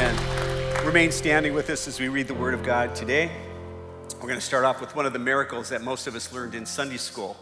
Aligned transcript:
Amen. 0.00 0.86
Remain 0.86 1.10
standing 1.10 1.54
with 1.54 1.70
us 1.70 1.88
as 1.88 1.98
we 1.98 2.06
read 2.06 2.28
the 2.28 2.34
Word 2.34 2.54
of 2.54 2.62
God 2.62 2.94
today. 2.94 3.32
We're 4.14 4.28
going 4.28 4.36
to 4.36 4.40
start 4.40 4.64
off 4.64 4.80
with 4.80 4.94
one 4.94 5.06
of 5.06 5.12
the 5.12 5.18
miracles 5.18 5.70
that 5.70 5.82
most 5.82 6.06
of 6.06 6.14
us 6.14 6.32
learned 6.32 6.54
in 6.54 6.66
Sunday 6.66 6.98
school. 6.98 7.36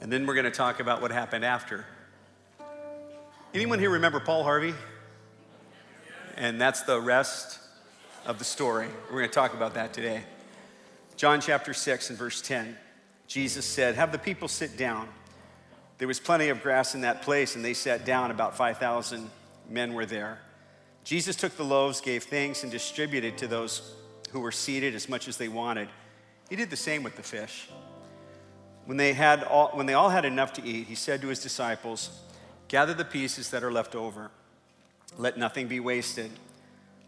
And 0.00 0.10
then 0.10 0.24
we're 0.24 0.32
going 0.32 0.46
to 0.46 0.50
talk 0.50 0.80
about 0.80 1.02
what 1.02 1.10
happened 1.10 1.44
after. 1.44 1.84
Anyone 3.52 3.78
here 3.78 3.90
remember 3.90 4.20
Paul 4.20 4.42
Harvey? 4.42 4.72
And 6.38 6.58
that's 6.58 6.80
the 6.84 6.98
rest 6.98 7.58
of 8.24 8.38
the 8.38 8.44
story. 8.46 8.88
We're 9.10 9.18
going 9.18 9.28
to 9.28 9.34
talk 9.34 9.52
about 9.52 9.74
that 9.74 9.92
today. 9.92 10.22
John 11.16 11.42
chapter 11.42 11.74
6 11.74 12.08
and 12.08 12.18
verse 12.18 12.40
10. 12.40 12.74
Jesus 13.26 13.66
said, 13.66 13.96
Have 13.96 14.12
the 14.12 14.18
people 14.18 14.48
sit 14.48 14.78
down. 14.78 15.08
There 15.98 16.08
was 16.08 16.20
plenty 16.20 16.48
of 16.48 16.62
grass 16.62 16.94
in 16.94 17.02
that 17.02 17.20
place, 17.20 17.54
and 17.54 17.62
they 17.62 17.74
sat 17.74 18.06
down. 18.06 18.30
About 18.30 18.56
5,000 18.56 19.28
men 19.68 19.92
were 19.92 20.06
there. 20.06 20.38
Jesus 21.04 21.36
took 21.36 21.56
the 21.56 21.64
loaves, 21.64 22.00
gave 22.00 22.24
thanks, 22.24 22.62
and 22.62 22.70
distributed 22.70 23.38
to 23.38 23.46
those 23.46 23.94
who 24.30 24.40
were 24.40 24.52
seated 24.52 24.94
as 24.94 25.08
much 25.08 25.28
as 25.28 25.36
they 25.36 25.48
wanted. 25.48 25.88
He 26.48 26.56
did 26.56 26.70
the 26.70 26.76
same 26.76 27.02
with 27.02 27.16
the 27.16 27.22
fish. 27.22 27.68
When 28.84 28.96
they, 28.96 29.12
had 29.12 29.42
all, 29.44 29.70
when 29.72 29.86
they 29.86 29.94
all 29.94 30.10
had 30.10 30.24
enough 30.24 30.52
to 30.54 30.64
eat, 30.64 30.86
he 30.86 30.94
said 30.94 31.20
to 31.22 31.28
his 31.28 31.40
disciples, 31.40 32.10
Gather 32.68 32.94
the 32.94 33.04
pieces 33.04 33.50
that 33.50 33.62
are 33.62 33.72
left 33.72 33.94
over. 33.94 34.30
Let 35.18 35.36
nothing 35.36 35.66
be 35.66 35.80
wasted. 35.80 36.30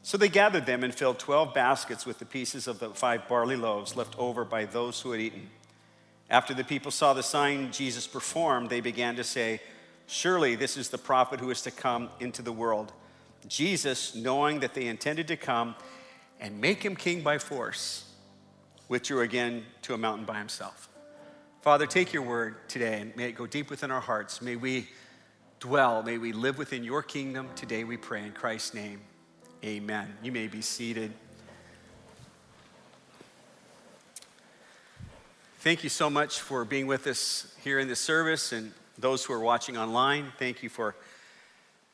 So 0.02 0.16
they 0.16 0.28
gathered 0.28 0.66
them 0.66 0.82
and 0.82 0.94
filled 0.94 1.20
12 1.20 1.54
baskets 1.54 2.04
with 2.04 2.18
the 2.18 2.24
pieces 2.24 2.66
of 2.66 2.80
the 2.80 2.90
five 2.90 3.28
barley 3.28 3.56
loaves 3.56 3.94
left 3.94 4.18
over 4.18 4.44
by 4.44 4.64
those 4.64 5.00
who 5.00 5.12
had 5.12 5.20
eaten. 5.20 5.48
After 6.28 6.54
the 6.54 6.64
people 6.64 6.90
saw 6.90 7.12
the 7.12 7.22
sign 7.22 7.70
Jesus 7.70 8.06
performed, 8.06 8.70
they 8.70 8.80
began 8.80 9.16
to 9.16 9.24
say, 9.24 9.60
Surely 10.06 10.56
this 10.56 10.76
is 10.76 10.88
the 10.88 10.98
prophet 10.98 11.38
who 11.38 11.50
is 11.50 11.62
to 11.62 11.70
come 11.70 12.10
into 12.18 12.42
the 12.42 12.52
world. 12.52 12.92
Jesus, 13.48 14.14
knowing 14.14 14.60
that 14.60 14.74
they 14.74 14.86
intended 14.86 15.28
to 15.28 15.36
come 15.36 15.74
and 16.40 16.60
make 16.60 16.82
him 16.82 16.96
king 16.96 17.22
by 17.22 17.38
force, 17.38 18.08
withdrew 18.88 19.20
again 19.20 19.64
to 19.82 19.94
a 19.94 19.98
mountain 19.98 20.24
by 20.24 20.38
himself. 20.38 20.88
Father, 21.62 21.86
take 21.86 22.12
your 22.12 22.22
word 22.22 22.68
today 22.68 23.00
and 23.00 23.16
may 23.16 23.28
it 23.28 23.32
go 23.32 23.46
deep 23.46 23.70
within 23.70 23.90
our 23.90 24.00
hearts. 24.00 24.42
May 24.42 24.56
we 24.56 24.88
dwell, 25.60 26.02
may 26.02 26.18
we 26.18 26.32
live 26.32 26.58
within 26.58 26.82
your 26.82 27.02
kingdom. 27.02 27.48
Today 27.54 27.84
we 27.84 27.96
pray 27.96 28.24
in 28.24 28.32
Christ's 28.32 28.74
name. 28.74 29.00
Amen. 29.64 30.12
You 30.22 30.32
may 30.32 30.48
be 30.48 30.60
seated. 30.60 31.12
Thank 35.60 35.84
you 35.84 35.88
so 35.88 36.10
much 36.10 36.40
for 36.40 36.64
being 36.64 36.88
with 36.88 37.06
us 37.06 37.54
here 37.62 37.78
in 37.78 37.86
this 37.86 38.00
service 38.00 38.50
and 38.50 38.72
those 38.98 39.24
who 39.24 39.32
are 39.32 39.40
watching 39.40 39.76
online. 39.76 40.32
Thank 40.36 40.64
you 40.64 40.68
for 40.68 40.96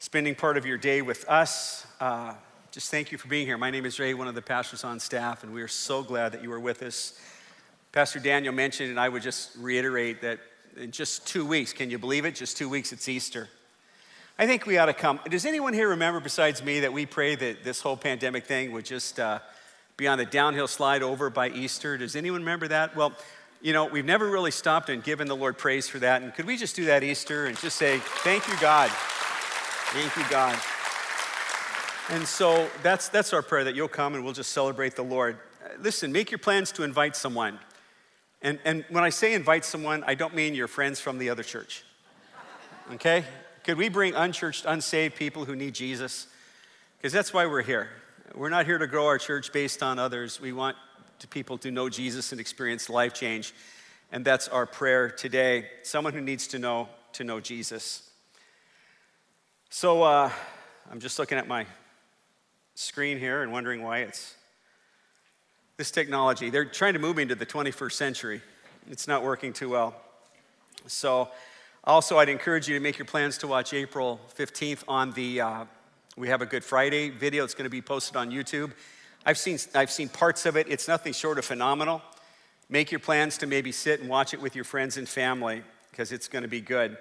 spending 0.01 0.35
part 0.35 0.57
of 0.57 0.65
your 0.65 0.79
day 0.79 1.03
with 1.03 1.29
us. 1.29 1.87
Uh, 2.01 2.33
just 2.71 2.91
thank 2.91 3.11
you 3.11 3.19
for 3.19 3.27
being 3.27 3.47
here. 3.47 3.59
My 3.59 3.71
name 3.71 3.85
is 3.85 3.99
Ray, 3.99 4.15
one 4.15 4.29
of 4.29 4.37
the 4.37 4.43
pastors 4.43 4.85
on 4.85 5.01
staff, 5.01 5.43
and 5.43 5.53
we 5.53 5.61
are 5.61 5.69
so 5.69 6.05
glad 6.05 6.33
that 6.33 6.43
you 6.43 6.53
are 6.53 6.61
with 6.61 6.83
us. 6.83 7.19
Pastor 7.91 8.21
Daniel 8.21 8.55
mentioned, 8.55 8.91
and 8.91 9.01
I 9.01 9.09
would 9.09 9.23
just 9.23 9.57
reiterate 9.57 10.21
that 10.23 10.39
in 10.77 10.93
just 10.93 11.27
two 11.27 11.45
weeks, 11.45 11.73
can 11.73 11.91
you 11.91 11.99
believe 11.99 12.25
it? 12.25 12.37
Just 12.37 12.57
two 12.57 12.69
weeks, 12.69 12.93
it's 12.93 13.09
Easter. 13.09 13.49
I 14.39 14.47
think 14.47 14.67
we 14.67 14.79
ought 14.79 14.87
to 14.87 14.93
come. 14.93 15.19
Does 15.29 15.45
anyone 15.45 15.75
here 15.75 15.89
remember, 15.89 16.21
besides 16.21 16.63
me, 16.63 16.81
that 16.81 16.93
we 16.93 17.05
pray 17.05 17.35
that 17.35 17.65
this 17.65 17.81
whole 17.81 17.97
pandemic 17.97 18.47
thing 18.47 18.71
would 18.71 18.85
just 18.85 19.19
uh, 19.19 19.41
be 19.97 20.07
on 20.07 20.19
the 20.19 20.27
downhill 20.27 20.69
slide 20.69 21.03
over 21.03 21.29
by 21.29 21.49
Easter? 21.49 21.99
Does 21.99 22.15
anyone 22.15 22.43
remember 22.43 22.69
that? 22.69 22.95
Well, 22.95 23.15
you 23.61 23.73
know, 23.73 23.87
we've 23.87 24.05
never 24.05 24.31
really 24.31 24.53
stopped 24.53 24.91
and 24.91 25.03
given 25.03 25.27
the 25.27 25.35
Lord 25.35 25.59
praise 25.59 25.89
for 25.89 25.99
that. 25.99 26.23
And 26.23 26.33
could 26.33 26.47
we 26.47 26.57
just 26.57 26.77
do 26.77 26.85
that 26.85 27.03
Easter 27.03 27.47
and 27.47 27.59
just 27.59 27.77
say, 27.77 27.99
Thank 27.99 28.47
you, 28.47 28.55
God. 28.61 28.93
Thank 29.91 30.15
you, 30.17 30.25
God. 30.31 30.59
And 32.11 32.27
so 32.27 32.69
that's, 32.83 33.09
that's 33.09 33.33
our 33.33 33.41
prayer 33.41 33.65
that 33.65 33.75
you'll 33.75 33.89
come 33.89 34.15
and 34.15 34.23
we'll 34.23 34.35
just 34.35 34.53
celebrate 34.53 34.97
the 34.97 35.03
Lord. 35.03 35.39
Uh, 35.65 35.69
listen, 35.81 36.13
make 36.13 36.31
your 36.31 36.39
plans 36.39 36.73
to 36.73 36.83
invite 36.83 37.17
someone. 37.17 37.59
And, 38.43 38.59
and 38.67 38.85
when 38.91 39.03
I 39.03 39.09
say 39.09 39.33
invite 39.33 39.65
someone, 39.65 40.05
I 40.07 40.15
don't 40.15 40.35
mean 40.35 40.55
your 40.55 40.69
friends 40.69 41.01
from 41.01 41.17
the 41.17 41.31
other 41.31 41.43
church. 41.43 41.85
Okay? 42.93 43.25
Could 43.65 43.79
we 43.79 43.89
bring 43.89 44.15
unchurched, 44.15 44.67
unsaved 44.67 45.17
people 45.17 45.47
who 45.47 45.57
need 45.57 45.75
Jesus? 45.75 46.27
Because 46.99 47.15
that's 47.15 47.33
why 47.33 47.47
we're 47.47 47.63
here. 47.63 47.89
We're 48.35 48.51
not 48.51 48.67
here 48.67 48.77
to 48.77 48.87
grow 48.87 49.07
our 49.07 49.19
church 49.19 49.55
based 49.55 49.83
on 49.83 49.99
others. 49.99 50.39
We 50.39 50.53
want 50.53 50.77
people 51.31 51.57
to 51.59 51.71
know 51.71 51.89
Jesus 51.89 52.31
and 52.33 52.41
experience 52.41 52.91
life 52.91 53.15
change. 53.15 53.55
And 54.13 54.23
that's 54.23 54.49
our 54.49 54.67
prayer 54.67 55.09
today. 55.09 55.71
Someone 55.83 56.13
who 56.13 56.21
needs 56.21 56.47
to 56.49 56.59
know 56.59 56.91
to 57.15 57.25
know 57.25 57.41
Jesus. 57.41 58.08
So 59.71 60.03
uh, 60.03 60.31
I'm 60.91 60.99
just 60.99 61.19
looking 61.19 61.37
at 61.37 61.47
my 61.47 61.67
screen 62.75 63.19
here 63.19 63.43
and 63.43 63.53
wondering 63.53 63.83
why 63.83 63.99
it's 63.99 64.35
this 65.77 65.91
technology. 65.91 66.49
They're 66.49 66.65
trying 66.65 66.95
to 66.95 66.99
move 66.99 67.17
me 67.17 67.23
into 67.25 67.35
the 67.35 67.45
21st 67.45 67.93
century. 67.93 68.41
It's 68.91 69.07
not 69.07 69.23
working 69.23 69.53
too 69.53 69.69
well. 69.69 69.95
So, 70.87 71.29
also, 71.85 72.19
I'd 72.19 72.31
encourage 72.31 72.67
you 72.67 72.75
to 72.77 72.81
make 72.81 72.97
your 72.97 73.05
plans 73.05 73.37
to 73.39 73.47
watch 73.47 73.75
April 73.75 74.19
15th 74.39 74.85
on 74.89 75.13
the. 75.13 75.43
Uh, 75.43 75.65
we 76.17 76.29
have 76.29 76.41
a 76.41 76.47
Good 76.47 76.65
Friday 76.65 77.11
video. 77.11 77.45
It's 77.45 77.55
going 77.55 77.65
to 77.65 77.71
be 77.71 77.83
posted 77.83 78.17
on 78.17 78.31
YouTube. 78.31 78.73
I've 79.27 79.39
seen, 79.39 79.59
I've 79.75 79.91
seen 79.91 80.09
parts 80.09 80.47
of 80.47 80.57
it. 80.57 80.67
It's 80.71 80.89
nothing 80.89 81.13
short 81.13 81.39
of 81.39 81.45
phenomenal. 81.45 82.01
Make 82.71 82.91
your 82.91 83.01
plans 83.01 83.37
to 83.39 83.47
maybe 83.47 83.73
sit 83.73 84.01
and 84.01 84.09
watch 84.09 84.33
it 84.33 84.41
with 84.41 84.55
your 84.55 84.65
friends 84.65 84.97
and 84.97 85.07
family 85.07 85.63
because 85.91 86.11
it's 86.11 86.27
going 86.27 86.43
to 86.43 86.49
be 86.49 86.63
good. 86.63 86.97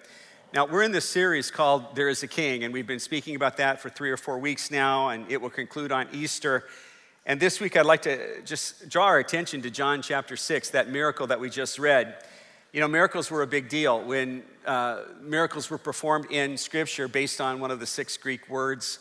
Now, 0.54 0.66
we're 0.66 0.84
in 0.84 0.94
this 0.94 1.08
series 1.08 1.52
called 1.52 1.94
There 1.94 2.08
is 2.08 2.24
a 2.24 2.28
King, 2.28 2.64
and 2.64 2.74
we've 2.74 2.88
been 2.88 3.02
speaking 3.02 3.36
about 3.36 3.58
that 3.58 3.82
for 3.82 3.90
three 3.90 4.10
or 4.12 4.16
four 4.16 4.40
weeks 4.40 4.72
now, 4.72 5.10
and 5.10 5.30
it 5.30 5.42
will 5.42 5.50
conclude 5.50 5.92
on 5.92 6.08
Easter. 6.14 6.64
And 7.26 7.38
this 7.38 7.60
week, 7.60 7.76
I'd 7.76 7.86
like 7.86 8.04
to 8.04 8.42
just 8.44 8.88
draw 8.88 9.08
our 9.08 9.20
attention 9.20 9.62
to 9.64 9.70
John 9.70 10.02
chapter 10.02 10.38
6, 10.38 10.70
that 10.70 10.90
miracle 10.90 11.28
that 11.28 11.42
we 11.42 11.50
just 11.50 11.78
read. 11.78 12.24
You 12.72 12.80
know, 12.80 12.88
miracles 12.88 13.30
were 13.30 13.42
a 13.42 13.48
big 13.48 13.68
deal. 13.68 14.02
When 14.02 14.42
uh, 14.66 15.02
miracles 15.22 15.70
were 15.70 15.78
performed 15.78 16.32
in 16.32 16.56
Scripture 16.56 17.10
based 17.10 17.42
on 17.42 17.60
one 17.60 17.70
of 17.70 17.82
the 17.82 17.86
six 17.86 18.16
Greek 18.16 18.48
words 18.50 19.00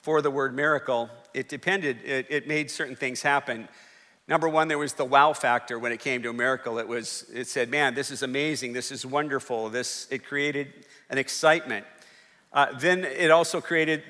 for 0.00 0.22
the 0.22 0.30
word 0.30 0.54
miracle, 0.54 1.10
it 1.34 1.50
depended, 1.50 1.98
it, 2.06 2.26
it 2.30 2.48
made 2.48 2.70
certain 2.70 2.96
things 2.96 3.20
happen. 3.20 3.68
Number 4.28 4.48
one, 4.48 4.66
there 4.66 4.78
was 4.78 4.94
the 4.94 5.04
wow 5.04 5.32
factor 5.32 5.78
when 5.78 5.92
it 5.92 6.00
came 6.00 6.22
to 6.22 6.30
a 6.30 6.32
miracle. 6.32 6.78
It 6.78 6.88
was, 6.88 7.26
it 7.32 7.46
said, 7.46 7.70
man, 7.70 7.94
this 7.94 8.10
is 8.10 8.22
amazing, 8.22 8.72
this 8.72 8.90
is 8.90 9.06
wonderful, 9.06 9.68
this, 9.68 10.08
it 10.10 10.24
created 10.24 10.72
an 11.10 11.18
excitement. 11.18 11.86
Uh, 12.52 12.66
then 12.78 13.04
it 13.04 13.30
also 13.30 13.60
created 13.60 14.02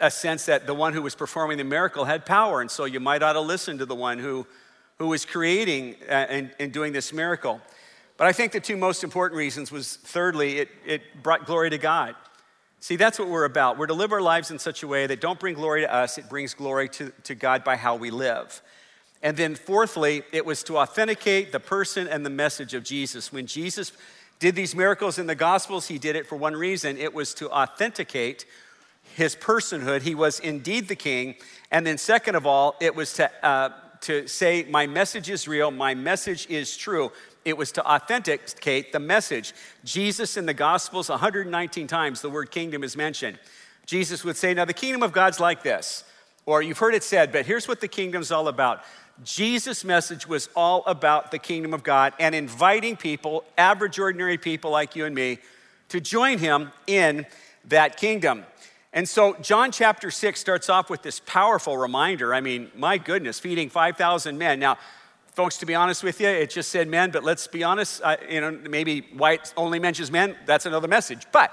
a 0.00 0.10
sense 0.10 0.46
that 0.46 0.66
the 0.66 0.74
one 0.74 0.92
who 0.92 1.02
was 1.02 1.16
performing 1.16 1.58
the 1.58 1.64
miracle 1.64 2.04
had 2.04 2.24
power, 2.24 2.60
and 2.60 2.70
so 2.70 2.84
you 2.84 3.00
might 3.00 3.22
ought 3.22 3.32
to 3.32 3.40
listen 3.40 3.78
to 3.78 3.86
the 3.86 3.94
one 3.94 4.18
who, 4.18 4.46
who 4.98 5.08
was 5.08 5.24
creating 5.24 5.96
uh, 6.08 6.12
and, 6.12 6.50
and 6.60 6.72
doing 6.72 6.92
this 6.92 7.12
miracle. 7.12 7.60
But 8.16 8.28
I 8.28 8.32
think 8.32 8.52
the 8.52 8.60
two 8.60 8.76
most 8.76 9.02
important 9.02 9.36
reasons 9.36 9.72
was 9.72 9.96
thirdly, 9.96 10.58
it, 10.58 10.68
it 10.86 11.02
brought 11.22 11.44
glory 11.44 11.70
to 11.70 11.78
God. 11.78 12.14
See, 12.78 12.96
that's 12.96 13.18
what 13.18 13.28
we're 13.28 13.44
about. 13.44 13.78
We're 13.78 13.86
to 13.88 13.94
live 13.94 14.12
our 14.12 14.22
lives 14.22 14.50
in 14.52 14.60
such 14.60 14.84
a 14.84 14.86
way 14.86 15.08
that 15.08 15.20
don't 15.20 15.40
bring 15.40 15.54
glory 15.54 15.80
to 15.80 15.92
us, 15.92 16.18
it 16.18 16.28
brings 16.28 16.54
glory 16.54 16.88
to, 16.90 17.10
to 17.24 17.34
God 17.34 17.64
by 17.64 17.74
how 17.74 17.96
we 17.96 18.10
live. 18.10 18.62
And 19.26 19.36
then, 19.36 19.56
fourthly, 19.56 20.22
it 20.30 20.46
was 20.46 20.62
to 20.62 20.78
authenticate 20.78 21.50
the 21.50 21.58
person 21.58 22.06
and 22.06 22.24
the 22.24 22.30
message 22.30 22.74
of 22.74 22.84
Jesus. 22.84 23.32
When 23.32 23.48
Jesus 23.48 23.90
did 24.38 24.54
these 24.54 24.72
miracles 24.72 25.18
in 25.18 25.26
the 25.26 25.34
Gospels, 25.34 25.88
he 25.88 25.98
did 25.98 26.14
it 26.14 26.28
for 26.28 26.36
one 26.36 26.54
reason 26.54 26.96
it 26.96 27.12
was 27.12 27.34
to 27.34 27.50
authenticate 27.50 28.46
his 29.16 29.34
personhood. 29.34 30.02
He 30.02 30.14
was 30.14 30.38
indeed 30.38 30.86
the 30.86 30.94
king. 30.94 31.34
And 31.72 31.84
then, 31.84 31.98
second 31.98 32.36
of 32.36 32.46
all, 32.46 32.76
it 32.80 32.94
was 32.94 33.14
to, 33.14 33.28
uh, 33.44 33.70
to 34.02 34.28
say, 34.28 34.64
My 34.70 34.86
message 34.86 35.28
is 35.28 35.48
real, 35.48 35.72
my 35.72 35.92
message 35.92 36.48
is 36.48 36.76
true. 36.76 37.10
It 37.44 37.56
was 37.56 37.72
to 37.72 37.84
authenticate 37.84 38.92
the 38.92 39.00
message. 39.00 39.54
Jesus 39.82 40.36
in 40.36 40.46
the 40.46 40.54
Gospels, 40.54 41.08
119 41.08 41.88
times 41.88 42.20
the 42.20 42.30
word 42.30 42.52
kingdom 42.52 42.84
is 42.84 42.96
mentioned. 42.96 43.40
Jesus 43.86 44.22
would 44.22 44.36
say, 44.36 44.54
Now 44.54 44.66
the 44.66 44.72
kingdom 44.72 45.02
of 45.02 45.10
God's 45.10 45.40
like 45.40 45.64
this. 45.64 46.04
Or 46.46 46.62
you've 46.62 46.78
heard 46.78 46.94
it 46.94 47.02
said, 47.02 47.32
but 47.32 47.44
here's 47.44 47.66
what 47.66 47.80
the 47.80 47.88
kingdom's 47.88 48.30
all 48.30 48.46
about. 48.46 48.84
Jesus' 49.24 49.84
message 49.84 50.26
was 50.26 50.48
all 50.54 50.82
about 50.86 51.30
the 51.30 51.38
kingdom 51.38 51.72
of 51.72 51.82
God 51.82 52.12
and 52.18 52.34
inviting 52.34 52.96
people, 52.96 53.44
average, 53.56 53.98
ordinary 53.98 54.38
people 54.38 54.70
like 54.70 54.94
you 54.94 55.06
and 55.06 55.14
me, 55.14 55.38
to 55.88 56.00
join 56.00 56.38
him 56.38 56.72
in 56.86 57.26
that 57.66 57.96
kingdom. 57.96 58.44
And 58.92 59.08
so, 59.08 59.34
John 59.42 59.72
chapter 59.72 60.10
6 60.10 60.38
starts 60.40 60.68
off 60.68 60.88
with 60.88 61.02
this 61.02 61.20
powerful 61.26 61.76
reminder. 61.76 62.34
I 62.34 62.40
mean, 62.40 62.70
my 62.74 62.98
goodness, 62.98 63.38
feeding 63.38 63.68
5,000 63.68 64.38
men. 64.38 64.58
Now, 64.58 64.78
folks, 65.34 65.58
to 65.58 65.66
be 65.66 65.74
honest 65.74 66.02
with 66.02 66.20
you, 66.20 66.28
it 66.28 66.48
just 66.50 66.70
said 66.70 66.88
men, 66.88 67.10
but 67.10 67.22
let's 67.22 67.46
be 67.46 67.62
honest, 67.62 68.00
uh, 68.02 68.16
you 68.28 68.40
know, 68.40 68.58
maybe 68.68 69.00
white 69.12 69.52
only 69.56 69.78
mentions 69.78 70.10
men, 70.10 70.34
that's 70.46 70.64
another 70.64 70.88
message. 70.88 71.26
But 71.30 71.52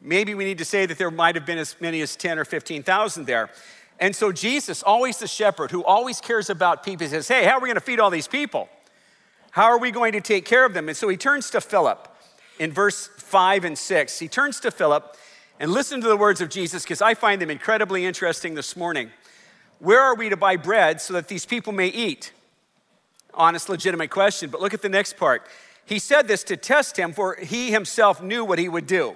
maybe 0.00 0.34
we 0.34 0.44
need 0.44 0.58
to 0.58 0.64
say 0.64 0.86
that 0.86 0.98
there 0.98 1.10
might 1.10 1.34
have 1.34 1.44
been 1.44 1.58
as 1.58 1.74
many 1.80 2.00
as 2.00 2.14
10 2.14 2.38
or 2.38 2.44
15,000 2.44 3.26
there. 3.26 3.50
And 4.02 4.16
so 4.16 4.32
Jesus, 4.32 4.82
always 4.82 5.18
the 5.18 5.28
shepherd 5.28 5.70
who 5.70 5.84
always 5.84 6.20
cares 6.20 6.50
about 6.50 6.82
people, 6.82 7.06
says, 7.06 7.28
Hey, 7.28 7.44
how 7.44 7.52
are 7.52 7.60
we 7.60 7.68
going 7.68 7.76
to 7.76 7.80
feed 7.80 8.00
all 8.00 8.10
these 8.10 8.26
people? 8.26 8.68
How 9.52 9.66
are 9.66 9.78
we 9.78 9.92
going 9.92 10.12
to 10.14 10.20
take 10.20 10.44
care 10.44 10.64
of 10.64 10.74
them? 10.74 10.88
And 10.88 10.96
so 10.96 11.08
he 11.08 11.16
turns 11.16 11.50
to 11.50 11.60
Philip 11.60 12.08
in 12.58 12.72
verse 12.72 13.06
5 13.16 13.64
and 13.64 13.78
6. 13.78 14.18
He 14.18 14.26
turns 14.26 14.58
to 14.58 14.72
Philip 14.72 15.16
and 15.60 15.70
listen 15.70 16.00
to 16.00 16.08
the 16.08 16.16
words 16.16 16.40
of 16.40 16.48
Jesus 16.48 16.82
because 16.82 17.00
I 17.00 17.14
find 17.14 17.40
them 17.40 17.48
incredibly 17.48 18.04
interesting 18.04 18.56
this 18.56 18.76
morning. 18.76 19.12
Where 19.78 20.00
are 20.00 20.16
we 20.16 20.28
to 20.30 20.36
buy 20.36 20.56
bread 20.56 21.00
so 21.00 21.14
that 21.14 21.28
these 21.28 21.46
people 21.46 21.72
may 21.72 21.86
eat? 21.86 22.32
Honest, 23.34 23.68
legitimate 23.68 24.10
question. 24.10 24.50
But 24.50 24.60
look 24.60 24.74
at 24.74 24.82
the 24.82 24.88
next 24.88 25.16
part. 25.16 25.46
He 25.84 26.00
said 26.00 26.26
this 26.26 26.42
to 26.44 26.56
test 26.56 26.96
him, 26.96 27.12
for 27.12 27.36
he 27.36 27.70
himself 27.70 28.20
knew 28.20 28.44
what 28.44 28.58
he 28.58 28.68
would 28.68 28.88
do. 28.88 29.14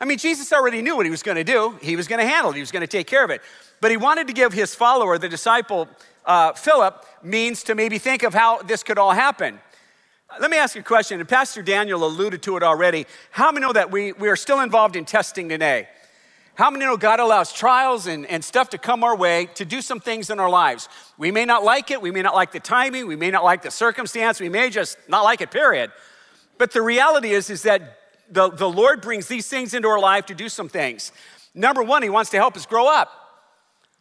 I 0.00 0.04
mean, 0.04 0.18
Jesus 0.18 0.52
already 0.52 0.82
knew 0.82 0.96
what 0.96 1.06
he 1.06 1.10
was 1.10 1.22
going 1.22 1.36
to 1.36 1.44
do. 1.44 1.78
He 1.80 1.96
was 1.96 2.06
going 2.06 2.20
to 2.20 2.26
handle 2.26 2.50
it, 2.50 2.54
he 2.54 2.60
was 2.60 2.72
going 2.72 2.82
to 2.82 2.86
take 2.86 3.06
care 3.06 3.24
of 3.24 3.30
it. 3.30 3.40
But 3.80 3.90
he 3.90 3.96
wanted 3.96 4.26
to 4.26 4.32
give 4.32 4.52
his 4.52 4.74
follower, 4.74 5.18
the 5.18 5.28
disciple 5.28 5.88
uh, 6.24 6.52
Philip, 6.52 7.04
means 7.22 7.62
to 7.64 7.74
maybe 7.74 7.98
think 7.98 8.22
of 8.22 8.34
how 8.34 8.62
this 8.62 8.82
could 8.82 8.98
all 8.98 9.12
happen. 9.12 9.60
Let 10.40 10.50
me 10.50 10.56
ask 10.58 10.74
you 10.74 10.80
a 10.80 10.84
question, 10.84 11.20
and 11.20 11.28
Pastor 11.28 11.62
Daniel 11.62 12.04
alluded 12.04 12.42
to 12.42 12.56
it 12.56 12.62
already. 12.62 13.06
How 13.30 13.52
many 13.52 13.64
know 13.64 13.72
that 13.72 13.90
we, 13.90 14.12
we 14.12 14.28
are 14.28 14.36
still 14.36 14.60
involved 14.60 14.96
in 14.96 15.04
testing 15.04 15.48
today? 15.48 15.88
How 16.56 16.70
many 16.70 16.84
know 16.84 16.96
God 16.96 17.20
allows 17.20 17.52
trials 17.52 18.06
and, 18.06 18.26
and 18.26 18.42
stuff 18.42 18.70
to 18.70 18.78
come 18.78 19.04
our 19.04 19.14
way 19.14 19.46
to 19.54 19.64
do 19.64 19.80
some 19.80 20.00
things 20.00 20.30
in 20.30 20.40
our 20.40 20.48
lives? 20.48 20.88
We 21.16 21.30
may 21.30 21.44
not 21.44 21.64
like 21.64 21.90
it, 21.90 22.02
we 22.02 22.10
may 22.10 22.22
not 22.22 22.34
like 22.34 22.52
the 22.52 22.60
timing, 22.60 23.06
we 23.06 23.16
may 23.16 23.30
not 23.30 23.44
like 23.44 23.62
the 23.62 23.70
circumstance, 23.70 24.40
we 24.40 24.48
may 24.48 24.68
just 24.68 24.98
not 25.08 25.22
like 25.22 25.40
it, 25.42 25.50
period. 25.50 25.92
But 26.58 26.72
the 26.72 26.82
reality 26.82 27.30
is, 27.30 27.50
is 27.50 27.62
that 27.62 27.98
the, 28.30 28.50
the 28.50 28.68
Lord 28.68 29.00
brings 29.00 29.28
these 29.28 29.48
things 29.48 29.74
into 29.74 29.88
our 29.88 29.98
life 29.98 30.26
to 30.26 30.34
do 30.34 30.48
some 30.48 30.68
things. 30.68 31.12
Number 31.54 31.82
one, 31.82 32.02
He 32.02 32.08
wants 32.08 32.30
to 32.30 32.36
help 32.36 32.56
us 32.56 32.66
grow 32.66 32.88
up. 32.88 33.10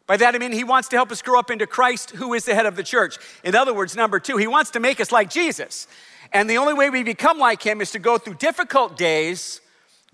By 0.07 0.17
that 0.17 0.35
I 0.35 0.37
mean 0.37 0.51
He 0.51 0.63
wants 0.63 0.87
to 0.89 0.95
help 0.95 1.11
us 1.11 1.21
grow 1.21 1.39
up 1.39 1.49
into 1.49 1.65
Christ, 1.67 2.11
who 2.11 2.33
is 2.33 2.45
the 2.45 2.55
head 2.55 2.65
of 2.65 2.75
the 2.75 2.83
church. 2.83 3.17
In 3.43 3.55
other 3.55 3.73
words, 3.73 3.95
number 3.95 4.19
two, 4.19 4.37
He 4.37 4.47
wants 4.47 4.71
to 4.71 4.79
make 4.79 4.99
us 4.99 5.11
like 5.11 5.29
Jesus. 5.29 5.87
And 6.33 6.49
the 6.49 6.57
only 6.57 6.73
way 6.73 6.89
we 6.89 7.03
become 7.03 7.39
like 7.39 7.61
Him 7.61 7.81
is 7.81 7.91
to 7.91 7.99
go 7.99 8.17
through 8.17 8.35
difficult 8.35 8.97
days, 8.97 9.61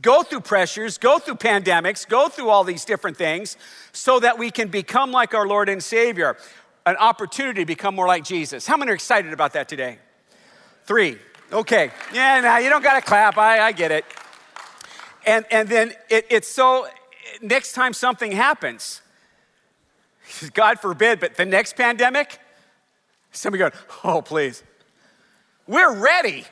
go 0.02 0.24
through 0.24 0.42
pressures, 0.42 0.98
go 0.98 1.20
through 1.20 1.36
pandemics, 1.36 2.08
go 2.08 2.30
through 2.30 2.50
all 2.50 2.64
these 2.64 2.86
different 2.86 3.18
things 3.18 3.58
so 3.92 4.20
that 4.20 4.38
we 4.38 4.52
can 4.52 4.68
become 4.68 5.12
like 5.12 5.34
our 5.34 5.48
Lord 5.48 5.70
and 5.70 5.84
Savior. 5.84 6.38
An 6.86 6.96
opportunity 6.98 7.62
to 7.62 7.66
become 7.66 7.94
more 7.94 8.08
like 8.08 8.24
Jesus. 8.24 8.66
How 8.66 8.76
many 8.76 8.92
are 8.92 8.96
excited 8.96 9.34
about 9.34 9.54
that 9.54 9.70
today? 9.70 10.00
Three. 10.86 11.20
Okay. 11.52 11.92
Yeah, 12.14 12.40
now 12.42 12.58
you 12.60 12.70
don't 12.70 12.84
got 12.84 12.96
to 12.96 13.02
clap. 13.02 13.38
I, 13.38 13.60
I 13.60 13.72
get 13.72 13.92
it. 13.92 14.06
And, 15.26 15.46
and 15.52 15.68
then 15.68 15.94
it, 16.10 16.26
it's 16.30 16.48
so, 16.48 16.88
next 17.42 17.74
time 17.74 17.94
something 17.94 18.32
happens, 18.32 19.02
God 20.54 20.80
forbid, 20.80 21.20
but 21.20 21.36
the 21.36 21.46
next 21.46 21.76
pandemic, 21.76 22.40
somebody 23.32 23.60
going, 23.60 23.74
oh, 24.04 24.22
please. 24.22 24.64
We're 25.68 25.94
ready. 25.94 26.46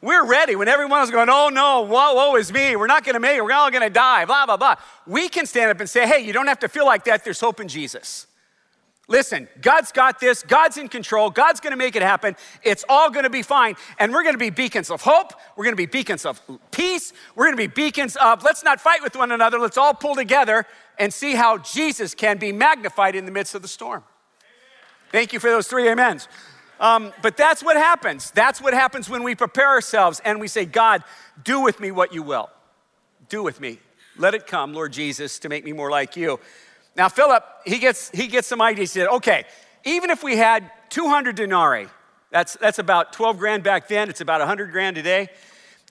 We're 0.00 0.26
ready. 0.26 0.54
When 0.54 0.68
everyone 0.68 1.10
going, 1.10 1.30
oh 1.30 1.48
no, 1.48 1.80
whoa, 1.82 2.14
woe 2.14 2.36
is 2.36 2.52
me, 2.52 2.76
we're 2.76 2.86
not 2.86 3.04
going 3.04 3.14
to 3.14 3.20
make 3.20 3.38
it, 3.38 3.44
we're 3.44 3.52
all 3.52 3.70
going 3.70 3.82
to 3.82 3.90
die, 3.90 4.26
blah, 4.26 4.44
blah, 4.44 4.58
blah. 4.58 4.76
We 5.06 5.30
can 5.30 5.46
stand 5.46 5.70
up 5.70 5.80
and 5.80 5.88
say, 5.88 6.06
hey, 6.06 6.24
you 6.24 6.34
don't 6.34 6.46
have 6.46 6.58
to 6.60 6.68
feel 6.68 6.84
like 6.84 7.04
that. 7.04 7.24
There's 7.24 7.40
hope 7.40 7.58
in 7.58 7.68
Jesus. 7.68 8.26
Listen, 9.06 9.48
God's 9.60 9.92
got 9.92 10.18
this. 10.18 10.42
God's 10.42 10.78
in 10.78 10.88
control. 10.88 11.28
God's 11.28 11.60
going 11.60 11.72
to 11.72 11.76
make 11.76 11.94
it 11.94 12.00
happen. 12.00 12.36
It's 12.62 12.84
all 12.88 13.10
going 13.10 13.24
to 13.24 13.30
be 13.30 13.42
fine. 13.42 13.76
And 13.98 14.12
we're 14.12 14.22
going 14.22 14.34
to 14.34 14.38
be 14.38 14.50
beacons 14.50 14.90
of 14.90 15.02
hope. 15.02 15.34
We're 15.56 15.64
going 15.64 15.74
to 15.74 15.76
be 15.76 15.86
beacons 15.86 16.24
of 16.24 16.40
peace. 16.70 17.12
We're 17.34 17.44
going 17.44 17.56
to 17.56 17.62
be 17.62 17.66
beacons 17.66 18.16
of 18.16 18.42
let's 18.42 18.64
not 18.64 18.80
fight 18.80 19.02
with 19.02 19.14
one 19.14 19.30
another. 19.30 19.58
Let's 19.58 19.76
all 19.76 19.92
pull 19.92 20.14
together 20.14 20.66
and 20.98 21.12
see 21.12 21.34
how 21.34 21.58
Jesus 21.58 22.14
can 22.14 22.38
be 22.38 22.50
magnified 22.50 23.14
in 23.14 23.26
the 23.26 23.30
midst 23.30 23.54
of 23.54 23.60
the 23.60 23.68
storm. 23.68 24.02
Thank 25.12 25.32
you 25.32 25.38
for 25.38 25.50
those 25.50 25.68
three 25.68 25.88
amens. 25.88 26.26
Um, 26.80 27.12
but 27.22 27.36
that's 27.36 27.62
what 27.62 27.76
happens. 27.76 28.30
That's 28.30 28.60
what 28.60 28.74
happens 28.74 29.08
when 29.08 29.22
we 29.22 29.34
prepare 29.34 29.68
ourselves 29.68 30.20
and 30.24 30.40
we 30.40 30.48
say, 30.48 30.64
God, 30.64 31.04
do 31.42 31.60
with 31.60 31.78
me 31.78 31.90
what 31.90 32.14
you 32.14 32.22
will. 32.22 32.50
Do 33.28 33.42
with 33.42 33.60
me. 33.60 33.78
Let 34.16 34.34
it 34.34 34.46
come, 34.46 34.72
Lord 34.72 34.92
Jesus, 34.92 35.38
to 35.40 35.48
make 35.48 35.64
me 35.64 35.72
more 35.72 35.90
like 35.90 36.16
you. 36.16 36.40
Now, 36.96 37.08
Philip, 37.08 37.44
he 37.64 37.78
gets, 37.78 38.10
he 38.10 38.26
gets 38.26 38.46
some 38.46 38.62
ideas. 38.62 38.92
He 38.92 39.00
said, 39.00 39.08
okay, 39.08 39.44
even 39.84 40.10
if 40.10 40.22
we 40.22 40.36
had 40.36 40.70
200 40.90 41.36
denarii, 41.36 41.88
that's, 42.30 42.54
that's 42.54 42.78
about 42.78 43.12
12 43.12 43.38
grand 43.38 43.62
back 43.62 43.88
then, 43.88 44.08
it's 44.08 44.20
about 44.20 44.40
100 44.40 44.70
grand 44.72 44.96
today. 44.96 45.28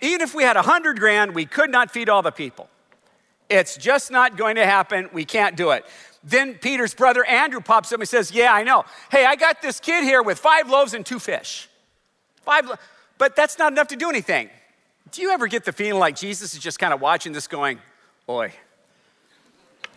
Even 0.02 0.22
if 0.22 0.34
we 0.34 0.44
had 0.44 0.56
100 0.56 1.00
grand, 1.00 1.36
we 1.36 1.46
could 1.46 1.70
not 1.70 1.92
feed 1.92 2.10
all 2.10 2.22
the 2.22 2.32
people. 2.32 2.70
It's 3.50 3.78
just 3.78 4.12
not 4.12 4.38
going 4.38 4.56
to 4.56 4.66
happen. 4.66 5.10
We 5.14 5.26
can't 5.26 5.56
do 5.56 5.72
it. 5.72 5.86
Then 6.24 6.56
Peter's 6.56 6.94
brother 6.94 7.26
Andrew 7.26 7.60
pops 7.60 7.92
up 7.92 8.00
and 8.00 8.08
says, 8.08 8.32
Yeah, 8.32 8.54
I 8.54 8.64
know. 8.64 8.86
Hey, 9.12 9.26
I 9.26 9.36
got 9.36 9.62
this 9.62 9.80
kid 9.80 10.04
here 10.04 10.24
with 10.24 10.40
five 10.40 10.70
loaves 10.70 10.94
and 10.94 11.06
two 11.06 11.20
fish. 11.20 11.70
Five, 12.44 12.66
lo- 12.66 12.76
but 13.18 13.36
that's 13.36 13.60
not 13.60 13.72
enough 13.72 13.90
to 13.90 13.96
do 13.96 14.10
anything. 14.10 14.50
Do 15.12 15.22
you 15.22 15.32
ever 15.32 15.48
get 15.48 15.66
the 15.66 15.72
feeling 15.72 16.00
like 16.00 16.16
Jesus 16.16 16.54
is 16.54 16.60
just 16.60 16.80
kind 16.80 16.94
of 16.94 17.02
watching 17.02 17.34
this 17.34 17.48
going, 17.48 17.80
Boy, 18.26 18.54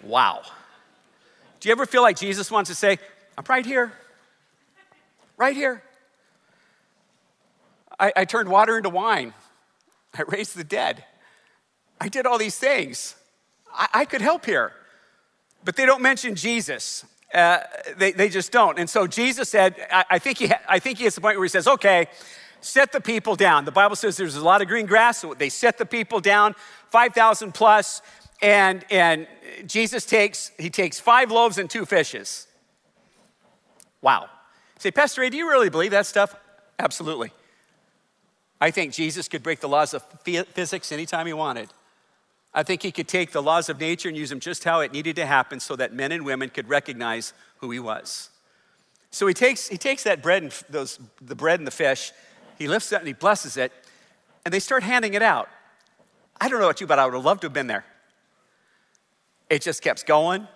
wow. 0.02 0.42
Do 1.66 1.70
you 1.70 1.72
ever 1.72 1.84
feel 1.84 2.02
like 2.02 2.16
Jesus 2.16 2.48
wants 2.48 2.70
to 2.70 2.76
say, 2.76 2.96
I'm 3.36 3.44
right 3.48 3.66
here, 3.66 3.92
right 5.36 5.56
here? 5.56 5.82
I, 7.98 8.12
I 8.14 8.24
turned 8.24 8.48
water 8.48 8.76
into 8.76 8.88
wine, 8.88 9.34
I 10.16 10.22
raised 10.28 10.56
the 10.56 10.62
dead, 10.62 11.02
I 12.00 12.06
did 12.06 12.24
all 12.24 12.38
these 12.38 12.56
things. 12.56 13.16
I, 13.74 13.88
I 13.92 14.04
could 14.04 14.20
help 14.20 14.46
here 14.46 14.74
but 15.64 15.74
they 15.74 15.84
don't 15.84 16.02
mention 16.02 16.36
Jesus. 16.36 17.04
Uh, 17.34 17.58
they, 17.96 18.12
they 18.12 18.28
just 18.28 18.52
don't. 18.52 18.78
And 18.78 18.88
so 18.88 19.08
Jesus 19.08 19.48
said, 19.48 19.74
I, 19.90 20.04
I 20.10 20.18
think 20.20 20.38
he, 20.38 20.52
I 20.68 20.78
think 20.78 20.98
he 20.98 21.04
has 21.04 21.16
the 21.16 21.20
point 21.20 21.36
where 21.36 21.44
he 21.44 21.48
says, 21.48 21.66
okay, 21.66 22.06
set 22.60 22.92
the 22.92 23.00
people 23.00 23.34
down. 23.34 23.64
The 23.64 23.72
Bible 23.72 23.96
says 23.96 24.16
there's 24.16 24.36
a 24.36 24.44
lot 24.44 24.62
of 24.62 24.68
green 24.68 24.86
grass, 24.86 25.18
so 25.18 25.34
they 25.34 25.48
set 25.48 25.76
the 25.76 25.84
people 25.84 26.20
down, 26.20 26.54
5,000 26.90 27.52
plus, 27.52 28.00
and, 28.42 28.84
and 28.90 29.26
Jesus 29.66 30.04
takes, 30.04 30.50
he 30.58 30.70
takes 30.70 31.00
five 31.00 31.30
loaves 31.30 31.58
and 31.58 31.68
two 31.68 31.86
fishes. 31.86 32.46
Wow. 34.02 34.28
Say, 34.78 34.90
Pastor 34.90 35.22
Ray, 35.22 35.30
do 35.30 35.36
you 35.36 35.48
really 35.48 35.70
believe 35.70 35.90
that 35.92 36.06
stuff? 36.06 36.34
Absolutely. 36.78 37.32
I 38.60 38.70
think 38.70 38.92
Jesus 38.92 39.28
could 39.28 39.42
break 39.42 39.60
the 39.60 39.68
laws 39.68 39.94
of 39.94 40.02
physics 40.22 40.92
anytime 40.92 41.26
he 41.26 41.32
wanted. 41.32 41.70
I 42.54 42.62
think 42.62 42.82
he 42.82 42.90
could 42.90 43.08
take 43.08 43.32
the 43.32 43.42
laws 43.42 43.68
of 43.68 43.78
nature 43.78 44.08
and 44.08 44.16
use 44.16 44.30
them 44.30 44.40
just 44.40 44.64
how 44.64 44.80
it 44.80 44.92
needed 44.92 45.16
to 45.16 45.26
happen 45.26 45.60
so 45.60 45.76
that 45.76 45.92
men 45.92 46.12
and 46.12 46.24
women 46.24 46.48
could 46.48 46.68
recognize 46.68 47.34
who 47.58 47.70
he 47.70 47.78
was. 47.78 48.30
So 49.10 49.26
he 49.26 49.34
takes, 49.34 49.68
he 49.68 49.76
takes 49.76 50.02
that 50.04 50.22
bread 50.22 50.42
and 50.42 50.52
those, 50.70 50.98
the 51.20 51.34
bread 51.34 51.60
and 51.60 51.66
the 51.66 51.70
fish, 51.70 52.12
he 52.58 52.66
lifts 52.66 52.92
it 52.92 52.98
and 52.98 53.06
he 53.06 53.12
blesses 53.12 53.56
it, 53.56 53.72
and 54.44 54.54
they 54.54 54.60
start 54.60 54.82
handing 54.82 55.14
it 55.14 55.22
out. 55.22 55.48
I 56.40 56.48
don't 56.48 56.60
know 56.60 56.66
about 56.66 56.80
you, 56.80 56.86
but 56.86 56.98
I 56.98 57.04
would 57.04 57.14
have 57.14 57.24
loved 57.24 57.42
to 57.42 57.46
have 57.46 57.52
been 57.52 57.66
there. 57.66 57.84
It 59.48 59.62
just 59.62 59.82
kept 59.82 60.06
going 60.06 60.48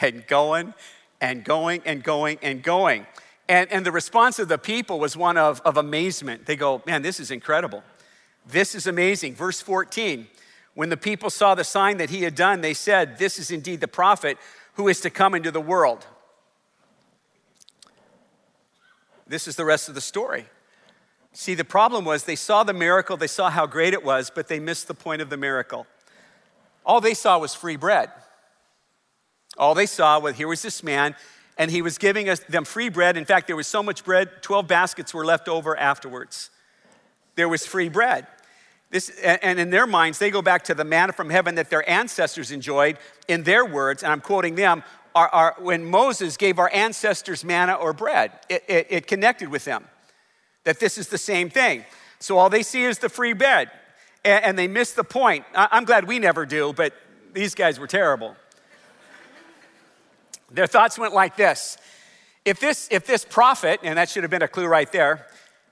and 0.00 0.26
going 0.26 0.74
and 1.20 1.44
going 1.44 1.82
and 1.84 2.02
going 2.02 2.38
and 2.42 2.62
going. 2.62 3.06
And, 3.48 3.70
and 3.70 3.84
the 3.84 3.92
response 3.92 4.38
of 4.38 4.48
the 4.48 4.58
people 4.58 4.98
was 4.98 5.16
one 5.16 5.36
of, 5.36 5.60
of 5.62 5.76
amazement. 5.76 6.46
They 6.46 6.56
go, 6.56 6.82
Man, 6.86 7.02
this 7.02 7.20
is 7.20 7.30
incredible. 7.30 7.82
This 8.46 8.74
is 8.74 8.86
amazing. 8.86 9.34
Verse 9.34 9.60
14 9.60 10.26
when 10.74 10.88
the 10.88 10.96
people 10.96 11.30
saw 11.30 11.54
the 11.54 11.64
sign 11.64 11.98
that 11.98 12.10
he 12.10 12.22
had 12.22 12.34
done, 12.34 12.60
they 12.60 12.74
said, 12.74 13.18
This 13.18 13.38
is 13.38 13.50
indeed 13.50 13.80
the 13.80 13.88
prophet 13.88 14.38
who 14.74 14.88
is 14.88 15.00
to 15.00 15.10
come 15.10 15.34
into 15.34 15.50
the 15.50 15.60
world. 15.60 16.06
This 19.26 19.46
is 19.46 19.56
the 19.56 19.64
rest 19.64 19.88
of 19.88 19.94
the 19.94 20.00
story. 20.00 20.46
See, 21.32 21.54
the 21.54 21.64
problem 21.64 22.04
was 22.04 22.24
they 22.24 22.36
saw 22.36 22.64
the 22.64 22.74
miracle, 22.74 23.16
they 23.16 23.26
saw 23.26 23.50
how 23.50 23.66
great 23.66 23.94
it 23.94 24.04
was, 24.04 24.30
but 24.34 24.48
they 24.48 24.60
missed 24.60 24.88
the 24.88 24.94
point 24.94 25.22
of 25.22 25.30
the 25.30 25.36
miracle. 25.36 25.86
All 26.84 27.00
they 27.00 27.14
saw 27.14 27.38
was 27.38 27.54
free 27.54 27.76
bread. 27.76 28.10
All 29.56 29.74
they 29.74 29.86
saw 29.86 30.18
was 30.18 30.36
here 30.36 30.48
was 30.48 30.62
this 30.62 30.82
man, 30.82 31.14
and 31.58 31.70
he 31.70 31.82
was 31.82 31.98
giving 31.98 32.28
us, 32.28 32.40
them 32.40 32.64
free 32.64 32.88
bread. 32.88 33.16
In 33.16 33.24
fact, 33.24 33.46
there 33.46 33.56
was 33.56 33.66
so 33.66 33.82
much 33.82 34.04
bread, 34.04 34.42
12 34.42 34.66
baskets 34.66 35.12
were 35.12 35.24
left 35.24 35.48
over 35.48 35.76
afterwards. 35.76 36.50
There 37.34 37.48
was 37.48 37.66
free 37.66 37.88
bread. 37.88 38.26
This, 38.90 39.08
and 39.20 39.58
in 39.58 39.70
their 39.70 39.86
minds, 39.86 40.18
they 40.18 40.30
go 40.30 40.42
back 40.42 40.64
to 40.64 40.74
the 40.74 40.84
manna 40.84 41.14
from 41.14 41.30
heaven 41.30 41.54
that 41.54 41.70
their 41.70 41.88
ancestors 41.88 42.50
enjoyed. 42.50 42.98
In 43.26 43.42
their 43.42 43.64
words, 43.64 44.02
and 44.02 44.12
I'm 44.12 44.20
quoting 44.20 44.54
them, 44.54 44.82
are, 45.14 45.56
when 45.58 45.84
Moses 45.84 46.36
gave 46.36 46.58
our 46.58 46.70
ancestors 46.72 47.44
manna 47.44 47.74
or 47.74 47.92
bread, 47.92 48.32
it, 48.48 48.64
it, 48.68 48.86
it 48.90 49.06
connected 49.06 49.48
with 49.48 49.64
them. 49.64 49.84
That 50.64 50.78
this 50.78 50.98
is 50.98 51.08
the 51.08 51.18
same 51.18 51.50
thing. 51.50 51.84
So 52.18 52.38
all 52.38 52.50
they 52.50 52.62
see 52.62 52.84
is 52.84 52.98
the 52.98 53.08
free 53.08 53.32
bread, 53.32 53.70
and, 54.24 54.44
and 54.44 54.58
they 54.58 54.68
miss 54.68 54.92
the 54.92 55.04
point. 55.04 55.44
I'm 55.54 55.84
glad 55.84 56.06
we 56.06 56.18
never 56.18 56.46
do, 56.46 56.72
but 56.72 56.94
these 57.32 57.54
guys 57.54 57.78
were 57.78 57.86
terrible. 57.86 58.36
Their 60.50 60.66
thoughts 60.66 60.98
went 60.98 61.14
like 61.14 61.36
this 61.36 61.78
if 62.44 62.58
this, 62.58 62.88
if 62.90 63.06
this 63.06 63.24
prophet, 63.24 63.80
and 63.82 63.98
that 63.98 64.08
should 64.08 64.24
have 64.24 64.30
been 64.30 64.42
a 64.42 64.48
clue 64.48 64.66
right 64.66 64.90
there, 64.90 65.26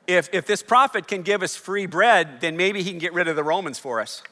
if, 0.07 0.28
if 0.33 0.47
this 0.47 0.62
prophet 0.62 1.07
can 1.09 1.23
give 1.23 1.42
us 1.42 1.57
free 1.57 1.87
bread, 1.87 2.40
then 2.40 2.57
maybe 2.57 2.83
he 2.83 2.90
can 2.90 2.99
get 2.99 3.12
rid 3.12 3.28
of 3.28 3.37
the 3.37 3.45
Romans 3.45 3.78
for 3.78 4.00
us. 4.00 4.23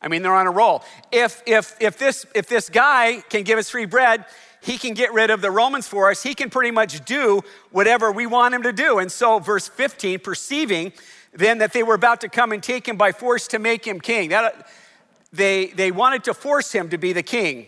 I 0.00 0.08
mean, 0.08 0.22
they're 0.22 0.34
on 0.34 0.46
a 0.46 0.50
roll. 0.50 0.84
If, 1.10 1.42
if, 1.46 1.74
if, 1.80 1.98
this, 1.98 2.26
if 2.34 2.48
this 2.48 2.68
guy 2.68 3.22
can 3.28 3.42
give 3.42 3.58
us 3.58 3.70
free 3.70 3.86
bread, 3.86 4.26
he 4.62 4.78
can 4.78 4.94
get 4.94 5.12
rid 5.12 5.30
of 5.30 5.40
the 5.40 5.50
Romans 5.50 5.88
for 5.88 6.10
us. 6.10 6.22
He 6.22 6.34
can 6.34 6.50
pretty 6.50 6.70
much 6.70 7.04
do 7.04 7.42
whatever 7.70 8.12
we 8.12 8.26
want 8.26 8.54
him 8.54 8.62
to 8.62 8.72
do. 8.72 8.98
And 8.98 9.10
so, 9.10 9.38
verse 9.38 9.68
15, 9.68 10.20
perceiving 10.20 10.92
then 11.36 11.58
that 11.58 11.72
they 11.72 11.82
were 11.82 11.94
about 11.94 12.20
to 12.22 12.28
come 12.28 12.52
and 12.52 12.62
take 12.62 12.88
him 12.88 12.96
by 12.96 13.12
force 13.12 13.46
to 13.48 13.58
make 13.58 13.86
him 13.86 14.00
king. 14.00 14.30
That, 14.30 14.66
they, 15.32 15.66
they 15.66 15.90
wanted 15.90 16.24
to 16.24 16.34
force 16.34 16.72
him 16.72 16.88
to 16.90 16.98
be 16.98 17.12
the 17.12 17.22
king. 17.22 17.66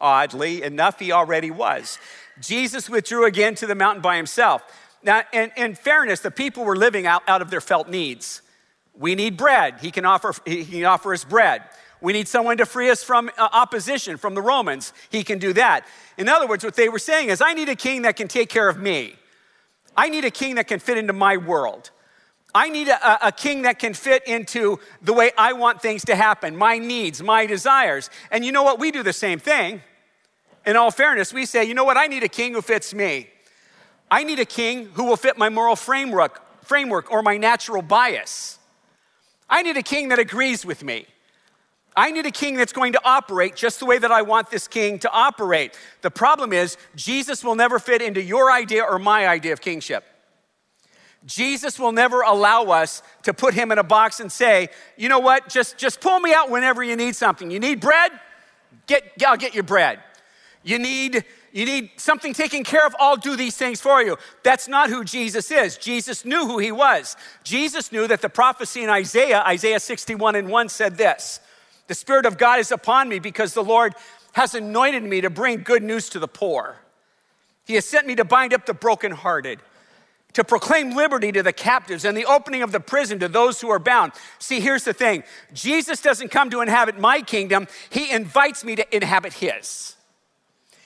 Oddly 0.00 0.62
enough, 0.62 0.98
he 0.98 1.12
already 1.12 1.50
was. 1.50 1.98
Jesus 2.40 2.88
withdrew 2.88 3.24
again 3.24 3.54
to 3.56 3.66
the 3.66 3.74
mountain 3.74 4.02
by 4.02 4.16
himself. 4.16 4.62
Now, 5.02 5.22
in, 5.32 5.50
in 5.56 5.74
fairness, 5.74 6.20
the 6.20 6.30
people 6.30 6.64
were 6.64 6.76
living 6.76 7.06
out, 7.06 7.22
out 7.28 7.42
of 7.42 7.50
their 7.50 7.60
felt 7.60 7.88
needs. 7.88 8.42
We 8.94 9.14
need 9.14 9.36
bread. 9.36 9.76
He 9.80 9.90
can 9.90 10.04
offer, 10.04 10.34
he 10.44 10.64
can 10.64 10.84
offer 10.84 11.12
us 11.12 11.24
bread. 11.24 11.62
We 12.00 12.12
need 12.12 12.26
someone 12.26 12.56
to 12.56 12.66
free 12.66 12.90
us 12.90 13.02
from 13.02 13.30
uh, 13.38 13.48
opposition 13.52 14.16
from 14.16 14.34
the 14.34 14.42
Romans. 14.42 14.92
He 15.10 15.22
can 15.22 15.38
do 15.38 15.52
that. 15.52 15.86
In 16.18 16.28
other 16.28 16.48
words, 16.48 16.64
what 16.64 16.74
they 16.74 16.88
were 16.88 16.98
saying 16.98 17.28
is, 17.28 17.40
I 17.40 17.54
need 17.54 17.68
a 17.68 17.76
king 17.76 18.02
that 18.02 18.16
can 18.16 18.26
take 18.26 18.48
care 18.48 18.68
of 18.68 18.76
me. 18.76 19.14
I 19.96 20.08
need 20.08 20.24
a 20.24 20.30
king 20.30 20.56
that 20.56 20.66
can 20.66 20.80
fit 20.80 20.98
into 20.98 21.12
my 21.12 21.36
world. 21.36 21.90
I 22.54 22.68
need 22.68 22.88
a, 22.88 23.28
a, 23.28 23.32
king 23.32 23.62
that 23.62 23.78
can 23.78 23.94
fit 23.94 24.26
into 24.26 24.78
the 25.00 25.14
way 25.14 25.30
I 25.38 25.54
want 25.54 25.80
things 25.80 26.04
to 26.06 26.14
happen, 26.14 26.54
my 26.54 26.76
needs, 26.76 27.22
my 27.22 27.46
desires. 27.46 28.10
And 28.30 28.44
you 28.44 28.52
know 28.52 28.62
what? 28.62 28.78
We 28.78 28.90
do 28.90 29.02
the 29.02 29.12
same 29.12 29.38
thing. 29.38 29.80
In 30.66 30.76
all 30.76 30.90
fairness, 30.90 31.32
we 31.32 31.46
say, 31.46 31.64
you 31.64 31.72
know 31.72 31.84
what? 31.84 31.96
I 31.96 32.06
need 32.06 32.22
a 32.22 32.28
king 32.28 32.52
who 32.52 32.60
fits 32.60 32.92
me. 32.92 33.30
I 34.10 34.24
need 34.24 34.38
a 34.38 34.44
king 34.44 34.90
who 34.92 35.04
will 35.04 35.16
fit 35.16 35.38
my 35.38 35.48
moral 35.48 35.76
framework, 35.76 36.42
framework 36.62 37.10
or 37.10 37.22
my 37.22 37.38
natural 37.38 37.80
bias. 37.80 38.58
I 39.48 39.62
need 39.62 39.78
a 39.78 39.82
king 39.82 40.08
that 40.08 40.18
agrees 40.18 40.66
with 40.66 40.84
me. 40.84 41.06
I 41.96 42.10
need 42.10 42.26
a 42.26 42.30
king 42.30 42.56
that's 42.56 42.72
going 42.72 42.92
to 42.92 43.00
operate 43.04 43.56
just 43.56 43.80
the 43.80 43.86
way 43.86 43.98
that 43.98 44.10
I 44.10 44.22
want 44.22 44.50
this 44.50 44.68
king 44.68 44.98
to 45.00 45.10
operate. 45.10 45.78
The 46.00 46.10
problem 46.10 46.52
is, 46.52 46.76
Jesus 46.94 47.44
will 47.44 47.54
never 47.54 47.78
fit 47.78 48.00
into 48.00 48.22
your 48.22 48.50
idea 48.50 48.82
or 48.82 48.98
my 48.98 49.26
idea 49.26 49.52
of 49.52 49.60
kingship. 49.60 50.04
Jesus 51.24 51.78
will 51.78 51.92
never 51.92 52.22
allow 52.22 52.64
us 52.64 53.02
to 53.22 53.32
put 53.32 53.54
him 53.54 53.70
in 53.70 53.78
a 53.78 53.84
box 53.84 54.20
and 54.20 54.30
say, 54.30 54.68
you 54.96 55.08
know 55.08 55.20
what, 55.20 55.48
just, 55.48 55.78
just 55.78 56.00
pull 56.00 56.18
me 56.18 56.32
out 56.32 56.50
whenever 56.50 56.82
you 56.82 56.96
need 56.96 57.14
something. 57.14 57.50
You 57.50 57.60
need 57.60 57.80
bread? 57.80 58.12
Get, 58.86 59.12
I'll 59.24 59.36
get 59.36 59.54
you 59.54 59.62
bread. 59.62 60.00
You 60.64 60.78
need, 60.78 61.24
you 61.52 61.64
need 61.64 61.90
something 61.96 62.34
taken 62.34 62.64
care 62.64 62.86
of? 62.86 62.94
I'll 62.98 63.16
do 63.16 63.36
these 63.36 63.56
things 63.56 63.80
for 63.80 64.02
you. 64.02 64.16
That's 64.42 64.68
not 64.68 64.90
who 64.90 65.04
Jesus 65.04 65.50
is. 65.50 65.76
Jesus 65.76 66.24
knew 66.24 66.46
who 66.46 66.58
he 66.58 66.72
was. 66.72 67.16
Jesus 67.44 67.92
knew 67.92 68.06
that 68.08 68.20
the 68.20 68.28
prophecy 68.28 68.82
in 68.82 68.90
Isaiah, 68.90 69.42
Isaiah 69.46 69.80
61 69.80 70.36
and 70.36 70.48
1 70.48 70.68
said 70.68 70.96
this 70.96 71.40
The 71.88 71.94
Spirit 71.94 72.26
of 72.26 72.38
God 72.38 72.58
is 72.58 72.72
upon 72.72 73.08
me 73.08 73.18
because 73.18 73.54
the 73.54 73.64
Lord 73.64 73.94
has 74.32 74.54
anointed 74.54 75.02
me 75.02 75.20
to 75.20 75.30
bring 75.30 75.62
good 75.62 75.82
news 75.82 76.08
to 76.10 76.18
the 76.18 76.28
poor. 76.28 76.76
He 77.64 77.74
has 77.74 77.84
sent 77.84 78.06
me 78.06 78.16
to 78.16 78.24
bind 78.24 78.52
up 78.52 78.66
the 78.66 78.74
brokenhearted 78.74 79.60
to 80.32 80.44
proclaim 80.44 80.96
liberty 80.96 81.30
to 81.32 81.42
the 81.42 81.52
captives 81.52 82.04
and 82.04 82.16
the 82.16 82.24
opening 82.24 82.62
of 82.62 82.72
the 82.72 82.80
prison 82.80 83.18
to 83.18 83.28
those 83.28 83.60
who 83.60 83.70
are 83.70 83.78
bound. 83.78 84.12
See, 84.38 84.60
here's 84.60 84.84
the 84.84 84.92
thing 84.92 85.24
Jesus 85.52 86.00
doesn't 86.00 86.30
come 86.30 86.50
to 86.50 86.60
inhabit 86.60 86.98
my 86.98 87.20
kingdom, 87.20 87.68
He 87.90 88.10
invites 88.10 88.64
me 88.64 88.76
to 88.76 88.96
inhabit 88.96 89.34
His. 89.34 89.96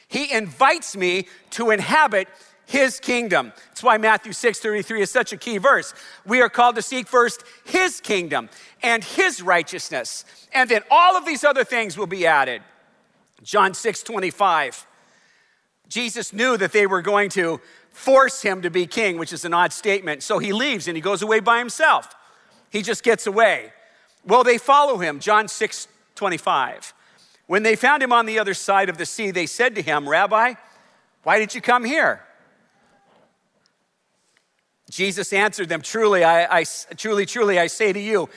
He 0.08 0.32
invites 0.32 0.96
me 0.96 1.26
to 1.50 1.70
inhabit 1.70 2.28
his 2.66 2.98
kingdom. 2.98 3.52
That's 3.68 3.82
why 3.82 3.96
Matthew 3.96 4.32
6 4.32 4.58
33 4.58 5.02
is 5.02 5.10
such 5.10 5.32
a 5.32 5.36
key 5.36 5.58
verse. 5.58 5.94
We 6.26 6.42
are 6.42 6.48
called 6.48 6.74
to 6.76 6.82
seek 6.82 7.06
first 7.06 7.44
his 7.64 8.00
kingdom 8.00 8.50
and 8.82 9.02
his 9.02 9.40
righteousness, 9.40 10.24
and 10.52 10.68
then 10.68 10.82
all 10.90 11.16
of 11.16 11.24
these 11.24 11.44
other 11.44 11.64
things 11.64 11.96
will 11.96 12.08
be 12.08 12.26
added. 12.26 12.62
John 13.42 13.72
6 13.72 14.02
25. 14.02 14.86
Jesus 15.88 16.32
knew 16.32 16.56
that 16.56 16.72
they 16.72 16.86
were 16.86 17.02
going 17.02 17.30
to 17.30 17.60
force 17.96 18.42
him 18.42 18.60
to 18.62 18.70
be 18.70 18.86
king, 18.86 19.16
which 19.16 19.32
is 19.32 19.44
an 19.44 19.54
odd 19.54 19.72
statement. 19.72 20.22
So 20.22 20.38
he 20.38 20.52
leaves 20.52 20.86
and 20.86 20.96
he 20.96 21.00
goes 21.00 21.22
away 21.22 21.40
by 21.40 21.58
himself. 21.58 22.14
He 22.70 22.82
just 22.82 23.02
gets 23.02 23.26
away. 23.26 23.72
Well, 24.24 24.44
they 24.44 24.58
follow 24.58 24.98
him, 24.98 25.18
John 25.18 25.48
6 25.48 25.88
25. 26.14 26.94
When 27.46 27.62
they 27.62 27.76
found 27.76 28.02
him 28.02 28.12
on 28.12 28.26
the 28.26 28.38
other 28.38 28.54
side 28.54 28.88
of 28.88 28.98
the 28.98 29.06
sea, 29.06 29.30
they 29.30 29.46
said 29.46 29.74
to 29.76 29.82
him, 29.82 30.08
Rabbi, 30.08 30.54
why 31.22 31.38
did 31.38 31.54
you 31.54 31.60
come 31.60 31.84
here? 31.84 32.22
Jesus 34.90 35.32
answered 35.32 35.68
them, 35.68 35.80
Truly, 35.80 36.22
I, 36.22 36.60
I, 36.60 36.64
truly, 36.96 37.26
truly, 37.26 37.58
I 37.58 37.66
say 37.66 37.92
to 37.92 38.00
you, 38.00 38.28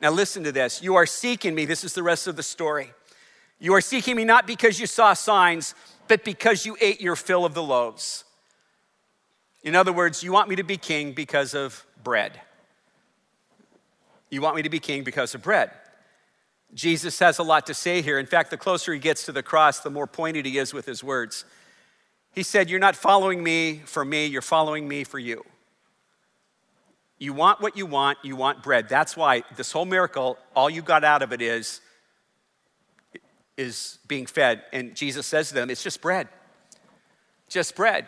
now 0.00 0.10
listen 0.10 0.44
to 0.44 0.52
this. 0.52 0.82
You 0.82 0.94
are 0.96 1.06
seeking 1.06 1.54
me. 1.54 1.64
This 1.64 1.84
is 1.84 1.94
the 1.94 2.02
rest 2.02 2.26
of 2.26 2.36
the 2.36 2.42
story. 2.42 2.92
You 3.58 3.72
are 3.74 3.80
seeking 3.80 4.16
me 4.16 4.24
not 4.24 4.46
because 4.46 4.78
you 4.78 4.86
saw 4.86 5.14
signs, 5.14 5.74
but 6.06 6.22
because 6.22 6.66
you 6.66 6.76
ate 6.80 7.00
your 7.00 7.16
fill 7.16 7.44
of 7.44 7.54
the 7.54 7.62
loaves. 7.62 8.24
In 9.66 9.74
other 9.74 9.92
words, 9.92 10.22
you 10.22 10.30
want 10.30 10.48
me 10.48 10.54
to 10.54 10.62
be 10.62 10.76
king 10.76 11.10
because 11.12 11.52
of 11.52 11.84
bread. 12.04 12.40
You 14.30 14.40
want 14.40 14.54
me 14.54 14.62
to 14.62 14.70
be 14.70 14.78
king 14.78 15.02
because 15.02 15.34
of 15.34 15.42
bread. 15.42 15.72
Jesus 16.72 17.18
has 17.18 17.40
a 17.40 17.42
lot 17.42 17.66
to 17.66 17.74
say 17.74 18.00
here. 18.00 18.20
In 18.20 18.26
fact, 18.26 18.50
the 18.50 18.56
closer 18.56 18.92
he 18.92 19.00
gets 19.00 19.24
to 19.24 19.32
the 19.32 19.42
cross, 19.42 19.80
the 19.80 19.90
more 19.90 20.06
pointed 20.06 20.46
he 20.46 20.56
is 20.56 20.72
with 20.72 20.86
his 20.86 21.02
words. 21.02 21.44
He 22.32 22.44
said, 22.44 22.70
You're 22.70 22.78
not 22.78 22.94
following 22.94 23.42
me 23.42 23.82
for 23.84 24.04
me, 24.04 24.26
you're 24.26 24.40
following 24.40 24.86
me 24.86 25.02
for 25.02 25.18
you. 25.18 25.44
You 27.18 27.32
want 27.32 27.60
what 27.60 27.76
you 27.76 27.86
want, 27.86 28.18
you 28.22 28.36
want 28.36 28.62
bread. 28.62 28.88
That's 28.88 29.16
why 29.16 29.42
this 29.56 29.72
whole 29.72 29.84
miracle, 29.84 30.38
all 30.54 30.70
you 30.70 30.80
got 30.80 31.02
out 31.02 31.22
of 31.22 31.32
it 31.32 31.42
is, 31.42 31.80
is 33.56 33.98
being 34.06 34.26
fed. 34.26 34.62
And 34.72 34.94
Jesus 34.94 35.26
says 35.26 35.48
to 35.48 35.54
them, 35.54 35.70
It's 35.70 35.82
just 35.82 36.00
bread. 36.00 36.28
Just 37.48 37.74
bread. 37.74 38.06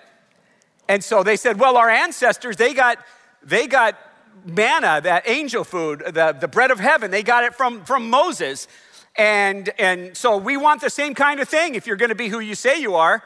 And 0.88 1.04
so 1.04 1.22
they 1.22 1.36
said, 1.36 1.60
Well, 1.60 1.76
our 1.76 1.90
ancestors, 1.90 2.56
they 2.56 2.74
got, 2.74 2.98
they 3.42 3.66
got 3.66 3.96
manna, 4.44 5.00
that 5.02 5.28
angel 5.28 5.64
food, 5.64 6.02
the, 6.06 6.36
the 6.38 6.48
bread 6.48 6.70
of 6.70 6.80
heaven. 6.80 7.10
They 7.10 7.22
got 7.22 7.44
it 7.44 7.54
from, 7.54 7.84
from 7.84 8.08
Moses. 8.08 8.66
And, 9.16 9.70
and 9.78 10.16
so 10.16 10.36
we 10.36 10.56
want 10.56 10.80
the 10.80 10.90
same 10.90 11.14
kind 11.14 11.40
of 11.40 11.48
thing 11.48 11.74
if 11.74 11.86
you're 11.86 11.96
going 11.96 12.08
to 12.08 12.14
be 12.14 12.28
who 12.28 12.40
you 12.40 12.54
say 12.54 12.80
you 12.80 12.94
are. 12.94 13.22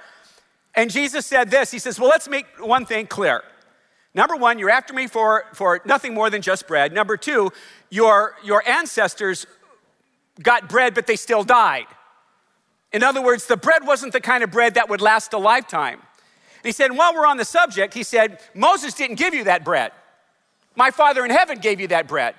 And 0.74 0.90
Jesus 0.90 1.26
said 1.26 1.50
this 1.50 1.70
He 1.70 1.78
says, 1.78 2.00
Well, 2.00 2.08
let's 2.08 2.28
make 2.28 2.46
one 2.58 2.84
thing 2.84 3.06
clear. 3.06 3.42
Number 4.14 4.36
one, 4.36 4.58
you're 4.58 4.70
after 4.70 4.92
me 4.92 5.06
for, 5.06 5.44
for 5.54 5.80
nothing 5.86 6.12
more 6.12 6.28
than 6.28 6.42
just 6.42 6.68
bread. 6.68 6.92
Number 6.92 7.16
two, 7.16 7.50
your, 7.88 8.34
your 8.44 8.66
ancestors 8.68 9.46
got 10.42 10.68
bread, 10.68 10.94
but 10.94 11.06
they 11.06 11.16
still 11.16 11.44
died. 11.44 11.86
In 12.92 13.02
other 13.02 13.22
words, 13.22 13.46
the 13.46 13.56
bread 13.56 13.86
wasn't 13.86 14.12
the 14.12 14.20
kind 14.20 14.44
of 14.44 14.50
bread 14.50 14.74
that 14.74 14.90
would 14.90 15.00
last 15.00 15.32
a 15.32 15.38
lifetime. 15.38 16.02
And 16.62 16.68
he 16.68 16.72
said, 16.72 16.90
and 16.90 16.98
while 16.98 17.12
we're 17.12 17.26
on 17.26 17.38
the 17.38 17.44
subject, 17.44 17.92
he 17.92 18.04
said, 18.04 18.38
Moses 18.54 18.94
didn't 18.94 19.16
give 19.16 19.34
you 19.34 19.44
that 19.44 19.64
bread. 19.64 19.90
My 20.76 20.92
Father 20.92 21.24
in 21.24 21.30
heaven 21.32 21.58
gave 21.58 21.80
you 21.80 21.88
that 21.88 22.06
bread. 22.06 22.36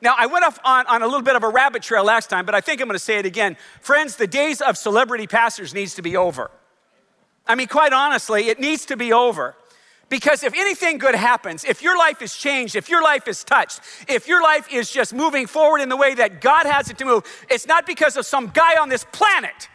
Now, 0.00 0.14
I 0.16 0.26
went 0.26 0.46
off 0.46 0.58
on, 0.64 0.86
on 0.86 1.02
a 1.02 1.06
little 1.06 1.20
bit 1.20 1.36
of 1.36 1.42
a 1.42 1.48
rabbit 1.48 1.82
trail 1.82 2.02
last 2.02 2.30
time, 2.30 2.46
but 2.46 2.54
I 2.54 2.62
think 2.62 2.80
I'm 2.80 2.88
going 2.88 2.94
to 2.94 2.98
say 2.98 3.18
it 3.18 3.26
again. 3.26 3.58
Friends, 3.82 4.16
the 4.16 4.26
days 4.26 4.62
of 4.62 4.78
celebrity 4.78 5.26
pastors 5.26 5.74
needs 5.74 5.94
to 5.96 6.02
be 6.02 6.16
over. 6.16 6.50
I 7.46 7.54
mean, 7.54 7.68
quite 7.68 7.92
honestly, 7.92 8.48
it 8.48 8.58
needs 8.58 8.86
to 8.86 8.96
be 8.96 9.12
over. 9.12 9.54
Because 10.08 10.42
if 10.42 10.54
anything 10.54 10.96
good 10.98 11.14
happens, 11.14 11.64
if 11.64 11.82
your 11.82 11.98
life 11.98 12.22
is 12.22 12.34
changed, 12.34 12.76
if 12.76 12.88
your 12.88 13.02
life 13.02 13.28
is 13.28 13.44
touched, 13.44 13.80
if 14.08 14.26
your 14.26 14.42
life 14.42 14.72
is 14.72 14.90
just 14.90 15.12
moving 15.12 15.46
forward 15.46 15.82
in 15.82 15.88
the 15.88 15.96
way 15.96 16.14
that 16.14 16.40
God 16.40 16.64
has 16.64 16.88
it 16.90 16.96
to 16.98 17.04
move, 17.04 17.22
it's 17.50 17.66
not 17.66 17.86
because 17.86 18.16
of 18.16 18.24
some 18.24 18.48
guy 18.48 18.80
on 18.80 18.88
this 18.88 19.04
planet. 19.12 19.68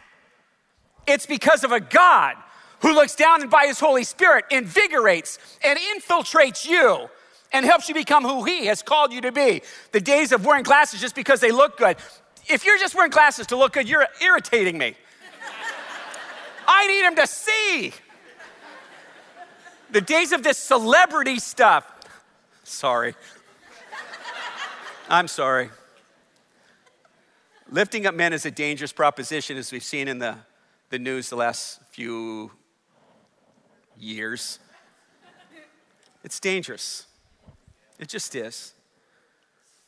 It's 1.06 1.24
because 1.24 1.62
of 1.62 1.70
a 1.72 1.80
God 1.80 2.34
who 2.80 2.94
looks 2.94 3.14
down 3.14 3.42
and 3.42 3.50
by 3.50 3.66
his 3.66 3.80
Holy 3.80 4.04
Spirit 4.04 4.44
invigorates 4.50 5.38
and 5.64 5.78
infiltrates 5.78 6.68
you 6.68 7.08
and 7.52 7.64
helps 7.64 7.88
you 7.88 7.94
become 7.94 8.24
who 8.24 8.44
He 8.44 8.66
has 8.66 8.82
called 8.82 9.12
you 9.12 9.20
to 9.22 9.32
be. 9.32 9.62
The 9.92 10.00
days 10.00 10.32
of 10.32 10.44
wearing 10.44 10.62
glasses 10.62 11.00
just 11.00 11.14
because 11.14 11.40
they 11.40 11.50
look 11.50 11.78
good. 11.78 11.96
If 12.48 12.64
you're 12.64 12.78
just 12.78 12.94
wearing 12.94 13.10
glasses 13.10 13.46
to 13.48 13.56
look 13.56 13.72
good, 13.72 13.88
you're 13.88 14.06
irritating 14.22 14.78
me. 14.78 14.94
I 16.68 16.86
need 16.86 17.06
Him 17.06 17.16
to 17.16 17.26
see. 17.26 17.92
The 19.90 20.00
days 20.00 20.32
of 20.32 20.42
this 20.42 20.58
celebrity 20.58 21.38
stuff. 21.38 21.90
Sorry. 22.64 23.14
I'm 25.08 25.28
sorry. 25.28 25.70
Lifting 27.70 28.06
up 28.06 28.14
men 28.14 28.32
is 28.32 28.44
a 28.44 28.50
dangerous 28.50 28.92
proposition, 28.92 29.56
as 29.56 29.72
we've 29.72 29.82
seen 29.82 30.08
in 30.08 30.18
the, 30.18 30.36
the 30.90 30.98
news 30.98 31.30
the 31.30 31.36
last 31.36 31.80
few 31.90 32.50
years. 33.98 34.58
It's 36.24 36.40
dangerous. 36.40 37.06
It 37.98 38.08
just 38.08 38.34
is. 38.34 38.72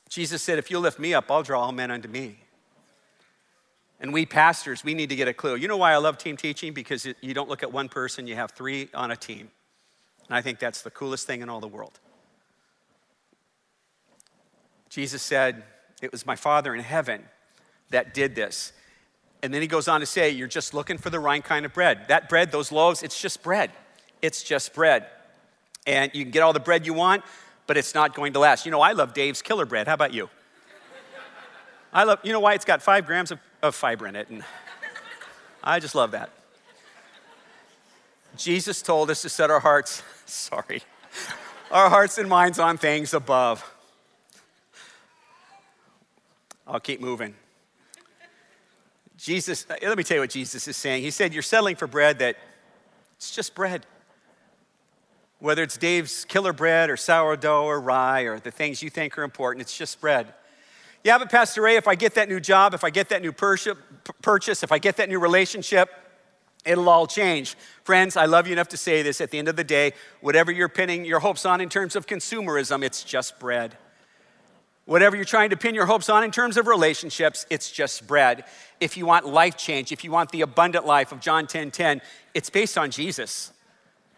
Jesus 0.09 0.43
said, 0.43 0.59
If 0.59 0.71
you 0.71 0.79
lift 0.79 0.99
me 0.99 1.15
up, 1.15 1.31
I'll 1.31 1.43
draw 1.43 1.63
all 1.63 1.73
men 1.73 1.91
unto 1.91 2.09
me. 2.09 2.39
And 4.01 4.13
we 4.13 4.25
pastors, 4.25 4.85
we 4.85 4.95
need 4.95 5.09
to 5.09 5.17
get 5.17 5.27
a 5.27 5.35
clue. 5.35 5.57
You 5.57 5.67
know 5.67 5.77
why 5.77 5.93
I 5.93 5.97
love 5.97 6.19
team 6.19 6.37
teaching? 6.37 6.73
Because 6.73 7.07
you 7.21 7.35
don't 7.35 7.49
look 7.49 7.63
at 7.63 7.73
one 7.73 7.89
person, 7.89 8.27
you 8.27 8.37
have 8.37 8.53
three 8.53 8.89
on 8.95 9.11
a 9.11 9.17
team. 9.17 9.51
And 10.29 10.37
I 10.37 10.41
think 10.41 10.59
that's 10.59 10.83
the 10.83 10.91
coolest 10.91 11.27
thing 11.27 11.41
in 11.41 11.49
all 11.49 11.61
the 11.61 11.69
world. 11.69 11.99
Jesus 14.89 15.23
said, 15.23 15.65
It 16.01 16.13
was 16.13 16.25
my 16.25 16.37
Father 16.37 16.75
in 16.75 16.81
heaven 16.81 17.25
that 17.91 18.15
did 18.15 18.35
this. 18.35 18.73
And 19.43 19.55
then 19.55 19.63
he 19.63 19.69
goes 19.69 19.89
on 19.89 20.01
to 20.01 20.07
say, 20.07 20.31
You're 20.31 20.49
just 20.49 20.73
looking 20.73 20.99
for 20.99 21.11
the 21.11 21.21
right 21.21 21.43
kind 21.43 21.67
of 21.67 21.73
bread. 21.73 22.07
That 22.09 22.29
bread, 22.29 22.53
those 22.53 22.71
loaves, 22.71 23.03
it's 23.03 23.21
just 23.21 23.43
bread. 23.43 23.73
It's 24.23 24.43
just 24.43 24.75
bread. 24.75 25.07
And 25.87 26.11
you 26.15 26.25
can 26.25 26.31
get 26.31 26.43
all 26.43 26.53
the 26.53 26.61
bread 26.61 26.87
you 26.87 26.95
want, 26.95 27.25
but 27.67 27.77
it's 27.77 27.95
not 27.95 28.15
going 28.15 28.33
to 28.35 28.39
last. 28.39 28.67
You 28.67 28.73
know, 28.73 28.81
I 28.81 28.93
love 28.93 29.15
Dave's 29.15 29.43
Killer 29.43 29.67
Bread. 29.67 29.87
How 29.87 29.95
about 29.95 30.13
you? 30.13 30.29
I 31.93 32.05
love, 32.05 32.19
you 32.23 32.33
know 32.33 32.41
why? 32.41 32.55
It's 32.55 32.65
got 32.65 32.83
five 32.83 33.07
grams 33.07 33.31
of, 33.31 33.39
of 33.63 33.75
fiber 33.75 34.07
in 34.07 34.17
it. 34.17 34.29
And 34.29 34.45
I 35.63 35.81
just 35.81 35.95
love 35.95 36.11
that. 36.11 36.31
Jesus 38.37 38.83
told 38.83 39.11
us 39.11 39.23
to 39.23 39.29
set 39.29 39.51
our 39.51 39.61
hearts, 39.61 40.03
sorry, 40.27 40.83
our 41.71 41.89
hearts 41.89 42.19
and 42.19 42.29
minds 42.29 42.59
on 42.59 42.77
things 42.77 43.15
above. 43.15 43.65
I'll 46.67 46.81
keep 46.81 47.01
moving. 47.01 47.35
Jesus, 49.17 49.67
let 49.69 49.97
me 49.97 50.05
tell 50.05 50.17
you 50.17 50.21
what 50.21 50.31
Jesus 50.31 50.69
is 50.69 50.77
saying. 50.77 51.03
He 51.03 51.11
said, 51.11 51.33
You're 51.33 51.43
settling 51.43 51.75
for 51.75 51.87
bread 51.87 52.21
that 52.21 52.37
it's 53.17 53.35
just 53.35 53.55
bread. 53.55 53.85
Whether 55.41 55.63
it's 55.63 55.77
Dave's 55.77 56.25
killer 56.25 56.53
bread 56.53 56.91
or 56.91 56.97
sourdough 56.97 57.65
or 57.65 57.81
rye 57.81 58.23
or 58.23 58.41
the 58.41 58.51
things 58.51 58.83
you 58.83 58.91
think 58.91 59.17
are 59.17 59.23
important, 59.23 59.63
it's 59.63 59.77
just 59.77 60.01
bread. 60.01 60.35
Yeah, 61.05 61.19
but 61.19 61.31
Pastor 61.31 61.63
Ray, 61.63 61.77
if 61.77 61.87
I 61.87 61.95
get 61.95 62.15
that 62.17 62.29
new 62.29 62.41
job, 62.41 62.75
if 62.75 62.83
I 62.83 62.91
get 62.91 63.09
that 63.11 63.23
new 63.23 63.33
purchase, 63.33 64.63
if 64.63 64.73
I 64.73 64.79
get 64.79 64.97
that 64.97 65.09
new 65.09 65.21
relationship, 65.21 65.91
it'll 66.65 66.89
all 66.89 67.07
change. 67.07 67.57
Friends, 67.85 68.17
I 68.17 68.25
love 68.25 68.49
you 68.49 68.53
enough 68.53 68.69
to 68.69 68.77
say 68.77 69.03
this. 69.03 69.21
At 69.21 69.31
the 69.31 69.39
end 69.39 69.47
of 69.47 69.55
the 69.55 69.65
day, 69.65 69.93
whatever 70.21 70.51
you're 70.51 70.69
pinning 70.69 71.05
your 71.05 71.21
hopes 71.21 71.47
on 71.47 71.61
in 71.61 71.69
terms 71.69 71.95
of 71.95 72.07
consumerism, 72.07 72.83
it's 72.83 73.05
just 73.05 73.39
bread. 73.39 73.79
Whatever 74.87 75.17
you're 75.17 75.25
trying 75.25 75.51
to 75.51 75.57
pin 75.57 75.75
your 75.75 75.87
hopes 75.87 76.09
on 76.09 76.25
in 76.25 76.31
terms 76.31 76.57
of 76.57 76.67
relationships, 76.67 77.47
it's 77.49 77.71
just 77.71 78.07
bread. 78.07 78.45
If 78.81 78.97
you 78.97 79.07
want 79.07 79.27
life 79.27 79.57
change, 79.57 79.93
if 79.93 80.03
you 80.03 80.11
want 80.11 80.33
the 80.33 80.41
abundant 80.41 80.85
life 80.85 81.13
of 81.13 81.21
John 81.21 81.47
10 81.47 81.71
10, 81.71 82.01
it's 82.35 82.51
based 82.51 82.77
on 82.77 82.91
Jesus. 82.91 83.53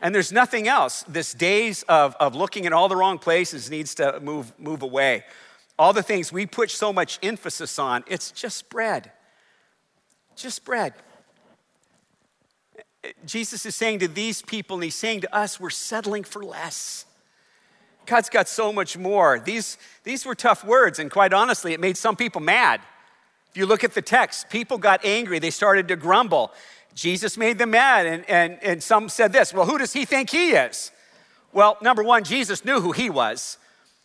And 0.03 0.15
there's 0.15 0.33
nothing 0.33 0.67
else. 0.67 1.05
This 1.07 1.35
days 1.35 1.83
of, 1.85 2.17
of 2.19 2.35
looking 2.35 2.65
in 2.65 2.73
all 2.73 2.89
the 2.89 2.97
wrong 2.97 3.19
places 3.19 3.71
needs 3.71 3.95
to 3.97 4.19
move, 4.21 4.53
move 4.59 4.83
away. 4.83 5.25
All 5.79 5.93
the 5.93 6.03
things 6.03 6.33
we 6.33 6.47
put 6.47 6.71
so 6.71 6.93
much 6.93 7.19
emphasis 7.23 7.79
on, 7.79 8.05
it's 8.07 8.31
just 8.31 8.69
bread. 8.71 9.13
Just 10.37 10.65
bread. 10.65 10.95
Jesus 13.25 13.65
is 13.65 13.75
saying 13.75 14.01
to 14.01 14.09
these 14.09 14.43
people, 14.43 14.77
and 14.77 14.85
he's 14.85 14.95
saying 14.95 15.23
to 15.23 15.35
us, 15.35 15.59
we're 15.59 15.71
settling 15.71 16.25
for 16.25 16.43
less. 16.43 17.07
God's 18.07 18.29
got 18.29 18.49
so 18.49 18.73
much 18.73 18.97
more. 18.97 19.39
These, 19.39 19.79
these 20.05 20.27
were 20.27 20.35
tough 20.35 20.65
words, 20.65 20.99
and 20.99 21.11
quite 21.11 21.33
honestly, 21.33 21.73
it 21.73 21.81
made 21.81 21.97
some 21.97 22.17
people 22.17 22.41
mad. 22.41 22.81
If 23.51 23.57
you 23.57 23.67
look 23.67 23.85
at 23.85 23.95
the 23.95 24.03
text, 24.03 24.51
people 24.51 24.79
got 24.79 25.05
angry, 25.05 25.39
they 25.39 25.51
started 25.51 25.89
to 25.89 25.97
grumble. 25.97 26.53
Jesus 27.01 27.39
made 27.39 27.57
them 27.57 27.71
mad, 27.71 28.05
and, 28.05 28.29
and, 28.29 28.59
and 28.63 28.83
some 28.83 29.09
said 29.09 29.33
this 29.33 29.55
Well, 29.55 29.65
who 29.65 29.79
does 29.79 29.95
he 29.95 30.05
think 30.05 30.29
he 30.29 30.51
is? 30.51 30.93
Well, 31.51 31.79
number 31.81 32.03
one, 32.03 32.25
Jesus 32.25 32.63
knew 32.63 32.83
who 32.83 32.93
he 32.93 33.09
was. 33.09 33.57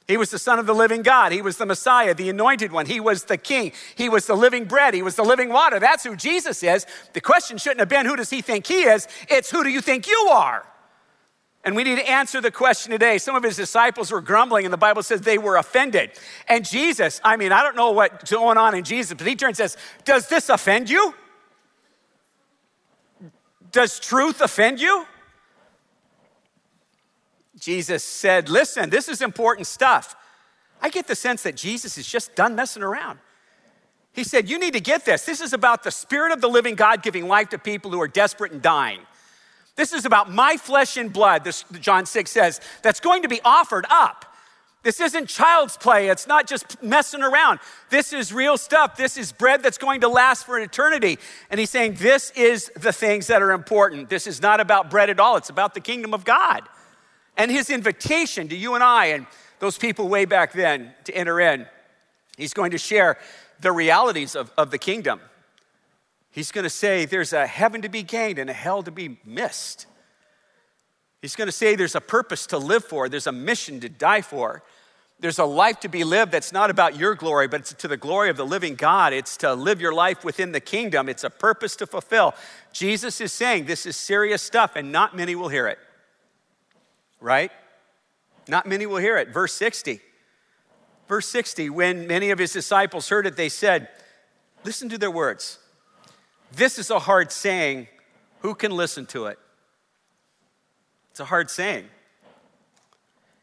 He 0.07 0.15
was 0.15 0.31
the 0.31 0.39
Son 0.39 0.59
of 0.59 0.65
the 0.65 0.73
living 0.73 1.01
God. 1.01 1.33
He 1.33 1.41
was 1.41 1.57
the 1.57 1.65
Messiah, 1.65 2.13
the 2.13 2.29
anointed 2.29 2.71
one. 2.71 2.85
He 2.85 3.01
was 3.01 3.25
the 3.25 3.37
King. 3.37 3.73
He 3.95 4.07
was 4.07 4.27
the 4.27 4.35
living 4.35 4.63
bread. 4.63 4.93
He 4.93 5.01
was 5.01 5.15
the 5.15 5.23
living 5.23 5.49
water. 5.49 5.77
That's 5.77 6.05
who 6.05 6.15
Jesus 6.15 6.63
is. 6.63 6.85
The 7.11 7.19
question 7.19 7.57
shouldn't 7.57 7.81
have 7.81 7.89
been, 7.89 8.05
Who 8.05 8.15
does 8.15 8.29
he 8.29 8.41
think 8.41 8.65
he 8.65 8.83
is? 8.83 9.09
It's, 9.27 9.51
Who 9.51 9.65
do 9.65 9.69
you 9.69 9.81
think 9.81 10.07
you 10.07 10.29
are? 10.31 10.65
And 11.65 11.75
we 11.75 11.83
need 11.83 11.97
to 11.97 12.09
answer 12.09 12.39
the 12.39 12.51
question 12.51 12.93
today. 12.93 13.17
Some 13.17 13.35
of 13.35 13.43
his 13.43 13.57
disciples 13.57 14.09
were 14.09 14.21
grumbling, 14.21 14.63
and 14.65 14.71
the 14.73 14.77
Bible 14.77 15.03
says 15.03 15.19
they 15.19 15.39
were 15.39 15.57
offended. 15.57 16.11
And 16.47 16.63
Jesus, 16.63 17.19
I 17.25 17.35
mean, 17.35 17.51
I 17.51 17.61
don't 17.61 17.75
know 17.75 17.91
what's 17.91 18.31
going 18.31 18.57
on 18.57 18.73
in 18.73 18.85
Jesus, 18.85 19.17
but 19.17 19.27
he 19.27 19.35
turns 19.35 19.59
and 19.59 19.69
says, 19.69 19.77
Does 20.05 20.29
this 20.29 20.47
offend 20.47 20.89
you? 20.89 21.13
Does 23.72 24.00
truth 24.00 24.41
offend 24.41 24.79
you? 24.79 25.05
Jesus 27.60 28.03
said, 28.03 28.50
Listen, 28.50 28.89
this 28.89 29.07
is 29.07 29.22
important 29.22 29.67
stuff. 29.67 30.15
I 30.81 30.89
get 30.89 31.07
the 31.07 31.15
sense 31.15 31.43
that 31.43 31.55
Jesus 31.55 31.98
is 31.98 32.07
just 32.07 32.36
done 32.36 32.55
messing 32.55 32.84
around. 32.84 33.19
He 34.13 34.24
said, 34.24 34.50
You 34.50 34.60
need 34.60 34.74
to 34.74 34.79
get 34.79 35.05
this. 35.05 35.25
This 35.25 35.41
is 35.41 35.53
about 35.53 35.84
the 35.84 35.91
Spirit 35.91 36.31
of 36.31 36.41
the 36.41 36.48
living 36.48 36.75
God 36.75 37.01
giving 37.01 37.27
life 37.27 37.50
to 37.50 37.60
people 37.60 37.91
who 37.91 38.01
are 38.01 38.07
desperate 38.07 38.51
and 38.51 38.62
dying. 38.62 39.00
This 39.75 39.91
is 39.91 40.05
about 40.05 40.31
my 40.31 40.57
flesh 40.57 40.96
and 40.96 41.11
blood, 41.11 41.44
this 41.44 41.66
John 41.81 42.05
6 42.05 42.31
says, 42.31 42.61
that's 42.81 43.01
going 43.01 43.24
to 43.24 43.27
be 43.27 43.42
offered 43.44 43.85
up. 43.89 44.34
This 44.85 45.01
isn't 45.01 45.25
child's 45.27 45.77
play. 45.77 46.09
It's 46.09 46.27
not 46.27 46.45
just 46.45 46.79
messing 46.83 47.24
around. 47.24 47.59
This 47.89 48.13
is 48.13 48.31
real 48.31 48.55
stuff. 48.55 48.95
This 48.95 49.17
is 49.17 49.31
bread 49.31 49.63
that's 49.63 49.79
going 49.79 50.01
to 50.01 50.07
last 50.07 50.45
for 50.45 50.57
an 50.57 50.63
eternity. 50.63 51.17
And 51.50 51.59
he's 51.59 51.71
saying 51.71 51.95
this 51.95 52.29
is 52.35 52.71
the 52.75 52.93
things 52.93 53.25
that 53.25 53.41
are 53.41 53.51
important. 53.51 54.09
This 54.09 54.27
is 54.27 54.43
not 54.43 54.59
about 54.59 54.91
bread 54.91 55.09
at 55.09 55.19
all. 55.19 55.37
It's 55.37 55.50
about 55.50 55.74
the 55.74 55.79
kingdom 55.79 56.13
of 56.13 56.24
God. 56.24 56.69
And 57.35 57.50
his 57.50 57.71
invitation 57.71 58.48
to 58.50 58.55
you 58.55 58.75
and 58.75 58.83
I 58.83 59.07
and 59.07 59.25
those 59.57 59.75
people 59.75 60.07
way 60.07 60.25
back 60.25 60.53
then 60.53 60.93
to 61.05 61.17
enter 61.17 61.39
in, 61.39 61.65
he's 62.37 62.53
going 62.53 62.69
to 62.69 62.77
share 62.77 63.17
the 63.61 63.71
realities 63.71 64.35
of, 64.35 64.51
of 64.55 64.69
the 64.69 64.77
kingdom. 64.77 65.19
He's 66.29 66.51
going 66.51 66.63
to 66.63 66.69
say 66.69 67.05
there's 67.05 67.33
a 67.33 67.48
heaven 67.48 67.81
to 67.81 67.89
be 67.89 68.03
gained 68.03 68.37
and 68.37 68.51
a 68.51 68.53
hell 68.53 68.83
to 68.83 68.91
be 68.91 69.17
missed. 69.25 69.87
He's 71.24 71.35
going 71.35 71.48
to 71.48 71.51
say 71.51 71.75
there's 71.75 71.95
a 71.95 72.01
purpose 72.01 72.45
to 72.48 72.59
live 72.59 72.85
for, 72.85 73.09
there's 73.09 73.25
a 73.25 73.31
mission 73.31 73.79
to 73.79 73.89
die 73.89 74.21
for. 74.21 74.61
There's 75.19 75.39
a 75.39 75.45
life 75.45 75.79
to 75.81 75.87
be 75.87 76.03
lived 76.03 76.31
that's 76.31 76.51
not 76.51 76.69
about 76.69 76.97
your 76.97 77.15
glory, 77.15 77.47
but 77.47 77.61
it's 77.61 77.73
to 77.73 77.87
the 77.87 77.97
glory 77.97 78.29
of 78.29 78.37
the 78.37 78.45
living 78.45 78.75
God. 78.75 79.13
It's 79.13 79.37
to 79.37 79.53
live 79.53 79.79
your 79.79 79.93
life 79.93 80.25
within 80.25 80.51
the 80.51 80.59
kingdom. 80.59 81.07
It's 81.07 81.23
a 81.23 81.29
purpose 81.29 81.75
to 81.77 81.87
fulfill. 81.87 82.35
Jesus 82.73 83.21
is 83.21 83.31
saying 83.31 83.65
this 83.65 83.85
is 83.85 83.95
serious 83.95 84.41
stuff, 84.41 84.75
and 84.75 84.91
not 84.91 85.15
many 85.15 85.35
will 85.35 85.47
hear 85.47 85.67
it. 85.67 85.79
Right? 87.21 87.51
Not 88.47 88.65
many 88.65 88.85
will 88.85 88.97
hear 88.97 89.17
it. 89.17 89.29
Verse 89.29 89.53
60. 89.53 90.01
Verse 91.07 91.27
60, 91.27 91.69
when 91.69 92.07
many 92.07 92.31
of 92.31 92.39
his 92.39 92.51
disciples 92.51 93.07
heard 93.09 93.25
it, 93.25 93.37
they 93.37 93.49
said, 93.49 93.89
Listen 94.63 94.89
to 94.89 94.97
their 94.97 95.11
words. 95.11 95.59
This 96.51 96.79
is 96.79 96.89
a 96.89 96.99
hard 96.99 97.31
saying. 97.31 97.87
Who 98.39 98.55
can 98.55 98.71
listen 98.71 99.05
to 99.07 99.27
it? 99.27 99.39
It's 101.11 101.19
a 101.19 101.25
hard 101.25 101.49
saying. 101.49 101.85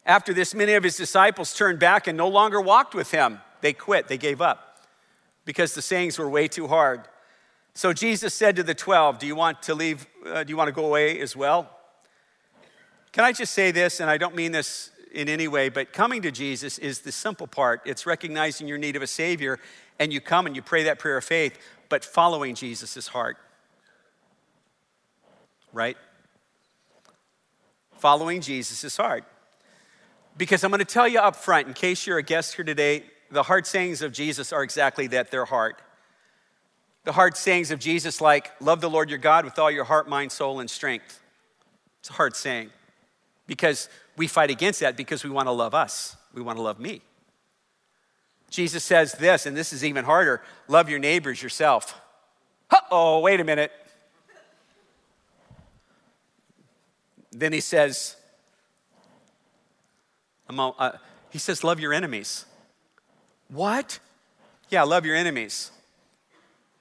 After 0.04 0.34
this, 0.34 0.54
many 0.54 0.72
of 0.74 0.82
his 0.82 0.96
disciples 0.96 1.54
turned 1.54 1.78
back 1.78 2.06
and 2.06 2.16
no 2.16 2.28
longer 2.28 2.60
walked 2.60 2.94
with 2.94 3.10
him. 3.10 3.40
They 3.60 3.72
quit, 3.72 4.08
they 4.08 4.18
gave 4.18 4.40
up 4.40 4.72
because 5.44 5.74
the 5.74 5.82
sayings 5.82 6.18
were 6.18 6.28
way 6.28 6.48
too 6.48 6.68
hard. 6.68 7.02
So 7.74 7.92
Jesus 7.92 8.34
said 8.34 8.56
to 8.56 8.62
the 8.62 8.74
12, 8.74 9.18
Do 9.18 9.26
you 9.26 9.36
want 9.36 9.62
to 9.62 9.74
leave? 9.74 10.06
Uh, 10.26 10.44
do 10.44 10.50
you 10.50 10.56
want 10.56 10.68
to 10.68 10.72
go 10.72 10.84
away 10.84 11.20
as 11.20 11.36
well? 11.36 11.70
Can 13.12 13.24
I 13.24 13.32
just 13.32 13.52
say 13.52 13.70
this, 13.70 14.00
and 14.00 14.10
I 14.10 14.18
don't 14.18 14.34
mean 14.34 14.52
this 14.52 14.90
in 15.12 15.28
any 15.28 15.46
way, 15.46 15.68
but 15.68 15.92
coming 15.92 16.22
to 16.22 16.30
Jesus 16.30 16.78
is 16.78 17.00
the 17.00 17.12
simple 17.12 17.46
part. 17.46 17.82
It's 17.84 18.06
recognizing 18.06 18.66
your 18.66 18.78
need 18.78 18.96
of 18.96 19.02
a 19.02 19.06
Savior, 19.06 19.58
and 19.98 20.12
you 20.12 20.20
come 20.20 20.46
and 20.46 20.56
you 20.56 20.62
pray 20.62 20.84
that 20.84 20.98
prayer 20.98 21.18
of 21.18 21.24
faith, 21.24 21.58
but 21.90 22.04
following 22.04 22.54
Jesus 22.54 22.96
is 22.96 23.08
hard. 23.08 23.36
Right? 25.72 25.96
Following 27.98 28.40
Jesus 28.40 28.82
is 28.84 28.96
hard. 28.96 29.24
Because 30.36 30.64
I'm 30.64 30.70
going 30.70 30.78
to 30.78 30.84
tell 30.84 31.06
you 31.06 31.18
up 31.18 31.36
front, 31.36 31.68
in 31.68 31.74
case 31.74 32.06
you're 32.06 32.18
a 32.18 32.22
guest 32.22 32.54
here 32.54 32.64
today, 32.64 33.04
the 33.30 33.42
hard 33.42 33.66
sayings 33.66 34.02
of 34.02 34.12
Jesus 34.12 34.52
are 34.52 34.62
exactly 34.62 35.06
that 35.08 35.30
they're 35.30 35.44
hard. 35.44 35.76
The 37.04 37.12
hard 37.12 37.36
sayings 37.36 37.70
of 37.70 37.80
Jesus, 37.80 38.20
like, 38.20 38.52
love 38.60 38.80
the 38.80 38.90
Lord 38.90 39.10
your 39.10 39.18
God 39.18 39.44
with 39.44 39.58
all 39.58 39.70
your 39.70 39.84
heart, 39.84 40.08
mind, 40.08 40.32
soul, 40.32 40.60
and 40.60 40.70
strength. 40.70 41.20
It's 42.00 42.10
a 42.10 42.14
hard 42.14 42.36
saying 42.36 42.70
because 43.46 43.88
we 44.16 44.26
fight 44.26 44.50
against 44.50 44.80
that 44.80 44.96
because 44.96 45.24
we 45.24 45.30
want 45.30 45.48
to 45.48 45.52
love 45.52 45.74
us, 45.74 46.16
we 46.32 46.42
want 46.42 46.58
to 46.58 46.62
love 46.62 46.78
me. 46.78 47.02
Jesus 48.50 48.84
says 48.84 49.12
this, 49.12 49.46
and 49.46 49.56
this 49.56 49.72
is 49.72 49.84
even 49.84 50.04
harder 50.04 50.42
love 50.68 50.88
your 50.88 50.98
neighbors 50.98 51.42
yourself. 51.42 52.00
Oh, 52.90 53.20
wait 53.20 53.40
a 53.40 53.44
minute. 53.44 53.72
Then 57.30 57.52
he 57.52 57.60
says, 57.60 58.16
uh, 60.58 60.92
he 61.30 61.38
says, 61.38 61.64
love 61.64 61.80
your 61.80 61.92
enemies. 61.92 62.46
What? 63.48 63.98
Yeah, 64.68 64.82
love 64.84 65.04
your 65.04 65.16
enemies. 65.16 65.70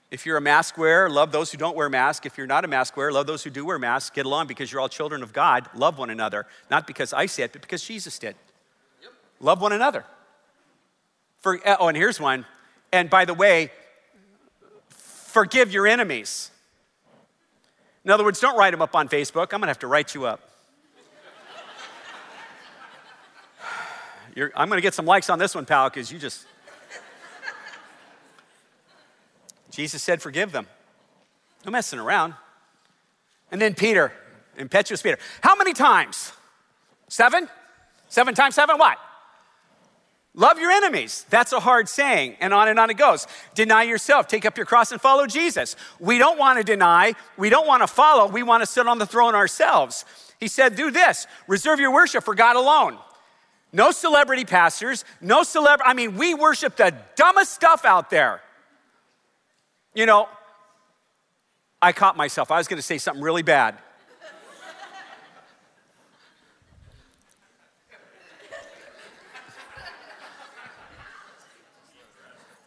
If 0.10 0.26
you're 0.26 0.38
a 0.38 0.42
mask 0.42 0.78
wearer, 0.78 1.10
love 1.10 1.32
those 1.32 1.52
who 1.52 1.58
don't 1.58 1.76
wear 1.76 1.90
masks. 1.90 2.26
If 2.26 2.38
you're 2.38 2.48
not 2.48 2.66
a 2.66 2.68
mask 2.68 2.98
wearer, 2.98 3.14
love 3.14 3.28
those 3.28 3.44
who 3.44 3.50
do 3.50 3.66
wear 3.66 3.80
masks. 3.80 4.10
Get 4.10 4.26
along 4.26 4.48
because 4.48 4.72
you're 4.72 4.82
all 4.82 4.90
children 4.90 5.24
of 5.24 5.32
God. 5.32 5.70
Love 5.74 5.98
one 5.98 6.10
another. 6.10 6.46
Not 6.70 6.86
because 6.86 7.14
I 7.14 7.28
said, 7.28 7.52
but 7.54 7.62
because 7.62 7.82
Jesus 7.82 8.20
did. 8.20 8.36
Yep. 9.02 9.12
Love 9.40 9.62
one 9.62 9.72
another. 9.72 10.04
For, 11.40 11.60
oh, 11.66 11.88
and 11.88 11.96
here's 11.96 12.20
one. 12.20 12.46
And 12.92 13.10
by 13.10 13.24
the 13.24 13.34
way, 13.34 13.72
forgive 14.90 15.72
your 15.72 15.88
enemies. 15.88 16.52
In 18.04 18.12
other 18.12 18.26
words, 18.26 18.42
don't 18.42 18.58
write 18.58 18.72
them 18.72 18.82
up 18.82 18.96
on 18.96 19.08
Facebook. 19.08 19.54
I'm 19.54 19.60
going 19.60 19.64
to 19.64 19.68
have 19.68 19.80
to 19.80 19.88
write 19.88 20.14
you 20.14 20.26
up. 20.26 20.51
You're, 24.36 24.52
I'm 24.56 24.70
going 24.70 24.78
to 24.78 24.82
get 24.82 24.94
some 24.94 25.06
likes 25.06 25.30
on 25.30 25.40
this 25.40 25.56
one, 25.56 25.66
pal, 25.66 25.90
because 25.90 26.12
you 26.12 26.20
just. 26.20 26.46
Jesus 29.70 30.04
said, 30.04 30.22
forgive 30.22 30.52
them. 30.52 30.68
No 31.66 31.72
messing 31.72 32.00
around. 32.00 32.34
And 33.52 33.62
then 33.62 33.74
Peter, 33.74 34.12
impetuous 34.58 35.02
Peter, 35.02 35.18
how 35.42 35.56
many 35.56 35.74
times? 35.74 36.34
Seven? 37.08 37.48
Seven 38.10 38.36
times 38.36 38.56
seven? 38.56 38.78
What? 38.78 38.98
Love 40.34 40.60
your 40.60 40.72
enemies. 40.72 41.26
That's 41.30 41.52
a 41.52 41.60
hard 41.60 41.90
saying. 41.90 42.38
And 42.40 42.54
on 42.54 42.70
and 42.70 42.80
on 42.80 42.90
it 42.90 42.96
goes. 42.96 43.28
Deny 43.54 43.84
yourself. 43.84 44.28
Take 44.28 44.46
up 44.46 44.56
your 44.56 44.66
cross 44.66 44.92
and 44.92 45.02
follow 45.02 45.28
Jesus. 45.28 45.76
We 46.00 46.18
don't 46.18 46.38
want 46.38 46.58
to 46.58 46.64
deny. 46.64 47.14
We 47.38 47.50
don't 47.50 47.68
want 47.68 47.84
to 47.84 47.88
follow. 47.88 48.28
We 48.28 48.44
want 48.44 48.62
to 48.62 48.68
sit 48.68 48.88
on 48.88 48.98
the 48.98 49.06
throne 49.06 49.36
ourselves. 49.36 50.06
He 50.40 50.48
said, 50.48 50.76
do 50.76 50.90
this 50.90 51.28
reserve 51.48 51.80
your 51.80 51.94
worship 51.94 52.24
for 52.24 52.34
God 52.34 52.56
alone. 52.56 52.98
No 53.74 53.92
celebrity 53.92 54.44
pastors, 54.44 55.06
no 55.22 55.44
celebrity. 55.44 55.90
I 55.90 55.94
mean, 55.94 56.18
we 56.18 56.34
worship 56.34 56.76
the 56.76 56.94
dumbest 57.16 57.54
stuff 57.54 57.86
out 57.86 58.10
there. 58.10 58.42
You 59.94 60.06
know, 60.06 60.28
I 61.82 61.94
caught 61.94 62.18
myself. 62.18 62.52
I 62.52 62.58
was 62.58 62.68
going 62.68 62.78
to 62.78 62.84
say 62.84 62.98
something 62.98 63.24
really 63.24 63.44
bad. 63.44 63.78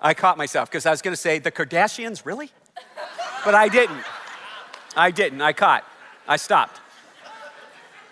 I 0.00 0.12
caught 0.12 0.36
myself 0.36 0.70
because 0.70 0.84
I 0.84 0.90
was 0.90 1.00
going 1.00 1.14
to 1.14 1.20
say, 1.20 1.38
the 1.38 1.50
Kardashians, 1.50 2.26
really? 2.26 2.50
But 3.42 3.54
I 3.54 3.68
didn't. 3.68 4.04
I 4.94 5.10
didn't. 5.10 5.40
I 5.40 5.54
caught. 5.54 5.84
I 6.28 6.36
stopped. 6.36 6.80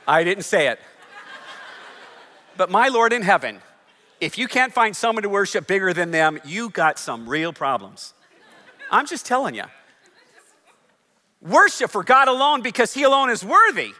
I 0.08 0.24
didn't 0.24 0.44
say 0.44 0.68
it. 0.68 0.80
But 2.56 2.70
my 2.70 2.88
Lord 2.88 3.12
in 3.12 3.22
heaven, 3.22 3.60
if 4.20 4.38
you 4.38 4.46
can't 4.46 4.72
find 4.72 4.96
someone 4.96 5.22
to 5.22 5.28
worship 5.28 5.66
bigger 5.66 5.92
than 5.92 6.10
them, 6.10 6.38
you 6.44 6.70
got 6.70 6.98
some 6.98 7.28
real 7.28 7.52
problems. 7.52 8.14
I'm 8.90 9.06
just 9.06 9.26
telling 9.26 9.54
you. 9.54 9.64
Worship 11.40 11.90
for 11.90 12.04
God 12.04 12.28
alone 12.28 12.62
because 12.62 12.94
He 12.94 13.02
alone 13.02 13.30
is 13.30 13.44
worthy. 13.44 13.92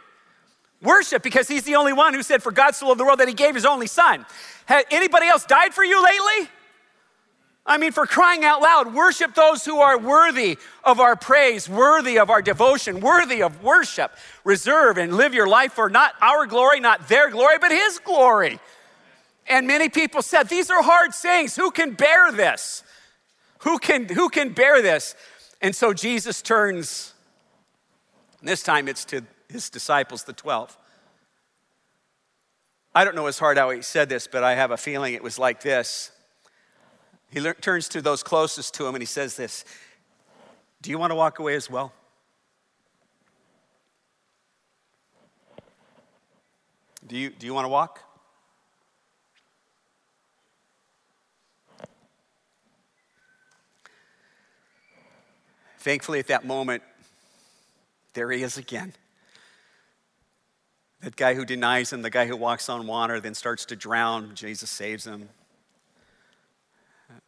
Worship 0.81 1.23
because 1.23 1.47
He's 1.47 1.63
the 1.63 1.75
only 1.75 1.93
one 1.93 2.13
who 2.13 2.23
said, 2.23 2.41
For 2.41 2.51
God 2.51 2.75
so 2.75 2.87
loved 2.87 2.99
the 2.99 3.05
world 3.05 3.19
that 3.19 3.27
He 3.27 3.33
gave 3.33 3.55
His 3.55 3.65
only 3.65 3.87
Son. 3.87 4.25
Had 4.65 4.85
anybody 4.91 5.27
else 5.27 5.45
died 5.45 5.73
for 5.73 5.83
you 5.83 6.01
lately? 6.01 6.49
I 7.65 7.77
mean, 7.77 7.93
for 7.93 8.05
crying 8.05 8.43
out 8.43 8.61
loud, 8.61 8.93
worship 8.93 9.35
those 9.35 9.63
who 9.63 9.79
are 9.79 9.97
worthy 9.97 10.57
of 10.83 10.99
our 10.99 11.15
praise, 11.15 11.69
worthy 11.69 12.19
of 12.19 12.29
our 12.29 12.41
devotion, 12.41 12.99
worthy 12.99 13.41
of 13.41 13.63
worship. 13.63 14.11
Reserve 14.43 14.97
and 14.97 15.15
live 15.15 15.33
your 15.33 15.47
life 15.47 15.73
for 15.73 15.89
not 15.89 16.13
our 16.21 16.45
glory, 16.45 16.81
not 16.81 17.07
their 17.07 17.29
glory, 17.29 17.57
but 17.59 17.71
His 17.71 17.99
glory. 17.99 18.59
And 19.47 19.65
many 19.65 19.87
people 19.87 20.21
said, 20.21 20.49
These 20.49 20.69
are 20.69 20.83
hard 20.83 21.13
sayings. 21.13 21.55
Who 21.55 21.71
can 21.71 21.93
bear 21.93 22.33
this? 22.33 22.83
Who 23.59 23.79
can, 23.79 24.09
who 24.09 24.27
can 24.27 24.51
bear 24.51 24.81
this? 24.81 25.15
And 25.61 25.73
so 25.73 25.93
Jesus 25.93 26.41
turns, 26.41 27.13
this 28.41 28.61
time 28.61 28.89
it's 28.89 29.05
to 29.05 29.23
his 29.47 29.69
disciples, 29.69 30.25
the 30.25 30.33
12. 30.33 30.77
I 32.93 33.05
don't 33.05 33.15
know 33.15 33.27
his 33.27 33.39
hard 33.39 33.57
how 33.57 33.69
he 33.69 33.81
said 33.81 34.09
this, 34.09 34.27
but 34.27 34.43
I 34.43 34.55
have 34.55 34.71
a 34.71 34.77
feeling 34.77 35.13
it 35.13 35.23
was 35.23 35.39
like 35.39 35.61
this. 35.61 36.11
He 37.33 37.41
le- 37.41 37.55
turns 37.55 37.89
to 37.89 38.01
those 38.01 38.21
closest 38.21 38.75
to 38.75 38.85
him 38.85 38.93
and 38.93 39.01
he 39.01 39.07
says 39.07 39.35
this 39.35 39.65
Do 40.83 40.91
you 40.91 40.99
want 40.99 41.09
to 41.09 41.15
walk 41.15 41.39
away 41.39 41.55
as 41.55 41.67
well? 41.67 41.91
Do 47.07 47.17
you, 47.17 47.31
do 47.31 47.47
you 47.47 47.53
want 47.53 47.65
to 47.65 47.69
walk? 47.69 47.99
Thankfully, 55.79 56.19
at 56.19 56.27
that 56.27 56.45
moment, 56.45 56.81
there 58.13 58.31
he 58.31 58.41
is 58.43 58.57
again. 58.57 58.93
That 61.01 61.17
guy 61.17 61.33
who 61.33 61.43
denies 61.43 61.91
him, 61.91 62.03
the 62.03 62.09
guy 62.09 62.25
who 62.25 62.37
walks 62.37 62.69
on 62.69 62.87
water, 62.87 63.19
then 63.19 63.33
starts 63.33 63.65
to 63.65 63.75
drown, 63.75 64.35
Jesus 64.35 64.69
saves 64.69 65.05
him 65.05 65.27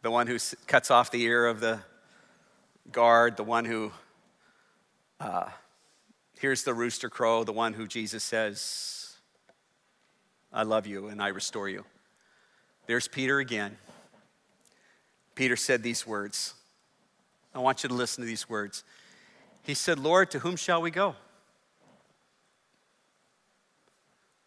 the 0.02 0.10
one 0.10 0.26
who 0.26 0.38
cuts 0.66 0.90
off 0.90 1.10
the 1.10 1.22
ear 1.22 1.46
of 1.46 1.60
the 1.60 1.80
guard, 2.92 3.36
the 3.36 3.44
one 3.44 3.64
who 3.64 3.92
uh, 5.20 5.48
hears 6.40 6.62
the 6.62 6.74
rooster 6.74 7.08
crow, 7.08 7.44
the 7.44 7.52
one 7.52 7.72
who 7.72 7.86
Jesus 7.86 8.22
says, 8.22 9.16
I 10.52 10.62
love 10.62 10.86
you 10.86 11.08
and 11.08 11.20
I 11.20 11.28
restore 11.28 11.68
you. 11.68 11.84
There's 12.86 13.08
Peter 13.08 13.38
again. 13.40 13.76
Peter 15.34 15.56
said 15.56 15.82
these 15.82 16.06
words. 16.06 16.54
I 17.54 17.58
want 17.58 17.82
you 17.82 17.88
to 17.88 17.94
listen 17.94 18.22
to 18.22 18.26
these 18.26 18.48
words. 18.48 18.84
He 19.62 19.74
said, 19.74 19.98
Lord, 19.98 20.30
to 20.30 20.38
whom 20.38 20.56
shall 20.56 20.80
we 20.80 20.90
go? 20.90 21.16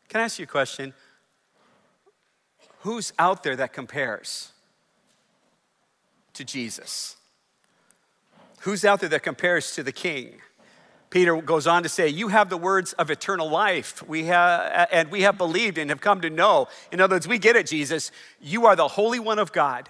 Can 0.07 0.21
I 0.21 0.23
ask 0.23 0.39
you 0.39 0.43
a 0.43 0.47
question? 0.47 0.93
Who's 2.79 3.11
out 3.19 3.43
there 3.43 3.55
that 3.57 3.73
compares? 3.73 4.51
To 6.39 6.45
Jesus? 6.45 7.17
Who's 8.61 8.85
out 8.85 9.01
there 9.01 9.09
that 9.09 9.23
compares 9.23 9.73
to 9.75 9.83
the 9.83 9.91
king? 9.91 10.41
Peter 11.09 11.41
goes 11.41 11.67
on 11.67 11.83
to 11.83 11.89
say, 11.89 12.07
You 12.07 12.29
have 12.29 12.49
the 12.49 12.57
words 12.57 12.93
of 12.93 13.11
eternal 13.11 13.49
life. 13.49 14.07
We 14.07 14.25
have, 14.25 14.87
and 14.91 15.11
we 15.11 15.21
have 15.21 15.37
believed 15.37 15.77
and 15.77 15.89
have 15.89 15.99
come 15.99 16.21
to 16.21 16.29
know. 16.29 16.69
In 16.91 17.01
other 17.01 17.15
words, 17.15 17.27
we 17.27 17.39
get 17.39 17.57
it, 17.57 17.67
Jesus. 17.67 18.11
You 18.41 18.67
are 18.67 18.75
the 18.75 18.87
Holy 18.87 19.19
One 19.19 19.37
of 19.37 19.51
God. 19.51 19.89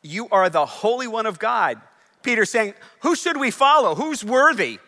You 0.00 0.28
are 0.30 0.48
the 0.48 0.64
Holy 0.64 1.08
One 1.08 1.26
of 1.26 1.40
God. 1.40 1.80
Peter 2.22 2.44
saying, 2.44 2.74
Who 3.00 3.16
should 3.16 3.36
we 3.36 3.50
follow? 3.50 3.96
Who's 3.96 4.24
worthy? 4.24 4.78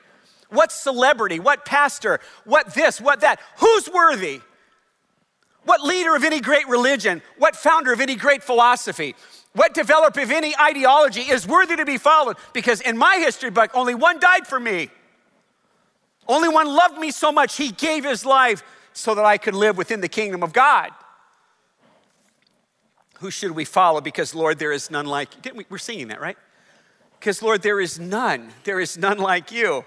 What 0.51 0.71
celebrity? 0.71 1.41
What 1.41 1.65
pastor? 1.65 2.21
What 2.45 2.75
this? 2.75 3.01
What 3.01 3.23
that? 3.23 3.41
Who's 3.59 3.89
worthy? 3.89 4.41
What 5.65 5.83
leader 5.83 6.15
of 6.15 6.23
any 6.23 6.41
great 6.41 6.69
religion? 6.69 7.23
What 7.39 7.57
founder 7.57 7.93
of 7.93 8.01
any 8.01 8.15
great 8.15 8.43
philosophy? 8.43 9.15
What 9.53 9.75
developer 9.75 10.21
of 10.21 10.31
any 10.31 10.57
ideology 10.57 11.23
is 11.23 11.47
worthy 11.47 11.77
to 11.77 11.85
be 11.85 11.99
followed? 11.99 12.37
Because 12.53 12.81
in 12.81 12.97
my 12.97 13.17
history 13.17 13.51
book, 13.51 13.71
only 13.75 13.95
one 13.95 14.21
died 14.21 14.47
for 14.47 14.61
me. 14.61 14.91
Only 16.29 16.49
one 16.49 16.69
loved 16.69 16.99
me 16.99 17.11
so 17.11 17.33
much, 17.33 17.57
he 17.57 17.73
gave 17.73 18.05
his 18.05 18.25
life 18.25 18.63
so 18.93 19.15
that 19.15 19.25
I 19.25 19.39
could 19.39 19.55
live 19.55 19.77
within 19.77 20.01
the 20.01 20.09
kingdom 20.09 20.43
of 20.43 20.53
God. 20.53 20.91
Who 23.19 23.31
should 23.31 23.51
we 23.51 23.65
follow? 23.65 24.01
Because, 24.01 24.35
Lord, 24.35 24.59
there 24.59 24.73
is 24.73 24.91
none 24.91 25.07
like 25.07 25.45
you. 25.45 25.53
We, 25.55 25.67
we're 25.69 25.79
singing 25.79 26.09
that, 26.09 26.21
right? 26.21 26.39
Because, 27.19 27.43
Lord, 27.43 27.63
there 27.63 27.81
is 27.81 27.99
none. 27.99 28.51
There 28.65 28.81
is 28.81 28.97
none 28.97 29.19
like 29.19 29.51
you. 29.51 29.85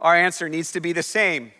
Our 0.00 0.14
answer 0.14 0.48
needs 0.48 0.72
to 0.72 0.80
be 0.80 0.92
the 0.92 1.02
same. 1.02 1.52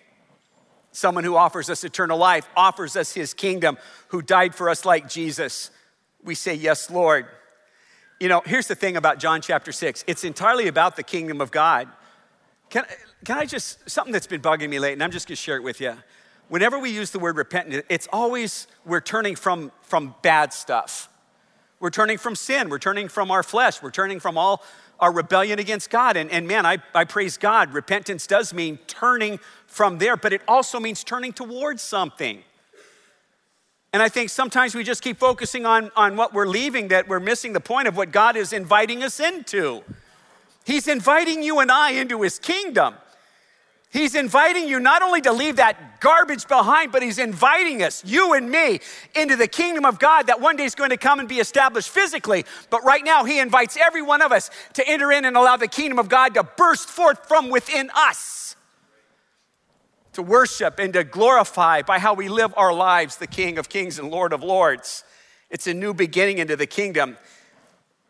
Someone 0.93 1.25
who 1.25 1.37
offers 1.37 1.69
us 1.69 1.85
eternal 1.85 2.17
life, 2.17 2.49
offers 2.57 2.97
us 2.97 3.13
his 3.13 3.35
kingdom, 3.35 3.77
who 4.09 4.23
died 4.23 4.55
for 4.55 4.71
us 4.71 4.85
like 4.85 5.09
Jesus 5.09 5.71
we 6.27 6.35
say, 6.35 6.55
Yes, 6.55 6.91
Lord. 6.91 7.27
You 8.19 8.29
know, 8.29 8.43
here's 8.47 8.67
the 8.67 8.75
thing 8.75 8.97
about 8.97 9.19
John 9.19 9.41
chapter 9.41 9.73
6 9.73 10.05
it's 10.07 10.25
entirely 10.25 10.69
about 10.69 10.97
the 10.97 11.03
kingdom 11.03 11.41
of 11.41 11.51
God. 11.51 11.89
Can, 12.69 12.85
can 13.25 13.39
I 13.39 13.47
just, 13.47 13.89
something 13.89 14.13
that's 14.13 14.27
been 14.27 14.43
bugging 14.43 14.69
me 14.69 14.79
lately, 14.79 14.95
and 14.95 15.03
I'm 15.03 15.13
just 15.13 15.29
gonna 15.29 15.37
share 15.37 15.57
it 15.57 15.63
with 15.63 15.81
you. 15.81 15.95
Whenever 16.49 16.79
we 16.79 16.91
use 16.91 17.11
the 17.11 17.19
word 17.19 17.37
repentance, 17.37 17.85
it's 17.89 18.09
always 18.13 18.67
we're 18.85 19.01
turning 19.01 19.37
from, 19.37 19.73
from 19.83 20.15
bad 20.23 20.53
stuff. 20.53 21.09
We're 21.79 21.91
turning 21.91 22.19
from 22.19 22.35
sin, 22.35 22.69
we're 22.69 22.79
turning 22.79 23.09
from 23.09 23.31
our 23.31 23.43
flesh, 23.43 23.83
we're 23.83 23.91
turning 23.91 24.21
from 24.21 24.39
all 24.39 24.65
our 24.99 25.13
rebellion 25.13 25.59
against 25.59 25.91
God. 25.91 26.17
And, 26.17 26.31
and 26.31 26.49
man, 26.49 26.65
I, 26.65 26.79
I 26.95 27.05
praise 27.05 27.37
God. 27.37 27.75
Repentance 27.75 28.27
does 28.27 28.55
mean 28.55 28.79
turning 28.87 29.39
from 29.67 29.99
there, 29.99 30.17
but 30.17 30.33
it 30.33 30.41
also 30.49 30.81
means 30.81 31.05
turning 31.05 31.33
towards 31.33 31.83
something. 31.83 32.43
And 33.97 34.03
I 34.03 34.11
think 34.11 34.29
sometimes 34.29 34.75
we 34.75 34.85
just 34.85 35.01
keep 35.01 35.17
focusing 35.17 35.65
on, 35.65 35.91
on 35.97 36.17
what 36.19 36.35
we're 36.35 36.47
leaving 36.47 36.89
that 36.89 37.09
we're 37.09 37.19
missing 37.19 37.55
the 37.55 37.61
point 37.61 37.89
of 37.89 37.97
what 37.97 38.13
God 38.13 38.37
is 38.37 38.53
inviting 38.53 39.03
us 39.03 39.19
into. 39.21 39.83
He's 40.67 40.87
inviting 40.87 41.43
you 41.43 41.61
and 41.61 41.71
I 41.71 41.93
into 41.93 42.21
His 42.21 42.39
kingdom. 42.39 42.95
He's 43.91 44.15
inviting 44.15 44.69
you 44.69 44.81
not 44.81 45.01
only 45.01 45.23
to 45.23 45.33
leave 45.33 45.57
that 45.57 46.03
garbage 46.03 46.47
behind, 46.47 46.93
but 46.93 47.03
He's 47.03 47.19
inviting 47.19 47.83
us, 47.83 48.05
you 48.05 48.35
and 48.35 48.51
me, 48.51 48.81
into 49.15 49.35
the 49.35 49.49
kingdom 49.49 49.87
of 49.87 49.99
God 49.99 50.27
that 50.27 50.43
one 50.43 50.57
day 50.57 50.65
is 50.65 50.75
going 50.75 50.91
to 50.91 50.99
come 50.99 51.19
and 51.19 51.27
be 51.27 51.41
established 51.41 51.89
physically. 51.89 52.45
But 52.69 52.85
right 52.85 53.03
now, 53.03 53.25
He 53.25 53.39
invites 53.39 53.79
every 53.79 54.03
one 54.03 54.21
of 54.21 54.31
us 54.31 54.51
to 54.75 54.87
enter 54.87 55.11
in 55.11 55.25
and 55.25 55.39
allow 55.39 55.57
the 55.57 55.69
kingdom 55.69 55.99
of 55.99 56.11
God 56.11 56.35
to 56.35 56.43
burst 56.43 56.91
forth 56.91 57.27
from 57.27 57.49
within 57.49 57.91
us 57.95 58.46
to 60.17 60.23
worship 60.23 60.79
and 60.79 60.95
to 60.95 61.05
glorify 61.05 61.83
by 61.83 61.99
how 61.99 62.15
we 62.15 62.27
live 62.27 62.53
our 62.57 62.73
lives 62.73 63.19
the 63.19 63.27
King 63.27 63.59
of 63.59 63.69
Kings 63.69 63.99
and 63.99 64.11
Lord 64.11 64.33
of 64.33 64.43
Lords. 64.43 65.05
It's 65.51 65.67
a 65.67 65.75
new 65.75 65.93
beginning 65.93 66.39
into 66.39 66.57
the 66.57 66.67
kingdom. 66.67 67.19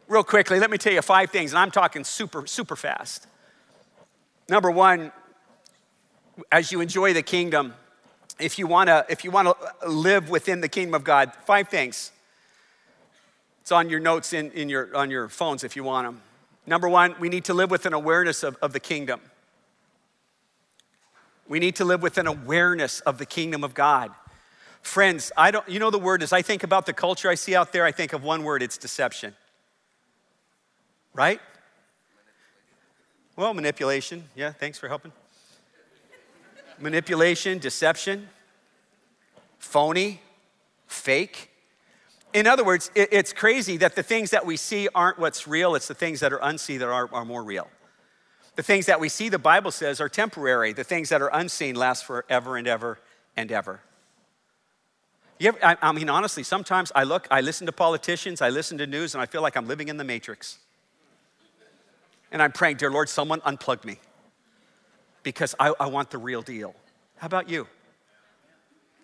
Real 0.07 0.23
quickly, 0.23 0.61
let 0.61 0.71
me 0.71 0.79
tell 0.79 0.93
you 0.93 1.03
five 1.03 1.31
things, 1.31 1.51
and 1.51 1.59
I'm 1.59 1.73
talking 1.73 2.05
super, 2.05 2.47
super 2.47 2.77
fast. 2.77 3.27
Number 4.49 4.71
one, 4.71 5.11
as 6.53 6.71
you 6.71 6.81
enjoy 6.81 7.13
the 7.13 7.23
kingdom, 7.23 7.75
if 8.39 8.57
you 8.57 8.69
wanna, 8.69 9.05
if 9.09 9.25
you 9.25 9.33
wanna 9.33 9.55
live 9.85 10.31
within 10.31 10.61
the 10.61 10.69
kingdom 10.69 10.95
of 10.95 11.03
God, 11.03 11.33
five 11.45 11.69
things. 11.69 12.13
It's 13.63 13.73
on 13.73 13.91
your 13.91 13.99
notes 13.99 14.33
in, 14.33 14.53
in 14.53 14.69
your, 14.69 14.97
on 14.97 15.11
your 15.11 15.29
phones 15.29 15.65
if 15.65 15.75
you 15.75 15.83
want 15.83 16.07
them. 16.07 16.23
Number 16.67 16.89
one, 16.89 17.17
we 17.19 17.29
need 17.29 17.47
to 17.47 17.55
live 17.55 17.73
with 17.73 17.85
an 17.85 17.95
awareness 17.95 18.45
of, 18.45 18.57
of 18.63 18.73
the 18.73 18.79
kingdom. 18.79 19.21
We 21.49 21.59
need 21.59 21.77
to 21.77 21.85
live 21.85 22.03
with 22.03 22.19
an 22.19 22.27
awareness 22.27 23.01
of 23.01 23.19
the 23.19 23.27
kingdom 23.27 23.63
of 23.63 23.75
God. 23.75 24.11
Friends, 24.83 25.33
I 25.37 25.51
don't, 25.51 25.69
you 25.69 25.79
know 25.79 25.91
the 25.91 25.99
word, 25.99 26.23
as 26.23 26.33
I 26.33 26.43
think 26.43 26.63
about 26.63 26.87
the 26.87 26.93
culture 26.93 27.29
I 27.29 27.35
see 27.35 27.55
out 27.55 27.73
there, 27.73 27.85
I 27.85 27.93
think 27.93 28.13
of 28.13 28.23
one 28.23 28.45
word 28.45 28.63
it's 28.63 28.79
deception. 28.79 29.35
Right? 31.13 31.41
Well, 33.37 33.53
manipulation. 33.55 34.25
Yeah, 34.35 34.53
thanks 34.53 34.79
for 34.79 34.89
helping. 34.89 35.13
manipulation, 36.79 37.59
deception, 37.59 38.29
phony, 39.59 40.21
fake. 40.87 41.51
In 42.33 42.47
other 42.47 42.65
words, 42.65 42.91
it's 42.95 43.33
crazy 43.33 43.77
that 43.79 43.97
the 43.97 44.03
things 44.03 44.31
that 44.31 44.45
we 44.45 44.57
see 44.57 44.89
aren't 44.95 45.19
what's 45.19 45.47
real, 45.47 45.75
it's 45.75 45.89
the 45.89 45.95
things 45.95 46.21
that 46.21 46.33
are 46.33 46.41
unseen 46.43 46.81
that 46.81 46.89
are, 46.89 47.09
are 47.13 47.25
more 47.25 47.43
real. 47.43 47.69
The 48.57 48.63
things 48.63 48.87
that 48.87 49.01
we 49.01 49.09
see, 49.11 49.29
the 49.29 49.39
Bible 49.39 49.71
says, 49.71 50.01
are 50.01 50.09
temporary. 50.09 50.73
The 50.73 50.85
things 50.85 51.11
that 51.11 51.23
are 51.23 51.31
unseen 51.33 51.77
last 51.77 52.05
forever 52.05 52.57
and 52.57 52.67
ever 52.67 52.99
and 53.37 53.53
ever. 53.53 53.81
Ever, 55.39 55.59
I, 55.63 55.77
I 55.83 55.93
mean, 55.93 56.09
honestly, 56.09 56.43
sometimes 56.43 56.91
I 56.95 57.05
look, 57.05 57.29
I 57.31 57.43
listen 57.43 57.67
to 57.67 57.73
politicians, 57.73 58.41
I 58.41 58.49
listen 58.49 58.79
to 58.79 58.87
news, 58.87 59.15
and 59.15 59.21
I 59.21 59.27
feel 59.27 59.43
like 59.43 59.57
I'm 59.57 59.69
living 59.69 59.89
in 59.89 59.99
the 59.99 60.05
matrix. 60.05 60.59
And 62.33 62.43
I'm 62.43 62.53
praying, 62.53 62.79
dear 62.79 62.91
Lord, 62.91 63.11
someone 63.11 63.41
unplug 63.43 63.85
me 63.85 63.99
because 65.23 65.55
I, 65.61 65.75
I 65.79 65.87
want 65.87 66.11
the 66.11 66.19
real 66.19 66.41
deal. 66.41 66.75
How 67.19 67.27
about 67.27 67.51
you? 67.51 67.67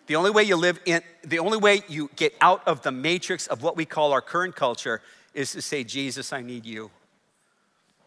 The 0.07 0.17
only 0.17 0.31
way 0.31 0.43
you 0.45 0.57
live 0.57 0.81
in, 0.87 1.03
the 1.23 1.39
only 1.39 1.59
way 1.59 1.83
you 1.89 2.11
get 2.17 2.35
out 2.41 2.67
of 2.67 2.83
the 2.83 2.91
matrix 2.91 3.47
of 3.47 3.63
what 3.63 3.77
we 3.77 3.85
call 3.85 4.13
our 4.13 4.23
current 4.23 4.57
culture 4.57 5.03
is 5.35 5.53
to 5.53 5.63
say, 5.63 5.85
Jesus, 5.85 6.33
I 6.33 6.41
need 6.41 6.65
you. 6.65 6.91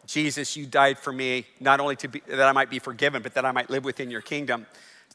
Jesus, 0.06 0.56
you 0.56 0.66
died 0.66 0.98
for 0.98 1.12
me, 1.12 1.46
not 1.60 1.80
only 1.80 1.96
be, 1.96 2.22
that 2.28 2.42
I 2.42 2.52
might 2.52 2.70
be 2.70 2.80
forgiven, 2.80 3.22
but 3.22 3.34
that 3.34 3.46
I 3.46 3.52
might 3.52 3.70
live 3.70 3.84
within 3.84 4.12
your 4.12 4.22
kingdom. 4.22 4.66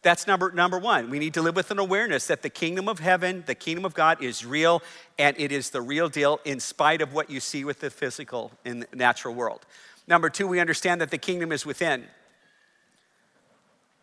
That's 0.03 0.27
number, 0.27 0.51
number 0.51 0.79
one. 0.79 1.11
We 1.11 1.19
need 1.19 1.35
to 1.35 1.43
live 1.43 1.55
with 1.55 1.71
an 1.71 1.79
awareness 1.79 2.27
that 2.29 2.43
the 2.43 2.49
kingdom 2.49 2.89
of 2.89 3.01
heaven, 3.01 3.45
the 3.47 3.55
kingdom 3.55 3.85
of 3.85 3.93
God 3.93 4.23
is 4.23 4.47
real, 4.47 4.83
and 5.19 5.39
it 5.39 5.53
is 5.53 5.71
the 5.71 5.83
real 5.83 6.09
deal 6.09 6.41
in 6.45 6.59
spite 6.59 7.03
of 7.03 7.13
what 7.13 7.29
you 7.29 7.39
see 7.39 7.65
with 7.65 7.81
the 7.81 7.91
physical 7.91 8.51
the 8.65 8.87
natural 8.95 9.35
world. 9.35 9.67
Number 10.07 10.31
two, 10.31 10.49
we 10.49 10.59
understand 10.59 11.01
that 11.03 11.11
the 11.11 11.19
kingdom 11.19 11.53
is 11.53 11.67
within. 11.67 12.07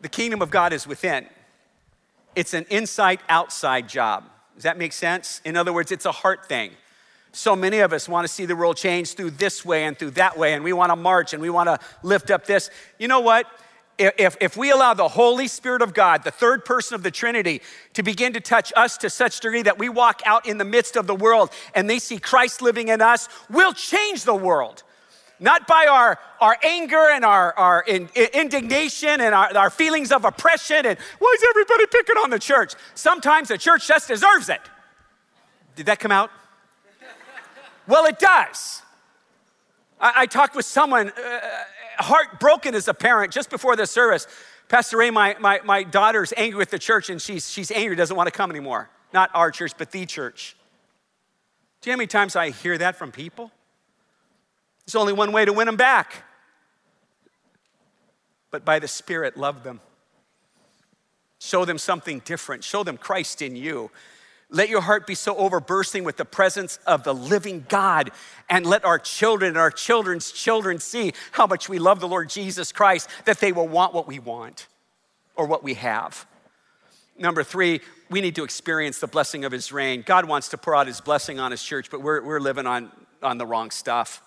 The 0.00 0.08
kingdom 0.08 0.40
of 0.40 0.50
God 0.50 0.72
is 0.72 0.86
within. 0.86 1.26
It's 2.36 2.54
an 2.54 2.66
inside 2.70 3.18
outside 3.28 3.88
job. 3.88 4.24
Does 4.54 4.62
that 4.62 4.78
make 4.78 4.92
sense? 4.92 5.40
In 5.44 5.56
other 5.56 5.72
words, 5.72 5.90
it's 5.90 6.06
a 6.06 6.12
heart 6.12 6.48
thing. 6.48 6.70
So 7.38 7.54
many 7.54 7.78
of 7.78 7.92
us 7.92 8.08
want 8.08 8.26
to 8.26 8.32
see 8.32 8.46
the 8.46 8.56
world 8.56 8.76
change 8.76 9.14
through 9.14 9.30
this 9.30 9.64
way 9.64 9.84
and 9.84 9.96
through 9.96 10.10
that 10.12 10.36
way, 10.36 10.54
and 10.54 10.64
we 10.64 10.72
want 10.72 10.90
to 10.90 10.96
march 10.96 11.32
and 11.32 11.40
we 11.40 11.50
want 11.50 11.68
to 11.68 11.78
lift 12.02 12.32
up 12.32 12.46
this. 12.46 12.68
You 12.98 13.06
know 13.06 13.20
what? 13.20 13.46
if, 13.96 14.36
if 14.40 14.56
we 14.56 14.70
allow 14.70 14.94
the 14.94 15.08
Holy 15.08 15.46
Spirit 15.46 15.80
of 15.80 15.94
God, 15.94 16.24
the 16.24 16.32
third 16.32 16.64
person 16.64 16.96
of 16.96 17.04
the 17.04 17.12
Trinity, 17.12 17.62
to 17.94 18.02
begin 18.02 18.32
to 18.32 18.40
touch 18.40 18.72
us 18.76 18.96
to 18.98 19.10
such 19.10 19.38
degree 19.38 19.62
that 19.62 19.78
we 19.78 19.88
walk 19.88 20.20
out 20.24 20.46
in 20.46 20.58
the 20.58 20.64
midst 20.64 20.96
of 20.96 21.06
the 21.06 21.14
world 21.14 21.50
and 21.76 21.88
they 21.88 22.00
see 22.00 22.18
Christ 22.18 22.60
living 22.60 22.88
in 22.88 23.00
us, 23.00 23.28
we'll 23.48 23.72
change 23.72 24.24
the 24.24 24.34
world. 24.34 24.82
Not 25.38 25.68
by 25.68 25.86
our, 25.88 26.18
our 26.40 26.56
anger 26.64 27.08
and 27.12 27.24
our, 27.24 27.52
our 27.56 27.84
in, 27.86 28.08
in 28.16 28.28
indignation 28.34 29.20
and 29.20 29.32
our, 29.32 29.56
our 29.56 29.70
feelings 29.70 30.10
of 30.10 30.24
oppression 30.24 30.86
and 30.86 30.98
why 31.18 31.36
is 31.36 31.44
everybody 31.48 31.86
picking 31.86 32.16
on 32.16 32.30
the 32.30 32.40
church? 32.40 32.74
Sometimes 32.94 33.48
the 33.48 33.58
church 33.58 33.86
just 33.86 34.08
deserves 34.08 34.48
it. 34.48 34.60
Did 35.76 35.86
that 35.86 36.00
come 36.00 36.12
out? 36.12 36.30
Well, 37.88 38.04
it 38.04 38.20
does. 38.20 38.82
I, 40.00 40.12
I 40.18 40.26
talked 40.26 40.54
with 40.54 40.66
someone. 40.66 41.08
Uh, 41.08 41.40
heartbroken 41.98 42.74
as 42.74 42.88
a 42.88 42.94
parent 42.94 43.32
just 43.32 43.50
before 43.50 43.76
the 43.76 43.86
service. 43.86 44.26
Pastor 44.68 44.98
Ray, 44.98 45.10
my, 45.10 45.36
my, 45.40 45.60
my 45.64 45.82
daughter's 45.82 46.32
angry 46.36 46.58
with 46.58 46.70
the 46.70 46.78
church 46.78 47.10
and 47.10 47.20
she's, 47.20 47.50
she's 47.50 47.70
angry, 47.70 47.96
doesn't 47.96 48.16
want 48.16 48.26
to 48.26 48.30
come 48.32 48.50
anymore. 48.50 48.88
Not 49.12 49.30
our 49.34 49.50
church, 49.50 49.72
but 49.78 49.90
the 49.90 50.06
church. 50.06 50.56
Do 51.80 51.90
you 51.90 51.92
know 51.92 51.96
how 51.96 51.98
many 51.98 52.06
times 52.08 52.36
I 52.36 52.50
hear 52.50 52.76
that 52.78 52.96
from 52.96 53.12
people? 53.12 53.50
There's 54.84 54.94
only 54.94 55.12
one 55.12 55.32
way 55.32 55.44
to 55.44 55.52
win 55.52 55.66
them 55.66 55.76
back. 55.76 56.24
But 58.50 58.64
by 58.64 58.78
the 58.78 58.88
Spirit, 58.88 59.36
love 59.36 59.62
them. 59.62 59.80
Show 61.38 61.64
them 61.64 61.78
something 61.78 62.20
different. 62.24 62.64
Show 62.64 62.82
them 62.82 62.96
Christ 62.96 63.42
in 63.42 63.54
you. 63.54 63.90
Let 64.50 64.70
your 64.70 64.80
heart 64.80 65.06
be 65.06 65.14
so 65.14 65.34
overbursting 65.34 66.04
with 66.04 66.16
the 66.16 66.24
presence 66.24 66.78
of 66.86 67.04
the 67.04 67.14
living 67.14 67.66
God, 67.68 68.10
and 68.48 68.64
let 68.64 68.84
our 68.84 68.98
children 68.98 69.50
and 69.50 69.58
our 69.58 69.70
children's 69.70 70.32
children 70.32 70.78
see 70.78 71.12
how 71.32 71.46
much 71.46 71.68
we 71.68 71.78
love 71.78 72.00
the 72.00 72.08
Lord 72.08 72.30
Jesus 72.30 72.72
Christ, 72.72 73.10
that 73.26 73.40
they 73.40 73.52
will 73.52 73.68
want 73.68 73.92
what 73.92 74.08
we 74.08 74.18
want 74.18 74.66
or 75.36 75.46
what 75.46 75.62
we 75.62 75.74
have. 75.74 76.26
Number 77.18 77.44
three, 77.44 77.80
we 78.10 78.22
need 78.22 78.36
to 78.36 78.44
experience 78.44 79.00
the 79.00 79.06
blessing 79.06 79.44
of 79.44 79.52
His 79.52 79.70
reign. 79.70 80.02
God 80.06 80.24
wants 80.24 80.48
to 80.48 80.56
pour 80.56 80.74
out 80.74 80.86
His 80.86 81.00
blessing 81.00 81.38
on 81.38 81.50
His 81.50 81.62
church, 81.62 81.90
but 81.90 82.00
we're, 82.00 82.22
we're 82.24 82.40
living 82.40 82.66
on, 82.66 82.90
on 83.22 83.36
the 83.36 83.46
wrong 83.46 83.70
stuff. 83.70 84.22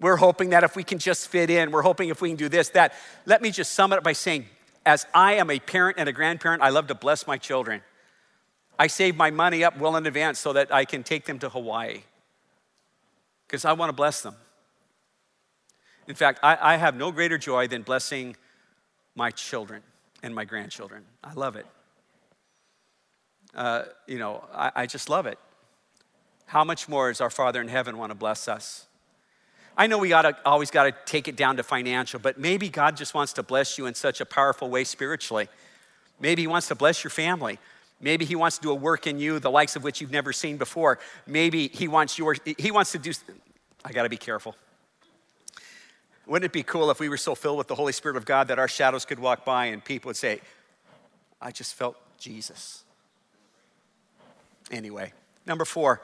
We're 0.00 0.16
hoping 0.16 0.50
that 0.50 0.64
if 0.64 0.74
we 0.74 0.84
can 0.84 0.98
just 0.98 1.28
fit 1.28 1.50
in, 1.50 1.70
we're 1.70 1.82
hoping 1.82 2.08
if 2.08 2.22
we 2.22 2.30
can 2.30 2.36
do 2.36 2.48
this, 2.48 2.70
that. 2.70 2.94
Let 3.26 3.42
me 3.42 3.50
just 3.50 3.72
sum 3.72 3.92
it 3.92 3.98
up 3.98 4.04
by 4.04 4.14
saying, 4.14 4.46
as 4.86 5.06
I 5.14 5.34
am 5.34 5.50
a 5.50 5.58
parent 5.58 5.98
and 5.98 6.08
a 6.08 6.12
grandparent, 6.12 6.62
I 6.62 6.70
love 6.70 6.86
to 6.86 6.94
bless 6.94 7.26
my 7.26 7.36
children. 7.36 7.82
I 8.78 8.86
save 8.86 9.16
my 9.16 9.30
money 9.30 9.64
up 9.64 9.78
well 9.78 9.96
in 9.96 10.06
advance 10.06 10.38
so 10.38 10.52
that 10.52 10.72
I 10.72 10.84
can 10.84 11.02
take 11.02 11.24
them 11.24 11.38
to 11.40 11.48
Hawaii 11.48 12.02
because 13.46 13.64
I 13.64 13.72
want 13.72 13.90
to 13.90 13.92
bless 13.92 14.22
them. 14.22 14.34
In 16.08 16.14
fact, 16.14 16.40
I, 16.42 16.58
I, 16.60 16.76
have 16.76 16.96
no 16.96 17.12
greater 17.12 17.38
joy 17.38 17.68
than 17.68 17.82
blessing 17.82 18.34
my 19.14 19.30
children 19.30 19.82
and 20.22 20.34
my 20.34 20.44
grandchildren. 20.44 21.04
I 21.22 21.34
love 21.34 21.56
it. 21.56 21.66
Uh, 23.54 23.84
you 24.06 24.18
know, 24.18 24.44
I, 24.52 24.72
I 24.74 24.86
just 24.86 25.08
love 25.08 25.26
it. 25.26 25.38
How 26.46 26.64
much 26.64 26.88
more 26.88 27.10
does 27.10 27.20
our 27.20 27.30
Father 27.30 27.60
in 27.60 27.68
heaven 27.68 27.98
want 27.98 28.10
to 28.10 28.14
bless 28.14 28.48
us? 28.48 28.86
I 29.76 29.86
know 29.86 29.98
we 29.98 30.08
gotta, 30.08 30.36
always 30.44 30.70
got 30.70 30.84
to 30.84 30.94
take 31.06 31.28
it 31.28 31.36
down 31.36 31.56
to 31.56 31.62
financial, 31.62 32.20
but 32.20 32.38
maybe 32.38 32.68
God 32.68 32.96
just 32.96 33.14
wants 33.14 33.32
to 33.34 33.42
bless 33.42 33.78
you 33.78 33.86
in 33.86 33.94
such 33.94 34.20
a 34.20 34.26
powerful 34.26 34.68
way 34.68 34.84
spiritually. 34.84 35.48
Maybe 36.20 36.42
He 36.42 36.46
wants 36.46 36.68
to 36.68 36.74
bless 36.74 37.04
your 37.04 37.10
family. 37.10 37.58
Maybe 38.02 38.24
he 38.24 38.34
wants 38.34 38.58
to 38.58 38.62
do 38.62 38.70
a 38.72 38.74
work 38.74 39.06
in 39.06 39.20
you, 39.20 39.38
the 39.38 39.50
likes 39.50 39.76
of 39.76 39.84
which 39.84 40.00
you've 40.00 40.10
never 40.10 40.32
seen 40.32 40.56
before. 40.56 40.98
Maybe 41.26 41.68
he 41.68 41.86
wants 41.86 42.18
your, 42.18 42.36
he 42.58 42.72
wants 42.72 42.92
to 42.92 42.98
do, 42.98 43.12
I 43.84 43.92
gotta 43.92 44.08
be 44.08 44.16
careful. 44.16 44.56
Wouldn't 46.26 46.44
it 46.44 46.52
be 46.52 46.64
cool 46.64 46.90
if 46.90 46.98
we 46.98 47.08
were 47.08 47.16
so 47.16 47.34
filled 47.34 47.58
with 47.58 47.68
the 47.68 47.76
Holy 47.76 47.92
Spirit 47.92 48.16
of 48.16 48.24
God 48.24 48.48
that 48.48 48.58
our 48.58 48.68
shadows 48.68 49.04
could 49.04 49.20
walk 49.20 49.44
by 49.44 49.66
and 49.66 49.84
people 49.84 50.08
would 50.08 50.16
say, 50.16 50.40
I 51.40 51.52
just 51.52 51.74
felt 51.74 51.96
Jesus? 52.18 52.82
Anyway, 54.70 55.12
number 55.46 55.64
four, 55.64 56.00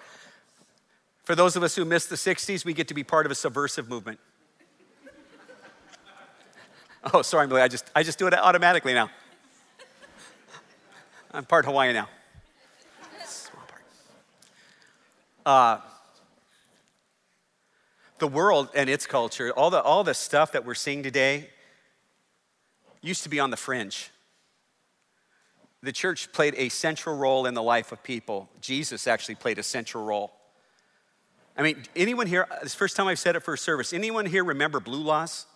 for 1.24 1.34
those 1.34 1.56
of 1.56 1.62
us 1.62 1.74
who 1.74 1.84
missed 1.84 2.10
the 2.10 2.16
60s, 2.16 2.64
we 2.64 2.74
get 2.74 2.88
to 2.88 2.94
be 2.94 3.04
part 3.04 3.26
of 3.26 3.32
a 3.32 3.34
subversive 3.34 3.88
movement. 3.88 4.20
oh, 7.12 7.22
sorry, 7.22 7.50
I 7.60 7.68
just, 7.68 7.90
I 7.94 8.02
just 8.02 8.18
do 8.18 8.26
it 8.28 8.34
automatically 8.34 8.94
now. 8.94 9.10
I'm 11.32 11.44
part 11.44 11.64
Hawaiian 11.64 11.94
now. 11.94 12.08
Small 13.24 13.62
part. 13.66 13.82
Uh, 15.44 15.80
the 18.18 18.28
world 18.28 18.68
and 18.74 18.88
its 18.88 19.06
culture, 19.06 19.52
all 19.52 19.70
the, 19.70 19.82
all 19.82 20.04
the 20.04 20.14
stuff 20.14 20.52
that 20.52 20.64
we're 20.64 20.74
seeing 20.74 21.02
today, 21.02 21.50
used 23.02 23.22
to 23.22 23.28
be 23.28 23.38
on 23.38 23.50
the 23.50 23.56
fringe. 23.56 24.10
The 25.82 25.92
church 25.92 26.32
played 26.32 26.54
a 26.56 26.68
central 26.70 27.16
role 27.16 27.46
in 27.46 27.54
the 27.54 27.62
life 27.62 27.92
of 27.92 28.02
people. 28.02 28.48
Jesus 28.60 29.06
actually 29.06 29.36
played 29.36 29.58
a 29.58 29.62
central 29.62 30.04
role. 30.04 30.32
I 31.56 31.62
mean, 31.62 31.84
anyone 31.94 32.26
here, 32.26 32.46
this 32.62 32.74
first 32.74 32.96
time 32.96 33.06
I've 33.06 33.18
said 33.18 33.36
it 33.36 33.40
for 33.40 33.54
a 33.54 33.58
service, 33.58 33.92
anyone 33.92 34.26
here 34.26 34.44
remember 34.44 34.80
blue 34.80 35.02
laws? 35.02 35.46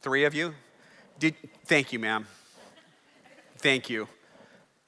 Three 0.00 0.24
of 0.24 0.34
you? 0.34 0.54
Did, 1.18 1.34
thank 1.64 1.92
you, 1.92 1.98
ma'am. 1.98 2.26
Thank 3.58 3.90
you. 3.90 4.06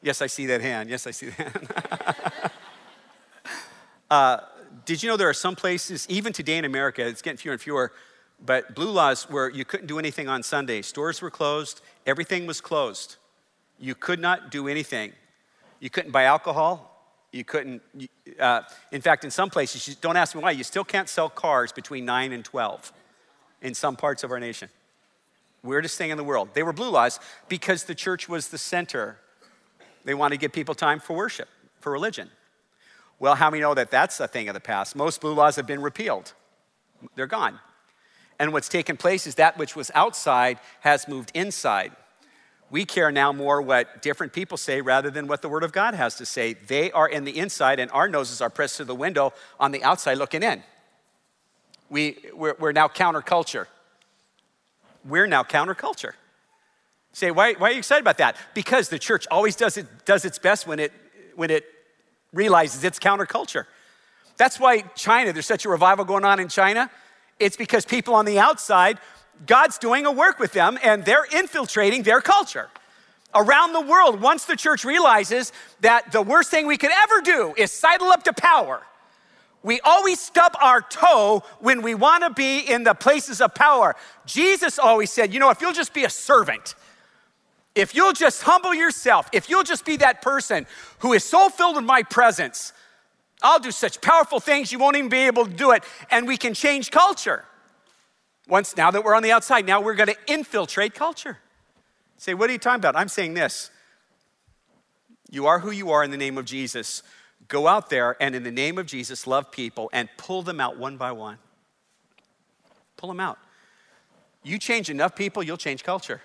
Yes, 0.00 0.22
I 0.22 0.28
see 0.28 0.46
that 0.46 0.60
hand. 0.60 0.88
Yes, 0.88 1.06
I 1.06 1.10
see 1.10 1.30
that. 1.30 1.38
Hand. 1.38 1.68
uh, 4.10 4.38
did 4.84 5.02
you 5.02 5.08
know 5.08 5.16
there 5.16 5.28
are 5.28 5.34
some 5.34 5.56
places, 5.56 6.06
even 6.08 6.32
today 6.32 6.56
in 6.56 6.64
America, 6.64 7.06
it's 7.06 7.20
getting 7.20 7.36
fewer 7.36 7.52
and 7.52 7.60
fewer, 7.60 7.92
but 8.44 8.74
blue 8.74 8.90
laws 8.90 9.24
where 9.24 9.50
you 9.50 9.64
couldn't 9.64 9.86
do 9.86 9.98
anything 9.98 10.28
on 10.28 10.42
Sunday. 10.42 10.82
Stores 10.82 11.20
were 11.20 11.30
closed, 11.30 11.82
everything 12.06 12.46
was 12.46 12.60
closed. 12.60 13.16
You 13.78 13.94
could 13.94 14.20
not 14.20 14.50
do 14.50 14.68
anything. 14.68 15.12
You 15.80 15.90
couldn't 15.90 16.12
buy 16.12 16.24
alcohol. 16.24 16.86
You 17.32 17.44
couldn't, 17.44 17.82
uh, 18.38 18.62
in 18.92 19.00
fact, 19.00 19.24
in 19.24 19.30
some 19.30 19.50
places, 19.50 19.94
don't 19.96 20.16
ask 20.16 20.34
me 20.34 20.42
why, 20.42 20.50
you 20.50 20.64
still 20.64 20.84
can't 20.84 21.08
sell 21.08 21.28
cars 21.28 21.72
between 21.72 22.04
9 22.04 22.32
and 22.32 22.44
12 22.44 22.92
in 23.62 23.74
some 23.74 23.96
parts 23.96 24.24
of 24.24 24.30
our 24.30 24.40
nation 24.40 24.68
weirdest 25.62 25.98
thing 25.98 26.10
in 26.10 26.16
the 26.16 26.24
world. 26.24 26.50
They 26.54 26.62
were 26.62 26.72
blue 26.72 26.90
laws 26.90 27.20
because 27.48 27.84
the 27.84 27.94
church 27.94 28.28
was 28.28 28.48
the 28.48 28.58
center. 28.58 29.18
They 30.04 30.14
wanted 30.14 30.36
to 30.36 30.40
give 30.40 30.52
people 30.52 30.74
time 30.74 31.00
for 31.00 31.14
worship, 31.14 31.48
for 31.80 31.92
religion. 31.92 32.30
Well, 33.18 33.34
how 33.34 33.50
many 33.50 33.60
know 33.60 33.74
that 33.74 33.90
that's 33.90 34.18
a 34.20 34.26
thing 34.26 34.48
of 34.48 34.54
the 34.54 34.60
past? 34.60 34.96
Most 34.96 35.20
blue 35.20 35.34
laws 35.34 35.56
have 35.56 35.66
been 35.66 35.82
repealed, 35.82 36.32
they're 37.14 37.26
gone. 37.26 37.58
And 38.38 38.54
what's 38.54 38.70
taken 38.70 38.96
place 38.96 39.26
is 39.26 39.34
that 39.34 39.58
which 39.58 39.76
was 39.76 39.90
outside 39.94 40.58
has 40.80 41.06
moved 41.06 41.30
inside. 41.34 41.92
we 42.70 42.84
care 42.84 43.10
now 43.10 43.32
more 43.32 43.60
what 43.60 44.00
different 44.00 44.32
people 44.32 44.56
say 44.56 44.80
rather 44.80 45.10
than 45.10 45.26
what 45.26 45.42
the 45.42 45.48
Word 45.48 45.64
of 45.64 45.72
God 45.72 45.92
has 45.94 46.14
to 46.16 46.24
say. 46.24 46.54
They 46.54 46.90
are 46.92 47.08
in 47.08 47.24
the 47.24 47.36
inside, 47.36 47.80
and 47.80 47.90
our 47.90 48.08
noses 48.08 48.40
are 48.40 48.48
pressed 48.48 48.76
to 48.76 48.84
the 48.84 48.94
window 48.94 49.32
on 49.58 49.72
the 49.72 49.82
outside 49.82 50.18
looking 50.18 50.42
in. 50.42 50.62
We, 51.90 52.18
we're, 52.32 52.54
we're 52.58 52.72
now 52.72 52.86
counterculture. 52.88 53.66
We're 55.04 55.26
now 55.26 55.42
counterculture. 55.42 56.12
Say, 57.12 57.30
why, 57.30 57.54
why 57.54 57.70
are 57.70 57.72
you 57.72 57.78
excited 57.78 58.02
about 58.02 58.18
that? 58.18 58.36
Because 58.54 58.88
the 58.88 58.98
church 58.98 59.26
always 59.30 59.56
does, 59.56 59.76
it, 59.76 59.86
does 60.04 60.24
its 60.24 60.38
best 60.38 60.66
when 60.66 60.78
it, 60.78 60.92
when 61.34 61.50
it 61.50 61.64
realizes 62.32 62.84
it's 62.84 62.98
counterculture. 62.98 63.64
That's 64.36 64.60
why 64.60 64.82
China, 64.94 65.32
there's 65.32 65.46
such 65.46 65.64
a 65.64 65.68
revival 65.68 66.04
going 66.04 66.24
on 66.24 66.38
in 66.38 66.48
China. 66.48 66.90
It's 67.38 67.56
because 67.56 67.84
people 67.84 68.14
on 68.14 68.26
the 68.26 68.38
outside 68.38 68.98
God's 69.46 69.78
doing 69.78 70.06
a 70.06 70.12
work 70.12 70.38
with 70.38 70.52
them 70.52 70.78
and 70.82 71.04
they're 71.04 71.26
infiltrating 71.32 72.02
their 72.02 72.20
culture. 72.20 72.68
Around 73.34 73.72
the 73.72 73.80
world, 73.80 74.20
once 74.20 74.44
the 74.44 74.56
church 74.56 74.84
realizes 74.84 75.52
that 75.80 76.12
the 76.12 76.20
worst 76.20 76.50
thing 76.50 76.66
we 76.66 76.76
could 76.76 76.90
ever 76.90 77.20
do 77.22 77.54
is 77.56 77.70
sidle 77.70 78.08
up 78.08 78.24
to 78.24 78.32
power, 78.32 78.82
we 79.62 79.80
always 79.80 80.18
stub 80.18 80.56
our 80.60 80.80
toe 80.80 81.42
when 81.58 81.82
we 81.82 81.94
want 81.94 82.24
to 82.24 82.30
be 82.30 82.60
in 82.60 82.82
the 82.84 82.94
places 82.94 83.40
of 83.40 83.54
power. 83.54 83.94
Jesus 84.24 84.78
always 84.78 85.10
said, 85.10 85.34
you 85.34 85.40
know, 85.40 85.50
if 85.50 85.60
you'll 85.60 85.72
just 85.72 85.92
be 85.92 86.04
a 86.04 86.10
servant, 86.10 86.74
if 87.74 87.94
you'll 87.94 88.12
just 88.12 88.42
humble 88.42 88.74
yourself, 88.74 89.28
if 89.32 89.50
you'll 89.50 89.62
just 89.62 89.84
be 89.84 89.96
that 89.98 90.22
person 90.22 90.66
who 91.00 91.12
is 91.12 91.24
so 91.24 91.50
filled 91.50 91.76
with 91.76 91.84
my 91.84 92.02
presence, 92.02 92.72
I'll 93.42 93.60
do 93.60 93.70
such 93.70 94.00
powerful 94.00 94.40
things 94.40 94.72
you 94.72 94.78
won't 94.78 94.96
even 94.96 95.10
be 95.10 95.18
able 95.18 95.44
to 95.44 95.52
do 95.52 95.72
it, 95.72 95.84
and 96.10 96.26
we 96.26 96.36
can 96.36 96.54
change 96.54 96.90
culture. 96.90 97.44
Once, 98.48 98.76
now 98.76 98.90
that 98.90 99.04
we're 99.04 99.14
on 99.14 99.22
the 99.22 99.32
outside, 99.32 99.66
now 99.66 99.80
we're 99.80 99.94
going 99.94 100.08
to 100.08 100.16
infiltrate 100.26 100.94
culture. 100.94 101.38
Say, 102.16 102.34
what 102.34 102.50
are 102.50 102.52
you 102.52 102.58
talking 102.58 102.80
about? 102.80 102.96
I'm 102.96 103.08
saying 103.08 103.34
this. 103.34 103.70
You 105.30 105.46
are 105.46 105.60
who 105.60 105.70
you 105.70 105.90
are 105.90 106.02
in 106.02 106.10
the 106.10 106.16
name 106.16 106.36
of 106.36 106.44
Jesus. 106.44 107.02
Go 107.50 107.66
out 107.66 107.90
there 107.90 108.16
and, 108.20 108.36
in 108.36 108.44
the 108.44 108.50
name 108.52 108.78
of 108.78 108.86
Jesus, 108.86 109.26
love 109.26 109.50
people 109.50 109.90
and 109.92 110.08
pull 110.16 110.42
them 110.42 110.60
out 110.60 110.78
one 110.78 110.96
by 110.96 111.10
one. 111.10 111.36
Pull 112.96 113.08
them 113.08 113.18
out. 113.18 113.38
You 114.44 114.56
change 114.56 114.88
enough 114.88 115.16
people, 115.16 115.42
you'll 115.42 115.56
change 115.56 115.82
culture. 115.82 116.22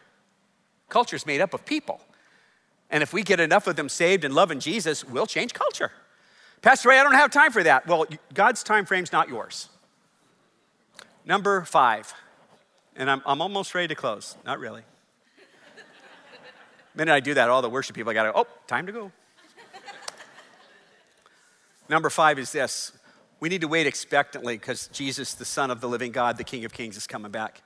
Culture 0.87 1.15
is 1.15 1.25
made 1.25 1.41
up 1.41 1.55
of 1.55 1.65
people. 1.65 1.99
And 2.91 3.01
if 3.01 3.11
we 3.11 3.23
get 3.23 3.39
enough 3.39 3.65
of 3.65 3.75
them 3.75 3.89
saved 3.89 4.23
and 4.23 4.35
loving 4.35 4.59
Jesus, 4.59 5.03
we'll 5.03 5.25
change 5.25 5.51
culture. 5.51 5.91
Pastor 6.61 6.89
Ray, 6.89 6.99
I 6.99 7.03
don't 7.03 7.15
have 7.15 7.31
time 7.31 7.51
for 7.51 7.63
that. 7.63 7.87
Well, 7.87 8.05
God's 8.35 8.61
time 8.61 8.85
frame's 8.85 9.11
not 9.11 9.27
yours. 9.27 9.69
Number 11.25 11.63
five, 11.63 12.13
and 12.95 13.09
I'm, 13.09 13.23
I'm 13.25 13.41
almost 13.41 13.73
ready 13.73 13.87
to 13.87 13.95
close. 13.95 14.37
Not 14.45 14.59
really. 14.59 14.83
The 16.93 16.99
minute 16.99 17.13
I 17.13 17.19
do 17.19 17.33
that, 17.33 17.49
all 17.49 17.63
the 17.63 17.69
worship 17.69 17.95
people, 17.95 18.11
I 18.11 18.13
gotta, 18.13 18.31
oh, 18.35 18.45
time 18.67 18.85
to 18.85 18.91
go. 18.91 19.11
Number 21.89 22.09
five 22.09 22.39
is 22.39 22.51
this 22.51 22.91
we 23.39 23.49
need 23.49 23.61
to 23.61 23.67
wait 23.67 23.85
expectantly 23.85 24.57
because 24.57 24.87
Jesus, 24.87 25.33
the 25.33 25.45
Son 25.45 25.69
of 25.69 25.81
the 25.81 25.87
living 25.87 26.11
God, 26.11 26.37
the 26.37 26.43
King 26.43 26.65
of 26.65 26.73
Kings, 26.73 26.97
is 26.97 27.05
coming 27.05 27.31
back. 27.31 27.61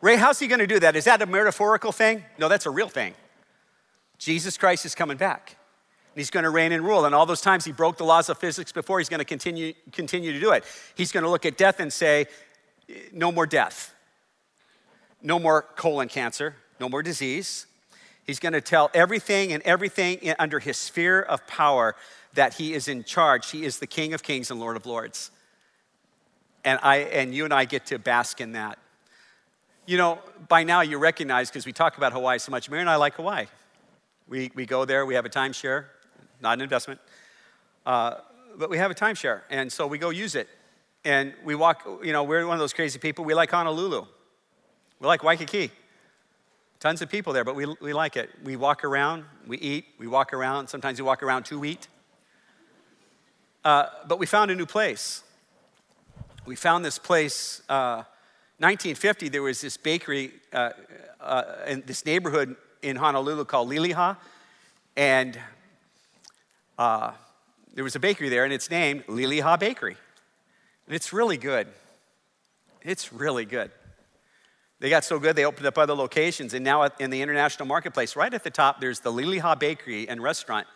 Ray, 0.00 0.16
how's 0.16 0.38
he 0.38 0.46
gonna 0.46 0.66
do 0.66 0.80
that? 0.80 0.96
Is 0.96 1.04
that 1.04 1.22
a 1.22 1.26
metaphorical 1.26 1.92
thing? 1.92 2.24
No, 2.38 2.48
that's 2.48 2.66
a 2.66 2.70
real 2.70 2.88
thing. 2.88 3.14
Jesus 4.18 4.56
Christ 4.56 4.86
is 4.86 4.94
coming 4.94 5.16
back. 5.16 5.56
And 6.14 6.20
he's 6.20 6.30
going 6.30 6.44
to 6.44 6.50
reign 6.50 6.70
and 6.70 6.84
rule. 6.84 7.04
And 7.06 7.14
all 7.14 7.26
those 7.26 7.40
times 7.40 7.64
he 7.64 7.72
broke 7.72 7.96
the 7.96 8.04
laws 8.04 8.28
of 8.28 8.38
physics 8.38 8.70
before, 8.70 8.98
he's 9.00 9.08
going 9.08 9.18
to 9.18 9.24
continue, 9.24 9.74
continue 9.90 10.32
to 10.32 10.40
do 10.40 10.52
it. 10.52 10.64
He's 10.94 11.10
going 11.10 11.24
to 11.24 11.28
look 11.30 11.44
at 11.44 11.58
death 11.58 11.80
and 11.80 11.92
say, 11.92 12.26
no 13.12 13.32
more 13.32 13.46
death, 13.46 13.92
no 15.22 15.38
more 15.38 15.62
colon 15.62 16.08
cancer, 16.08 16.54
no 16.78 16.88
more 16.88 17.02
disease. 17.02 17.66
He's 18.24 18.38
going 18.38 18.52
to 18.52 18.60
tell 18.60 18.90
everything 18.94 19.52
and 19.52 19.62
everything 19.64 20.34
under 20.38 20.60
his 20.60 20.76
sphere 20.76 21.20
of 21.20 21.46
power 21.46 21.96
that 22.34 22.54
he 22.54 22.74
is 22.74 22.88
in 22.88 23.04
charge. 23.04 23.50
He 23.50 23.64
is 23.64 23.78
the 23.78 23.86
King 23.86 24.12
of 24.12 24.22
Kings 24.22 24.50
and 24.50 24.60
Lord 24.60 24.76
of 24.76 24.86
Lords. 24.86 25.30
And, 26.64 26.78
I, 26.82 26.96
and 26.96 27.34
you 27.34 27.44
and 27.44 27.52
I 27.52 27.64
get 27.64 27.86
to 27.86 27.98
bask 27.98 28.40
in 28.40 28.52
that. 28.52 28.78
You 29.86 29.98
know, 29.98 30.18
by 30.48 30.64
now 30.64 30.80
you 30.80 30.98
recognize, 30.98 31.50
because 31.50 31.66
we 31.66 31.72
talk 31.72 31.96
about 31.98 32.12
Hawaii 32.12 32.38
so 32.38 32.50
much, 32.50 32.70
Mary 32.70 32.80
and 32.80 32.90
I 32.90 32.96
like 32.96 33.14
Hawaii. 33.14 33.46
We, 34.28 34.50
we 34.54 34.64
go 34.64 34.86
there, 34.86 35.04
we 35.04 35.14
have 35.14 35.26
a 35.26 35.30
timeshare, 35.30 35.84
not 36.40 36.54
an 36.54 36.62
investment, 36.62 37.00
uh, 37.84 38.14
but 38.56 38.70
we 38.70 38.78
have 38.78 38.90
a 38.90 38.94
timeshare. 38.94 39.42
And 39.50 39.70
so 39.70 39.86
we 39.86 39.98
go 39.98 40.08
use 40.08 40.34
it. 40.34 40.48
And 41.04 41.34
we 41.44 41.54
walk, 41.54 41.86
you 42.02 42.14
know, 42.14 42.22
we're 42.22 42.46
one 42.46 42.54
of 42.54 42.60
those 42.60 42.72
crazy 42.72 42.98
people. 42.98 43.26
We 43.26 43.34
like 43.34 43.50
Honolulu. 43.50 44.06
We 45.00 45.06
like 45.06 45.22
Waikiki. 45.22 45.70
Tons 46.80 47.02
of 47.02 47.10
people 47.10 47.34
there, 47.34 47.44
but 47.44 47.54
we, 47.54 47.66
we 47.80 47.92
like 47.92 48.16
it. 48.16 48.30
We 48.42 48.56
walk 48.56 48.84
around, 48.84 49.24
we 49.46 49.58
eat, 49.58 49.84
we 49.98 50.06
walk 50.06 50.32
around. 50.32 50.68
Sometimes 50.68 50.98
we 50.98 51.04
walk 51.04 51.22
around 51.22 51.44
to 51.46 51.62
eat. 51.64 51.88
Uh, 53.64 53.86
but 54.06 54.18
we 54.18 54.26
found 54.26 54.50
a 54.50 54.54
new 54.54 54.66
place. 54.66 55.22
We 56.44 56.54
found 56.54 56.84
this 56.84 56.98
place. 56.98 57.62
Uh, 57.68 58.04
1950, 58.58 59.30
there 59.30 59.42
was 59.42 59.60
this 59.60 59.76
bakery 59.76 60.32
uh, 60.52 60.70
uh, 61.20 61.44
in 61.66 61.82
this 61.86 62.04
neighborhood 62.04 62.56
in 62.82 62.96
Honolulu 62.96 63.46
called 63.46 63.70
Liliha. 63.70 64.18
And 64.96 65.38
uh, 66.78 67.12
there 67.72 67.84
was 67.84 67.96
a 67.96 68.00
bakery 68.00 68.28
there, 68.28 68.44
and 68.44 68.52
it's 68.52 68.70
named 68.70 69.06
Liliha 69.06 69.58
Bakery. 69.58 69.96
And 70.86 70.94
it's 70.94 71.12
really 71.12 71.38
good. 71.38 71.66
It's 72.82 73.12
really 73.12 73.46
good. 73.46 73.70
They 74.80 74.90
got 74.90 75.04
so 75.04 75.18
good, 75.18 75.34
they 75.34 75.46
opened 75.46 75.66
up 75.66 75.78
other 75.78 75.94
locations. 75.94 76.52
And 76.52 76.62
now 76.62 76.82
in 76.82 77.08
the 77.08 77.22
international 77.22 77.66
marketplace, 77.66 78.16
right 78.16 78.32
at 78.32 78.44
the 78.44 78.50
top, 78.50 78.80
there's 78.80 79.00
the 79.00 79.10
Liliha 79.10 79.58
Bakery 79.58 80.06
and 80.08 80.22
Restaurant. 80.22 80.66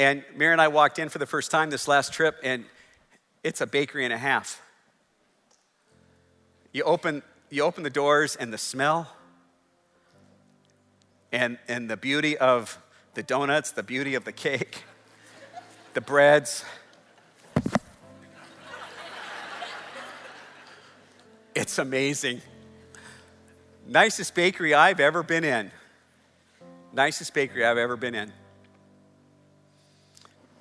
And 0.00 0.24
Mary 0.34 0.52
and 0.52 0.62
I 0.62 0.68
walked 0.68 0.98
in 0.98 1.10
for 1.10 1.18
the 1.18 1.26
first 1.26 1.50
time 1.50 1.68
this 1.68 1.86
last 1.86 2.14
trip, 2.14 2.36
and 2.42 2.64
it's 3.44 3.60
a 3.60 3.66
bakery 3.66 4.06
and 4.06 4.14
a 4.14 4.16
half. 4.16 4.62
You 6.72 6.84
open, 6.84 7.22
you 7.50 7.64
open 7.64 7.82
the 7.82 7.90
doors, 7.90 8.34
and 8.34 8.50
the 8.50 8.56
smell, 8.56 9.14
and, 11.32 11.58
and 11.68 11.90
the 11.90 11.98
beauty 11.98 12.38
of 12.38 12.78
the 13.12 13.22
donuts, 13.22 13.72
the 13.72 13.82
beauty 13.82 14.14
of 14.14 14.24
the 14.24 14.32
cake, 14.32 14.84
the 15.92 16.00
breads, 16.00 16.64
It's 21.54 21.78
amazing. 21.78 22.40
Nicest 23.86 24.34
bakery 24.34 24.72
I've 24.72 25.00
ever 25.00 25.22
been 25.22 25.44
in. 25.44 25.70
Nicest 26.90 27.34
bakery 27.34 27.66
I've 27.66 27.76
ever 27.76 27.96
been 27.96 28.14
in. 28.14 28.32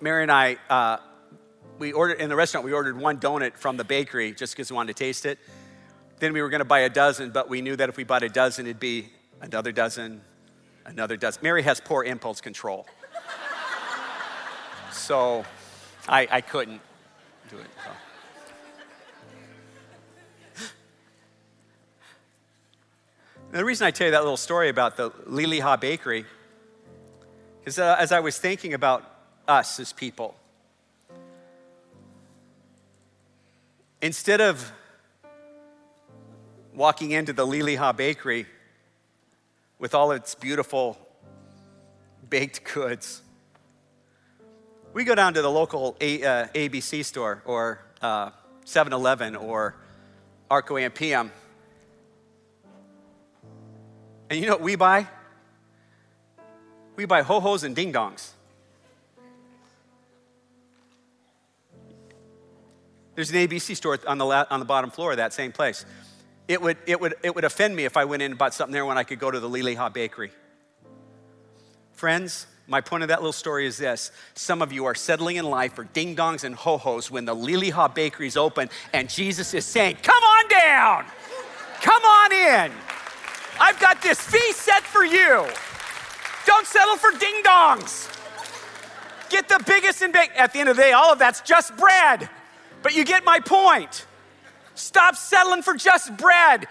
Mary 0.02 0.24
and 0.24 0.32
I, 0.32 0.58
uh, 0.70 0.98
we 1.78 1.92
ordered 1.92 2.22
in 2.22 2.30
the 2.30 2.36
restaurant, 2.36 2.66
we 2.66 2.72
ordered 2.72 2.98
one 2.98 3.20
donut 3.20 3.58
from 3.58 3.76
the 3.76 3.84
bakery 3.84 4.32
just 4.34 4.54
because 4.54 4.72
we 4.72 4.76
wanted 4.76 4.96
to 4.96 5.04
taste 5.04 5.26
it. 5.26 5.40
Then 6.20 6.32
we 6.32 6.42
were 6.42 6.50
going 6.50 6.60
to 6.60 6.66
buy 6.66 6.80
a 6.80 6.90
dozen, 6.90 7.32
but 7.32 7.50
we 7.50 7.62
knew 7.62 7.76
that 7.76 7.90
if 7.90 7.98
we 7.98 8.06
bought 8.06 8.24
a 8.24 8.30
dozen, 8.30 8.66
it'd 8.66 8.80
be 8.80 9.10
another 9.42 9.72
dozen, 9.72 10.22
another 10.86 11.18
dozen. 11.18 11.42
Mary 11.44 11.64
has 11.64 11.82
poor 11.82 12.04
impulse 12.04 12.40
control. 12.40 12.86
so 14.92 15.46
I, 16.08 16.28
I 16.32 16.42
couldn't 16.42 16.82
do 17.50 17.58
it. 17.58 17.68
So. 17.84 17.92
The 23.52 23.66
reason 23.66 23.88
I 23.88 23.92
tell 23.92 24.08
you 24.08 24.12
that 24.12 24.22
little 24.22 24.38
story 24.38 24.70
about 24.70 24.96
the 24.96 25.10
Liliha 25.10 25.82
Bakery 25.82 26.26
is 27.66 27.80
uh, 27.80 27.96
as 27.98 28.12
I 28.12 28.20
was 28.20 28.38
thinking 28.38 28.74
about 28.74 29.19
us 29.50 29.80
as 29.80 29.92
people, 29.92 30.36
instead 34.02 34.40
of 34.40 34.72
walking 36.74 37.12
into 37.12 37.34
the 37.34 37.46
Liliha 37.46 37.96
Bakery 37.98 38.46
with 39.80 39.96
all 39.96 40.12
its 40.12 40.36
beautiful 40.36 40.98
baked 42.30 42.64
goods, 42.64 43.22
we 44.94 45.04
go 45.04 45.16
down 45.16 45.34
to 45.34 45.42
the 45.42 45.52
local 45.52 45.98
A, 46.00 46.24
uh, 46.24 46.48
ABC 46.54 47.04
store 47.04 47.42
or 47.46 47.84
7 48.66 48.94
uh, 48.94 48.96
Eleven 48.96 49.36
or 49.36 49.76
Arco 50.50 50.76
AMPM 50.76 51.32
and 54.30 54.40
you 54.40 54.46
know 54.46 54.54
what 54.54 54.62
we 54.62 54.76
buy? 54.76 55.08
We 56.96 57.06
buy 57.06 57.24
ho 57.24 57.40
hos 57.40 57.64
and 57.64 57.76
ding 57.76 57.92
dongs. 57.92 58.32
There's 63.20 63.32
an 63.32 63.36
ABC 63.36 63.76
store 63.76 64.00
on 64.08 64.18
the, 64.18 64.24
la- 64.24 64.46
on 64.50 64.62
the 64.62 64.66
bottom 64.66 64.92
floor 64.92 65.12
of 65.12 65.18
that 65.18 65.34
same 65.34 65.52
place. 65.52 65.84
It 66.48 66.62
would, 66.62 66.78
it, 66.88 67.02
would, 67.02 67.16
it 67.22 67.36
would 67.36 67.44
offend 67.44 67.76
me 67.76 67.84
if 67.84 67.98
I 67.98 68.06
went 68.06 68.22
in 68.22 68.32
and 68.32 68.40
bought 68.40 68.54
something 68.54 68.72
there 68.72 68.86
when 68.86 68.98
I 68.98 69.04
could 69.04 69.20
go 69.20 69.30
to 69.30 69.42
the 69.42 69.50
Liliha 69.50 69.94
Bakery. 69.94 70.32
Friends, 71.92 72.48
my 72.66 72.80
point 72.80 73.04
of 73.04 73.10
that 73.10 73.20
little 73.20 73.34
story 73.34 73.66
is 73.66 73.78
this. 73.78 74.14
Some 74.36 74.62
of 74.62 74.72
you 74.72 74.86
are 74.86 74.96
settling 74.96 75.36
in 75.36 75.44
life 75.44 75.74
for 75.74 75.84
ding 75.84 76.16
dongs 76.16 76.46
and 76.46 76.56
ho 76.56 76.78
hos 76.78 77.12
when 77.12 77.26
the 77.26 77.36
Liliha 77.36 77.94
Bakery 77.94 78.28
is 78.28 78.38
open 78.38 78.70
and 78.94 79.10
Jesus 79.10 79.54
is 79.54 79.66
saying, 79.66 79.98
Come 80.02 80.24
on 80.24 80.48
down, 80.48 81.06
come 81.82 82.02
on 82.02 82.32
in. 82.32 82.72
I've 83.60 83.82
got 83.82 84.02
this 84.02 84.22
feast 84.22 84.62
set 84.62 84.84
for 84.84 85.04
you. 85.04 85.46
Don't 86.46 86.66
settle 86.66 86.96
for 86.96 87.12
ding 87.20 87.44
dongs. 87.44 88.16
Get 89.30 89.50
the 89.50 89.62
biggest 89.68 90.02
and 90.04 90.14
big. 90.14 90.30
At 90.38 90.54
the 90.54 90.60
end 90.60 90.70
of 90.70 90.78
the 90.78 90.84
day, 90.84 90.94
all 90.94 91.12
of 91.12 91.20
that's 91.20 91.42
just 91.42 91.76
bread. 91.76 92.30
But 92.82 92.96
you 92.96 93.04
get 93.04 93.26
my 93.26 93.40
point. 93.40 94.06
Stop 94.76 95.16
settling 95.16 95.62
for 95.62 95.76
just 95.76 96.16
bread. 96.18 96.68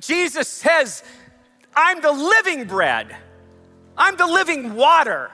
Jesus 0.00 0.48
says, 0.48 1.04
I'm 1.74 2.00
the 2.00 2.12
living 2.12 2.64
bread, 2.66 3.14
I'm 3.96 4.16
the 4.16 4.26
living 4.26 4.74
water. 4.74 5.30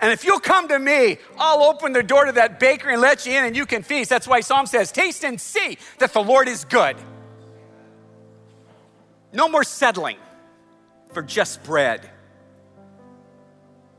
And 0.00 0.12
if 0.12 0.24
you'll 0.24 0.40
come 0.40 0.68
to 0.68 0.78
me, 0.78 1.18
I'll 1.38 1.62
open 1.62 1.92
the 1.92 2.02
door 2.02 2.26
to 2.26 2.32
that 2.32 2.60
bakery 2.60 2.92
and 2.92 3.00
let 3.00 3.24
you 3.24 3.32
in 3.32 3.44
and 3.44 3.56
you 3.56 3.64
can 3.64 3.82
feast. 3.82 4.10
That's 4.10 4.26
why 4.26 4.40
Psalm 4.40 4.66
says, 4.66 4.92
Taste 4.92 5.24
and 5.24 5.40
see 5.40 5.78
that 5.98 6.12
the 6.12 6.22
Lord 6.22 6.48
is 6.48 6.64
good. 6.64 6.96
No 9.32 9.48
more 9.48 9.64
settling 9.64 10.18
for 11.12 11.22
just 11.22 11.62
bread. 11.64 12.10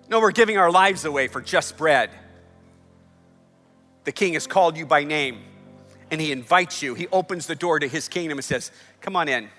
No, 0.07 0.19
we're 0.19 0.31
giving 0.31 0.57
our 0.57 0.69
lives 0.69 1.05
away 1.05 1.27
for 1.27 1.41
just 1.41 1.77
bread. 1.77 2.11
The 4.05 4.11
king 4.11 4.33
has 4.33 4.47
called 4.47 4.77
you 4.77 4.85
by 4.85 5.03
name 5.03 5.43
and 6.11 6.21
he 6.21 6.31
invites 6.31 6.81
you. 6.81 6.93
He 6.93 7.07
opens 7.07 7.47
the 7.47 7.55
door 7.55 7.79
to 7.79 7.87
his 7.87 8.07
kingdom 8.07 8.37
and 8.37 8.45
says, 8.45 8.71
Come 9.01 9.15
on 9.15 9.27
in. 9.27 9.49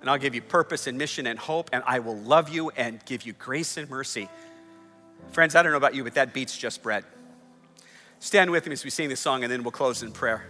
And 0.00 0.08
I'll 0.08 0.18
give 0.18 0.34
you 0.34 0.42
purpose 0.42 0.86
and 0.86 0.96
mission 0.96 1.26
and 1.26 1.38
hope, 1.38 1.70
and 1.72 1.82
I 1.84 1.98
will 1.98 2.16
love 2.16 2.48
you 2.48 2.70
and 2.70 3.04
give 3.04 3.24
you 3.24 3.32
grace 3.32 3.76
and 3.76 3.90
mercy. 3.90 4.28
Friends, 5.32 5.56
I 5.56 5.62
don't 5.62 5.72
know 5.72 5.76
about 5.76 5.96
you, 5.96 6.04
but 6.04 6.14
that 6.14 6.32
beats 6.32 6.56
just 6.56 6.82
bread. 6.82 7.04
Stand 8.20 8.50
with 8.50 8.66
me 8.66 8.72
as 8.72 8.84
we 8.84 8.90
sing 8.90 9.08
this 9.08 9.20
song, 9.20 9.42
and 9.42 9.52
then 9.52 9.64
we'll 9.64 9.72
close 9.72 10.04
in 10.04 10.12
prayer. 10.12 10.46